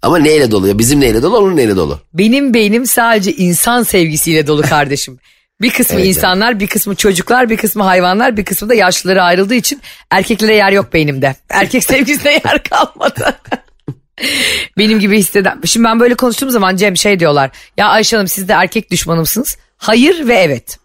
Ama 0.02 0.18
neyle 0.18 0.50
dolu 0.50 0.68
ya? 0.68 0.78
Bizim 0.78 1.00
neyle 1.00 1.22
dolu, 1.22 1.36
onun 1.38 1.56
neyle 1.56 1.76
dolu? 1.76 1.98
benim 2.14 2.54
beynim 2.54 2.86
sadece 2.86 3.32
insan 3.32 3.82
sevgisiyle 3.82 4.46
dolu 4.46 4.62
kardeşim. 4.62 5.18
Bir 5.62 5.70
kısmı 5.70 5.96
Evet, 5.96 6.08
insanlar, 6.08 6.60
bir 6.60 6.66
kısmı 6.66 6.94
çocuklar, 6.94 7.50
bir 7.50 7.56
kısmı 7.56 7.82
hayvanlar, 7.82 8.36
bir 8.36 8.44
kısmı 8.44 8.68
da 8.68 8.74
yaşlılara 8.74 9.24
ayrıldığı 9.24 9.54
için 9.54 9.82
erkeklere 10.10 10.54
yer 10.54 10.72
yok 10.72 10.92
beynimde. 10.92 11.34
Erkek 11.48 11.84
sevgisine 11.90 12.32
yer 12.32 12.62
kalmadı. 12.62 13.38
Benim 14.78 15.00
gibi 15.00 15.18
hisseden. 15.18 15.60
Şimdi 15.64 15.84
ben 15.84 16.00
böyle 16.00 16.14
konuştuğum 16.14 16.50
zaman 16.50 16.76
Cem 16.76 16.96
şey 16.96 17.20
diyorlar. 17.20 17.50
Ya 17.76 17.88
Ayşe 17.88 18.16
Hanım 18.16 18.28
siz 18.28 18.48
de 18.48 18.52
erkek 18.52 18.90
düşmanı 18.90 19.20
mısınız? 19.20 19.56
Hayır 19.76 20.28
ve 20.28 20.34
evet. 20.34 20.78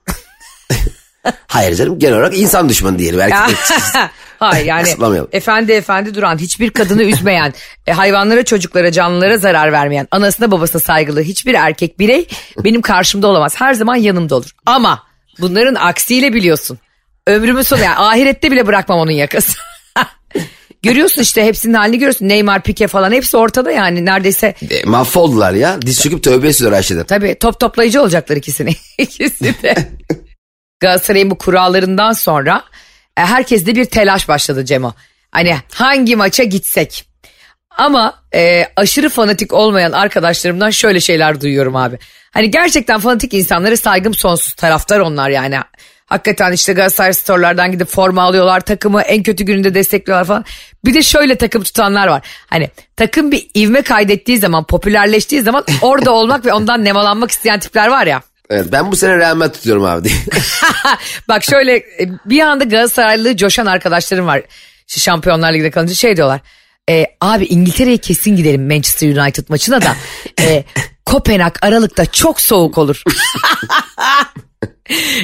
Hayır 1.47 1.75
canım 1.75 1.99
genel 1.99 2.13
olarak 2.15 2.37
insan 2.37 2.69
düşmanı 2.69 2.99
diyelim. 2.99 3.19
Erkek, 3.19 3.57
Hayır 4.39 4.65
yani 4.65 4.88
efendi 5.32 5.71
efendi 5.71 6.15
duran, 6.15 6.38
hiçbir 6.38 6.69
kadını 6.69 7.04
üzmeyen, 7.04 7.54
e, 7.88 7.91
hayvanlara, 7.91 8.45
çocuklara, 8.45 8.91
canlılara 8.91 9.38
zarar 9.38 9.71
vermeyen, 9.71 10.08
anasına 10.12 10.52
babasına 10.52 10.82
saygılı 10.82 11.21
hiçbir 11.21 11.54
erkek 11.54 12.00
birey 12.00 12.28
benim 12.63 12.82
karşımda 12.82 13.28
olamaz. 13.28 13.62
Her 13.62 13.73
zaman 13.73 13.95
yanımda 13.95 14.36
olur. 14.36 14.52
Ama 14.65 15.04
bunların 15.39 15.76
aksiyle 15.76 16.34
biliyorsun. 16.34 16.80
Ömrümün 17.28 17.62
sonu 17.62 17.82
yani 17.84 17.97
ahirette 17.97 18.52
bile 18.52 18.67
bırakmam 18.67 19.00
onun 19.00 19.12
yakası. 19.12 19.58
görüyorsun 20.84 21.21
işte 21.21 21.45
hepsinin 21.45 21.73
halini 21.73 21.97
görüyorsun. 22.00 22.30
Neymar, 22.30 22.63
Pique 22.63 22.88
falan 22.88 23.12
hepsi 23.12 23.38
ortada 23.38 23.71
yani 23.71 24.06
neredeyse 24.06 24.56
E, 24.69 24.86
mahvoldular 24.86 25.54
ya. 25.54 25.82
Diz 25.82 26.02
çöküp 26.02 26.23
tövbe 26.23 26.47
ediyor 26.47 26.73
her 26.73 26.84
şeyden. 26.84 27.04
Tabii 27.04 27.38
top 27.39 27.60
toplayıcı 27.60 28.02
olacaklar 28.02 28.36
ikisini. 28.36 28.76
İkisi 28.97 29.63
de. 29.63 29.76
Galatasaray'ın 30.80 31.32
bu 31.32 31.38
kurallarından 31.38 32.13
sonra 32.13 32.63
herkeste 33.25 33.75
bir 33.75 33.86
telaş 33.86 34.27
başladı 34.27 34.65
Cemo. 34.65 34.93
Hani 35.32 35.56
hangi 35.73 36.15
maça 36.15 36.43
gitsek. 36.43 37.08
Ama 37.77 38.13
e, 38.36 38.65
aşırı 38.75 39.10
fanatik 39.10 39.53
olmayan 39.53 39.91
arkadaşlarımdan 39.91 40.69
şöyle 40.69 40.99
şeyler 40.99 41.41
duyuyorum 41.41 41.75
abi. 41.75 41.97
Hani 42.32 42.51
gerçekten 42.51 42.99
fanatik 42.99 43.34
insanlara 43.34 43.77
saygım 43.77 44.13
sonsuz 44.13 44.53
taraftar 44.53 44.99
onlar 44.99 45.30
yani. 45.30 45.58
Hakikaten 46.06 46.51
işte 46.51 46.73
Galatasaray 46.73 47.13
storelardan 47.13 47.71
gidip 47.71 47.88
forma 47.88 48.23
alıyorlar 48.23 48.60
takımı 48.60 49.01
en 49.01 49.23
kötü 49.23 49.43
gününde 49.43 49.73
destekliyorlar 49.73 50.25
falan. 50.25 50.45
Bir 50.86 50.93
de 50.93 51.01
şöyle 51.01 51.36
takım 51.36 51.63
tutanlar 51.63 52.08
var. 52.08 52.27
Hani 52.47 52.69
takım 52.95 53.32
bir 53.32 53.49
ivme 53.56 53.82
kaydettiği 53.82 54.38
zaman 54.38 54.63
popülerleştiği 54.63 55.41
zaman 55.41 55.63
orada 55.82 56.12
olmak 56.15 56.45
ve 56.45 56.53
ondan 56.53 56.86
nemalanmak 56.86 57.32
isteyen 57.32 57.60
tipler 57.60 57.88
var 57.88 58.08
ya. 58.08 58.21
Evet, 58.49 58.65
ben 58.71 58.91
bu 58.91 58.95
sene 58.95 59.17
Real 59.17 59.36
Madrid 59.36 59.53
tutuyorum 59.53 59.86
abi 59.86 60.10
diye. 60.10 60.15
Bak 61.27 61.43
şöyle 61.43 61.75
e, 61.75 62.10
bir 62.25 62.39
anda 62.39 62.63
Galatasaraylı 62.63 63.38
coşan 63.38 63.65
arkadaşlarım 63.65 64.27
var. 64.27 64.41
Şu 64.88 64.99
Şampiyonlar 64.99 65.53
Ligi'de 65.53 65.71
kalınca 65.71 65.93
şey 65.93 66.17
diyorlar. 66.17 66.41
E, 66.89 67.05
abi 67.21 67.45
İngiltere'ye 67.45 67.97
kesin 67.97 68.36
gidelim 68.36 68.67
Manchester 68.67 69.17
United 69.17 69.43
maçına 69.49 69.81
da. 69.81 69.95
E, 70.39 70.63
Kopenhag 71.05 71.55
Aralık'ta 71.62 72.05
çok 72.05 72.41
soğuk 72.41 72.77
olur. 72.77 73.03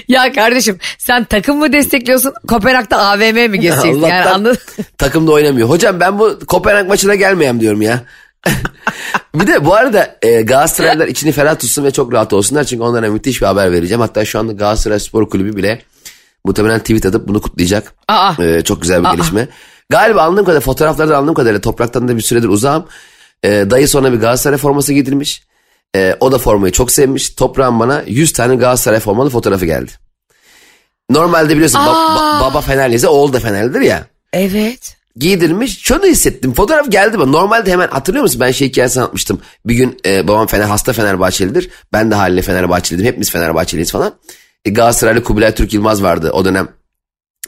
ya 0.08 0.34
kardeşim 0.34 0.80
sen 0.98 1.24
takım 1.24 1.58
mı 1.58 1.74
destekliyorsun 1.74 2.34
Kopenhag'da 2.48 2.98
AVM 2.98 3.52
mi 3.52 3.60
geçeceksin? 3.60 4.02
Yani 4.02 4.30
anladın? 4.30 4.58
takımda 4.98 5.32
oynamıyor. 5.32 5.70
Hocam 5.70 6.00
ben 6.00 6.20
bu 6.20 6.40
Kopenhag 6.48 6.88
maçına 6.88 7.16
gelmeyeyim 7.16 7.60
diyorum 7.60 7.82
ya. 7.82 8.02
bir 9.36 9.48
de 9.48 9.66
bu 9.66 9.76
arada 9.76 10.18
e, 10.22 10.42
Galatasaraylılar 10.42 11.08
içini 11.08 11.32
ferah 11.32 11.60
tutsun 11.60 11.84
ve 11.84 11.92
çok 11.92 12.14
rahat 12.14 12.34
olsunlar. 12.34 12.64
Çünkü 12.64 12.84
onlara 12.84 13.10
müthiş 13.10 13.42
bir 13.42 13.46
haber 13.46 13.72
vereceğim. 13.72 14.02
Hatta 14.02 14.26
şu 14.26 14.40
anda 14.40 14.54
Galatasaray 14.54 15.00
Spor 15.00 15.30
Kulübü 15.30 15.56
bile 15.56 15.82
muhtemelen 16.46 16.80
tweet 16.80 17.06
atıp 17.06 17.28
bunu 17.28 17.42
kutlayacak. 17.42 17.94
Aa. 18.08 18.34
E, 18.44 18.62
çok 18.64 18.82
güzel 18.82 19.04
bir 19.04 19.10
gelişme. 19.10 19.48
Galiba 19.90 20.22
anladığım 20.22 20.46
kadarıyla 20.46 20.62
fotoğraflarda 20.62 21.18
anladığım 21.18 21.34
kadarıyla 21.34 21.62
topraktan 21.62 22.08
da 22.08 22.16
bir 22.18 22.22
süredir 22.22 22.48
uzağım. 22.50 22.86
E, 23.44 23.50
dayı 23.50 23.88
sonra 23.88 24.14
bir 24.14 24.18
Galatasaray 24.18 24.58
forması 24.58 24.94
giydirmiş. 24.94 25.44
E, 25.96 26.16
o 26.20 26.32
da 26.32 26.38
formayı 26.38 26.72
çok 26.74 26.92
sevmiş. 26.92 27.30
Toprağın 27.30 27.80
bana 27.80 28.04
100 28.08 28.34
tane 28.34 28.56
Galatasaray 28.56 29.00
formalı 29.00 29.30
fotoğrafı 29.30 29.66
geldi. 29.66 29.92
Normalde 31.10 31.54
biliyorsun 31.54 31.80
ba- 31.80 32.18
ba- 32.18 32.42
baba 32.42 32.62
Fenerliyse 32.62 33.08
oğul 33.08 33.34
da 33.34 33.40
Fenerlidir 33.40 33.82
ya 33.82 34.08
Evet. 34.34 34.98
Giydirmiş. 35.16 35.80
Şunu 35.82 36.06
hissettim. 36.06 36.54
Fotoğraf 36.54 36.92
geldi 36.92 37.20
bana. 37.20 37.32
Normalde 37.32 37.72
hemen 37.72 37.88
hatırlıyor 37.88 38.24
musun? 38.24 38.42
Ben 38.42 38.52
şey 38.52 38.68
hikayesini 38.68 39.02
anlatmıştım. 39.02 39.42
Bir 39.66 39.76
gün 39.76 40.00
e, 40.06 40.28
babam 40.28 40.48
Fener, 40.48 40.64
hasta 40.64 40.94
Fenerbahçelidir. 40.94 41.70
Ben 41.94 42.12
de 42.12 42.16
haliyle 42.16 42.42
Fenerbahçeliydim. 42.42 43.08
Hepimiz 43.08 43.32
Fenerbahçeliyiz 43.32 43.92
falan. 43.92 44.16
E, 44.66 44.70
Galatasaraylı 44.70 45.24
Kubilay 45.24 45.56
Türk 45.56 45.74
Yılmaz 45.74 46.04
vardı 46.04 46.32
o 46.32 46.46
dönem. 46.46 46.68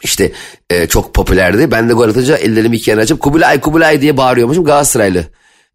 İşte 0.04 0.32
e, 0.70 0.88
çok 0.88 1.14
popülerdi. 1.14 1.72
Ben 1.72 1.90
de 1.90 1.94
gol 1.94 2.10
atınca 2.10 2.38
ellerimi 2.38 2.76
iki 2.76 2.90
yana 2.90 3.02
açıp 3.02 3.20
Kubilay 3.20 3.60
Kubilay 3.62 4.02
diye 4.02 4.18
bağırıyormuşum. 4.18 4.64
Galatasaraylı 4.64 5.26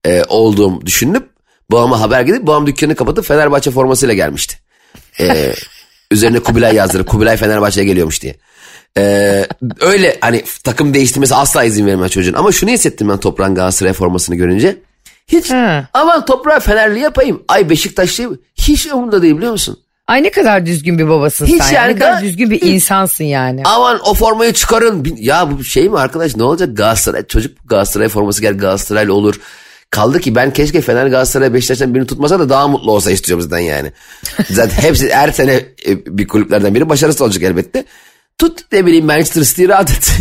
e, 0.06 0.24
olduğum 0.28 0.86
düşünüp 0.86 1.30
babama 1.70 2.00
haber 2.00 2.22
gidip 2.22 2.42
babam 2.42 2.66
dükkanı 2.66 2.94
kapatıp 2.94 3.24
Fenerbahçe 3.24 3.70
formasıyla 3.70 4.14
gelmişti. 4.14 4.56
E, 5.20 5.54
üzerine 6.10 6.40
Kubilay 6.40 6.74
yazdırıp 6.74 7.08
Kubilay 7.08 7.36
Fenerbahçe'ye 7.36 7.86
geliyormuş 7.86 8.22
diye. 8.22 8.36
Ee, 9.00 9.46
öyle 9.80 10.18
hani 10.20 10.42
takım 10.64 10.94
değiştirmesi 10.94 11.34
asla 11.34 11.64
izin 11.64 11.86
vermem 11.86 12.08
çocuğun. 12.08 12.32
Ama 12.34 12.52
şunu 12.52 12.70
hissettim 12.70 13.08
ben 13.08 13.16
toprağın 13.16 13.54
Galatasaray 13.54 13.92
formasını 13.92 14.36
görünce. 14.36 14.76
Hiç 15.28 15.50
He. 15.50 15.84
aman 15.94 16.24
toprağı 16.24 16.60
Fenerli 16.60 17.00
yapayım. 17.00 17.42
Ay 17.48 17.70
Beşiktaşlı 17.70 18.38
hiç 18.54 18.86
umurumda 18.86 19.22
değil 19.22 19.36
biliyor 19.36 19.52
musun? 19.52 19.78
Ay 20.06 20.22
ne 20.22 20.30
kadar 20.30 20.66
düzgün 20.66 20.98
bir 20.98 21.08
babasın 21.08 21.46
Hiç 21.46 21.62
sen. 21.62 21.74
yani 21.74 21.94
ne 21.94 21.98
kadar 21.98 22.12
daha- 22.12 22.22
düzgün 22.22 22.50
bir 22.50 22.62
insansın 22.62 23.24
yani. 23.24 23.62
Aman 23.64 24.00
o 24.04 24.14
formayı 24.14 24.52
çıkarın. 24.52 25.06
Ya 25.18 25.48
bu 25.50 25.64
şey 25.64 25.88
mi 25.88 25.98
arkadaş 25.98 26.36
ne 26.36 26.42
olacak 26.42 26.76
Galatasaray 26.76 27.26
çocuk 27.26 27.68
Galatasaray 27.68 28.08
forması 28.08 28.40
gel 28.42 28.58
Galatasaraylı 28.58 29.14
olur. 29.14 29.40
Kaldı 29.90 30.20
ki 30.20 30.34
ben 30.34 30.52
keşke 30.52 30.80
Fener 30.80 31.06
Galatasaray 31.06 31.54
Beşiktaş'tan 31.54 31.94
birini 31.94 32.06
tutmasa 32.06 32.38
da 32.40 32.48
daha 32.48 32.68
mutlu 32.68 32.92
olsa 32.92 33.10
istiyorum 33.10 33.42
zaten 33.42 33.58
yani. 33.58 33.92
Zaten 34.50 34.82
hepsi 34.82 35.10
her 35.14 35.30
sene 35.32 35.52
e, 35.86 36.06
bir 36.18 36.28
kulüplerden 36.28 36.74
biri 36.74 36.88
başarısız 36.88 37.22
olacak 37.22 37.42
elbette. 37.42 37.84
Tut 38.40 38.72
ne 38.72 38.86
bileyim 38.86 39.06
Manchester 39.06 39.42
City'yi 39.42 39.68
rahat. 39.68 39.90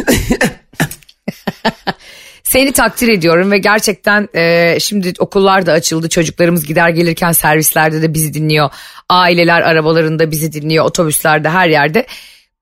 Seni 2.44 2.72
takdir 2.72 3.08
ediyorum 3.08 3.52
ve 3.52 3.58
gerçekten 3.58 4.30
e, 4.36 4.78
şimdi 4.80 5.14
okullar 5.20 5.66
da 5.66 5.72
açıldı. 5.72 6.10
Çocuklarımız 6.10 6.66
gider 6.66 6.90
gelirken 6.90 7.32
servislerde 7.32 8.02
de 8.02 8.14
bizi 8.14 8.34
dinliyor. 8.34 8.70
Aileler 9.10 9.62
arabalarında 9.62 10.32
bizi 10.32 10.54
dinliyor. 10.54 10.86
Otobüslerde 10.86 11.50
her 11.50 11.70
yerde. 11.70 12.06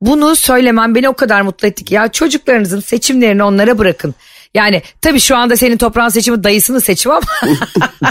Bunu 0.01 0.35
söylemem 0.35 0.95
beni 0.95 1.09
o 1.09 1.13
kadar 1.13 1.41
mutlu 1.41 1.67
etti 1.67 1.85
ki 1.85 1.93
ya 1.93 2.07
çocuklarınızın 2.07 2.79
seçimlerini 2.79 3.43
onlara 3.43 3.77
bırakın. 3.77 4.15
Yani 4.53 4.81
tabii 5.01 5.19
şu 5.19 5.37
anda 5.37 5.57
senin 5.57 5.77
toprağın 5.77 6.09
seçimi 6.09 6.43
dayısının 6.43 6.79
seçimi 6.79 7.15
ama 7.15 7.25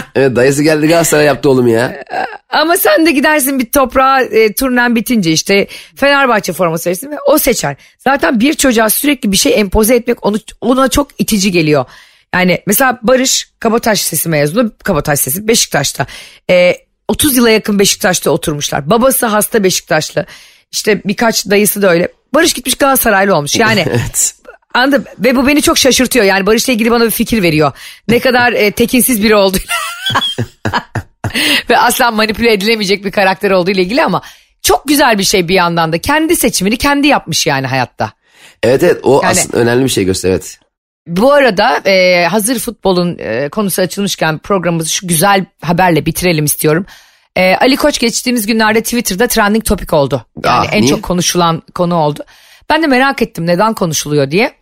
evet 0.15 0.35
dayısı 0.35 0.63
geldi 0.63 0.87
Galatasaray 0.87 1.25
yaptı 1.25 1.49
oğlum 1.49 1.67
ya. 1.67 2.03
ama 2.49 2.77
sen 2.77 3.05
de 3.05 3.11
gidersin 3.11 3.59
bir 3.59 3.71
toprağa 3.71 4.21
e, 4.21 4.53
turnen 4.53 4.95
bitince 4.95 5.31
işte 5.31 5.67
Fenerbahçe 5.95 6.53
forması 6.53 6.89
verirsin 6.89 7.11
ve 7.11 7.17
o 7.27 7.37
seçer. 7.37 7.75
Zaten 7.97 8.39
bir 8.39 8.53
çocuğa 8.53 8.89
sürekli 8.89 9.31
bir 9.31 9.37
şey 9.37 9.59
empoze 9.59 9.95
etmek 9.95 10.25
onu 10.25 10.37
ona 10.61 10.87
çok 10.87 11.07
itici 11.17 11.51
geliyor. 11.51 11.85
Yani 12.33 12.61
mesela 12.67 12.99
Barış 13.03 13.49
Kabataş 13.59 13.99
Lisesi 13.99 14.29
mezunu 14.29 14.71
Kabataş 14.83 15.19
Lisesi 15.19 15.47
Beşiktaş'ta. 15.47 16.05
E, 16.49 16.75
30 17.07 17.35
yıla 17.37 17.49
yakın 17.49 17.79
Beşiktaş'ta 17.79 18.31
oturmuşlar. 18.31 18.89
Babası 18.89 19.25
hasta 19.25 19.63
Beşiktaşlı. 19.63 20.25
İşte 20.71 21.01
birkaç 21.05 21.49
dayısı 21.49 21.81
da 21.81 21.89
öyle. 21.91 22.07
Barış 22.33 22.53
gitmiş 22.53 22.75
Galatasaraylı 22.75 23.35
olmuş. 23.35 23.55
Yani 23.55 23.85
evet. 23.89 24.33
Anladım 24.77 25.03
ve 25.19 25.35
bu 25.35 25.47
beni 25.47 25.61
çok 25.61 25.77
şaşırtıyor 25.77 26.25
yani 26.25 26.45
Barış'la 26.45 26.73
ilgili 26.73 26.91
bana 26.91 27.05
bir 27.05 27.09
fikir 27.11 27.43
veriyor. 27.43 27.71
Ne 28.07 28.19
kadar 28.19 28.53
e, 28.53 28.71
tekinsiz 28.71 29.23
biri 29.23 29.35
olduğu 29.35 29.57
ve 31.69 31.77
asla 31.77 32.11
manipüle 32.11 32.53
edilemeyecek 32.53 33.05
bir 33.05 33.11
karakter 33.11 33.51
olduğu 33.51 33.71
ile 33.71 33.81
ilgili 33.81 34.03
ama 34.03 34.21
çok 34.61 34.87
güzel 34.87 35.17
bir 35.17 35.23
şey 35.23 35.47
bir 35.47 35.53
yandan 35.53 35.93
da 35.93 35.97
kendi 35.97 36.35
seçimini 36.35 36.77
kendi 36.77 37.07
yapmış 37.07 37.47
yani 37.47 37.67
hayatta. 37.67 38.11
Evet 38.63 38.83
evet 38.83 38.99
o 39.03 39.21
Yani- 39.23 39.31
aslında 39.31 39.57
önemli 39.57 39.83
bir 39.83 39.89
şey 39.89 40.03
göster 40.05 40.29
evet. 40.29 40.59
Bu 41.07 41.33
arada 41.33 41.77
e, 41.89 42.25
hazır 42.25 42.59
futbolun 42.59 43.17
e, 43.19 43.49
konusu 43.49 43.81
açılmışken 43.81 44.37
programımızı 44.37 44.89
şu 44.93 45.07
güzel 45.07 45.45
haberle 45.61 46.05
bitirelim 46.05 46.45
istiyorum. 46.45 46.85
E, 47.35 47.55
Ali 47.55 47.75
Koç 47.75 47.99
geçtiğimiz 47.99 48.47
günlerde 48.47 48.81
Twitter'da 48.83 49.27
trending 49.27 49.65
topic 49.65 49.95
oldu. 49.95 50.25
Yani 50.45 50.67
Ah, 50.69 50.73
en 50.73 50.81
niye? 50.81 50.89
çok 50.91 51.03
konuşulan 51.03 51.63
konu 51.75 51.95
oldu. 51.95 52.23
Ben 52.69 52.83
de 52.83 52.87
merak 52.87 53.21
ettim 53.21 53.47
neden 53.47 53.73
konuşuluyor 53.73 54.31
diye. 54.31 54.53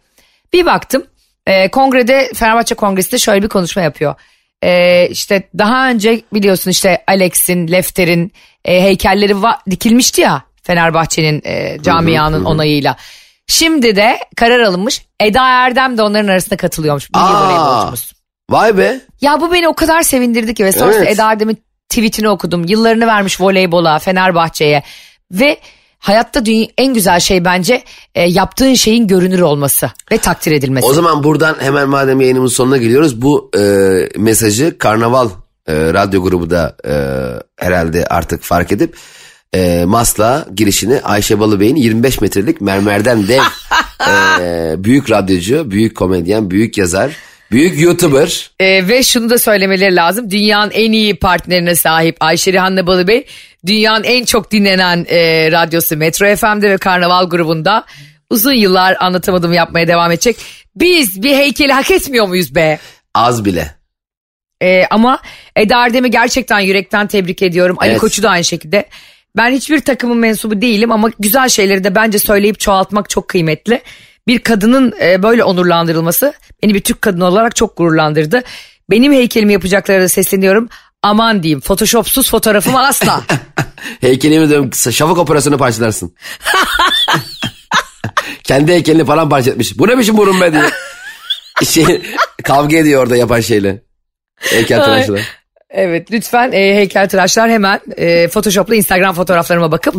Bir 0.55 0.65
baktım 0.65 1.03
e, 1.47 1.71
kongrede 1.71 2.31
Fenerbahçe 2.35 2.75
Kongresi'nde 2.75 3.19
şöyle 3.19 3.43
bir 3.43 3.47
konuşma 3.47 3.81
yapıyor. 3.81 4.15
E, 4.63 5.07
işte 5.09 5.49
daha 5.57 5.89
önce 5.89 6.21
biliyorsun 6.33 6.71
işte 6.71 7.03
Alex'in, 7.07 7.67
Lefter'in 7.67 8.33
e, 8.65 8.81
heykelleri 8.81 9.31
va- 9.33 9.71
dikilmişti 9.71 10.21
ya 10.21 10.43
Fenerbahçe'nin 10.63 11.41
e, 11.45 11.77
camianın 11.81 12.45
onayıyla. 12.45 12.95
Şimdi 13.47 13.95
de 13.95 14.19
karar 14.35 14.59
alınmış. 14.59 15.01
Eda 15.19 15.47
Erdem 15.47 15.97
de 15.97 16.01
onların 16.01 16.27
arasında 16.27 16.57
katılıyormuş. 16.57 17.09
Milli 17.09 17.23
Aa. 17.23 17.47
voleybolcumuz. 17.47 18.13
Vay 18.49 18.77
be. 18.77 18.99
Ya 19.21 19.41
bu 19.41 19.53
beni 19.53 19.67
o 19.67 19.73
kadar 19.73 20.01
sevindirdi 20.01 20.53
ki 20.53 20.65
ve 20.65 20.71
sonrasında 20.71 21.05
Evet. 21.05 21.13
Eda 21.13 21.31
Erdem'in 21.31 21.63
tweetini 21.89 22.29
okudum. 22.29 22.65
Yıllarını 22.67 23.07
vermiş 23.07 23.41
voleybola, 23.41 23.99
Fenerbahçe'ye 23.99 24.83
ve 25.31 25.57
hayatta 26.05 26.43
en 26.77 26.93
güzel 26.93 27.19
şey 27.19 27.45
bence 27.45 27.83
e, 28.15 28.29
yaptığın 28.29 28.73
şeyin 28.73 29.07
görünür 29.07 29.39
olması 29.39 29.91
ve 30.11 30.17
takdir 30.17 30.51
edilmesi. 30.51 30.87
O 30.87 30.93
zaman 30.93 31.23
buradan 31.23 31.55
hemen 31.59 31.89
madem 31.89 32.21
yayınımızın 32.21 32.55
sonuna 32.55 32.77
geliyoruz 32.77 33.21
bu 33.21 33.51
e, 33.57 33.61
mesajı 34.17 34.77
Karnaval 34.77 35.29
e, 35.67 35.73
radyo 35.93 36.23
grubu 36.23 36.49
da 36.49 36.75
e, 36.87 36.93
herhalde 37.65 38.05
artık 38.05 38.43
fark 38.43 38.71
edip 38.71 38.95
e, 39.53 39.85
Masla 39.85 40.47
girişini 40.55 41.01
Ayşe 41.01 41.39
Balıbey'in 41.39 41.75
25 41.75 42.21
metrelik 42.21 42.61
mermerden 42.61 43.27
dev 43.27 43.41
e, 44.41 44.75
büyük 44.83 45.11
radyocu, 45.11 45.71
büyük 45.71 45.97
komedyen, 45.97 46.51
büyük 46.51 46.77
yazar, 46.77 47.15
büyük 47.51 47.81
YouTuber. 47.81 48.51
E, 48.59 48.87
ve 48.87 49.03
şunu 49.03 49.29
da 49.29 49.37
söylemeleri 49.37 49.95
lazım. 49.95 50.31
Dünyanın 50.31 50.71
en 50.71 50.91
iyi 50.91 51.15
partnerine 51.15 51.75
sahip 51.75 52.17
Ayşe 52.19 52.53
Rihanna 52.53 52.87
Balıbey. 52.87 53.25
Dünyanın 53.65 54.03
en 54.03 54.25
çok 54.25 54.51
dinlenen 54.51 55.05
e, 55.09 55.51
radyosu 55.51 55.97
Metro 55.97 56.35
FM'de 56.35 56.69
ve 56.71 56.77
Karnaval 56.77 57.29
grubunda 57.29 57.85
uzun 58.29 58.53
yıllar 58.53 58.97
anlatamadığımı 58.99 59.55
yapmaya 59.55 59.87
devam 59.87 60.11
edecek. 60.11 60.37
Biz 60.75 61.23
bir 61.23 61.35
heykeli 61.35 61.73
hak 61.73 61.91
etmiyor 61.91 62.27
muyuz 62.27 62.55
be? 62.55 62.79
Az 63.13 63.45
bile. 63.45 63.75
Ee, 64.61 64.85
ama 64.89 65.19
Eda 65.55 65.85
Erdem'i 65.85 66.11
gerçekten 66.11 66.59
yürekten 66.59 67.07
tebrik 67.07 67.41
ediyorum. 67.41 67.75
Ali 67.79 67.89
Evet. 67.89 67.99
Koç'u 67.99 68.23
da 68.23 68.29
aynı 68.29 68.43
şekilde. 68.43 68.85
Ben 69.37 69.51
hiçbir 69.51 69.79
takımın 69.79 70.17
mensubu 70.17 70.61
değilim 70.61 70.91
ama 70.91 71.09
güzel 71.19 71.49
şeyleri 71.49 71.83
de 71.83 71.95
bence 71.95 72.19
söyleyip 72.19 72.59
çoğaltmak 72.59 73.09
çok 73.09 73.27
kıymetli. 73.27 73.81
Bir 74.27 74.39
kadının 74.39 74.93
e, 75.01 75.23
böyle 75.23 75.43
onurlandırılması 75.43 76.33
beni 76.63 76.73
bir 76.73 76.81
Türk 76.81 77.01
kadını 77.01 77.25
olarak 77.25 77.55
çok 77.55 77.77
gururlandırdı. 77.77 78.43
Benim 78.89 79.13
heykelimi 79.13 79.53
yapacaklara 79.53 80.01
da 80.01 80.09
sesleniyorum. 80.09 80.69
Aman 81.01 81.43
diyeyim 81.43 81.61
photoshopsuz 81.61 82.29
fotoğrafımı 82.29 82.87
asla. 82.87 83.21
Heykelimi 84.01 84.49
diyorum 84.49 84.73
şafak 84.73 85.17
operasyonu 85.17 85.57
parçalarsın. 85.57 86.15
Kendi 88.43 88.71
heykelini 88.71 89.05
falan 89.05 89.29
parça 89.29 89.51
etmiş. 89.51 89.79
Bu 89.79 89.87
ne 89.87 89.97
biçim 89.97 90.17
burun 90.17 90.41
be 90.41 90.53
diye. 90.53 90.63
Şey, 91.65 92.01
kavga 92.43 92.77
ediyor 92.77 93.03
orada 93.03 93.15
yapan 93.15 93.39
şeyle. 93.39 93.83
Heykel 94.39 94.83
tıraşlar. 94.83 95.21
evet 95.69 96.11
lütfen 96.11 96.51
e, 96.51 96.75
heykeltıraşlar 96.75 97.49
hemen 97.49 97.79
e, 97.97 98.27
photoshopla 98.27 98.75
Instagram 98.75 99.15
fotoğraflarıma 99.15 99.71
bakıp 99.71 99.95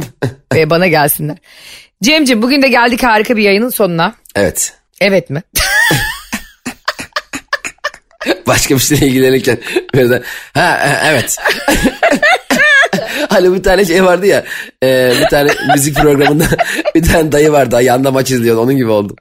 e, 0.57 0.71
bana 0.71 0.87
gelsinler. 0.87 1.37
Cem'cim 2.03 2.43
bugün 2.43 2.63
de 2.63 2.69
geldik 2.69 3.03
harika 3.03 3.37
bir 3.37 3.43
yayının 3.43 3.69
sonuna. 3.69 4.15
Evet. 4.37 4.75
Evet 5.01 5.31
mi? 5.31 5.43
Başka 8.47 8.75
bir 8.75 8.81
şeyle 8.81 9.07
ilgilenirken 9.07 9.59
birden 9.95 10.23
ha, 10.55 10.63
ha, 10.63 11.01
evet. 11.05 11.37
hani 13.29 13.55
bir 13.55 13.63
tane 13.63 13.85
şey 13.85 14.05
vardı 14.05 14.27
ya 14.27 14.45
e, 14.83 15.13
bir 15.21 15.27
tane 15.27 15.51
müzik 15.75 15.97
programında 15.97 16.45
bir 16.95 17.03
tane 17.03 17.33
dayı 17.33 17.53
vardı 17.53 17.77
ayağında 17.77 18.11
maç 18.11 18.31
izliyordu 18.31 18.61
onun 18.61 18.77
gibi 18.77 18.91
oldum. 18.91 19.17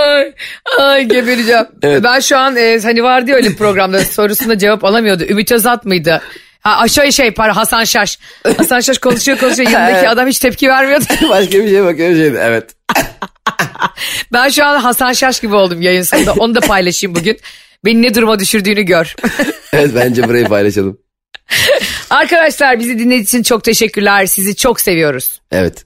Ay, 0.00 0.34
ay 0.78 1.04
gebereceğim. 1.04 1.66
Evet. 1.82 2.04
Ben 2.04 2.20
şu 2.20 2.38
an 2.38 2.56
e, 2.56 2.80
hani 2.82 3.02
vardı 3.02 3.30
ya 3.30 3.36
öyle 3.36 3.54
programda 3.56 4.04
sorusuna 4.04 4.58
cevap 4.58 4.84
alamıyordu. 4.84 5.24
Ümit 5.24 5.52
Özat 5.52 5.84
mıydı? 5.84 6.22
Ha, 6.62 6.76
aşağı 6.76 7.12
şey 7.12 7.30
pardon 7.30 7.54
Hasan 7.54 7.84
Şaş. 7.84 8.18
Hasan 8.58 8.80
Şaş 8.80 8.98
konuşuyor 8.98 9.38
konuşuyor 9.38 9.70
yanındaki 9.70 10.08
adam 10.08 10.28
hiç 10.28 10.38
tepki 10.38 10.68
vermiyordu. 10.68 11.04
Başka 11.28 11.52
bir 11.52 11.68
şeye 11.68 11.84
bakıyorum 11.84 12.16
şeydi 12.16 12.38
evet. 12.42 12.70
Ben 14.32 14.48
şu 14.48 14.64
an 14.64 14.80
Hasan 14.80 15.12
Şaş 15.12 15.40
gibi 15.40 15.54
oldum 15.54 15.82
yayın 15.82 16.02
sonunda. 16.02 16.32
Onu 16.32 16.54
da 16.54 16.60
paylaşayım 16.60 17.14
bugün. 17.14 17.38
Beni 17.84 18.02
ne 18.02 18.14
duruma 18.14 18.38
düşürdüğünü 18.38 18.82
gör. 18.82 19.14
Evet 19.72 19.90
bence 19.94 20.28
burayı 20.28 20.48
paylaşalım. 20.48 20.98
Arkadaşlar 22.10 22.78
bizi 22.78 22.98
dinlediğiniz 22.98 23.28
için 23.28 23.42
çok 23.42 23.64
teşekkürler. 23.64 24.26
Sizi 24.26 24.56
çok 24.56 24.80
seviyoruz. 24.80 25.40
Evet. 25.52 25.84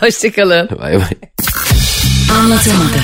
Hoşçakalın. 0.00 0.68
Bay 0.78 0.94
bay. 0.94 1.10
Anlatamadım. 2.38 3.02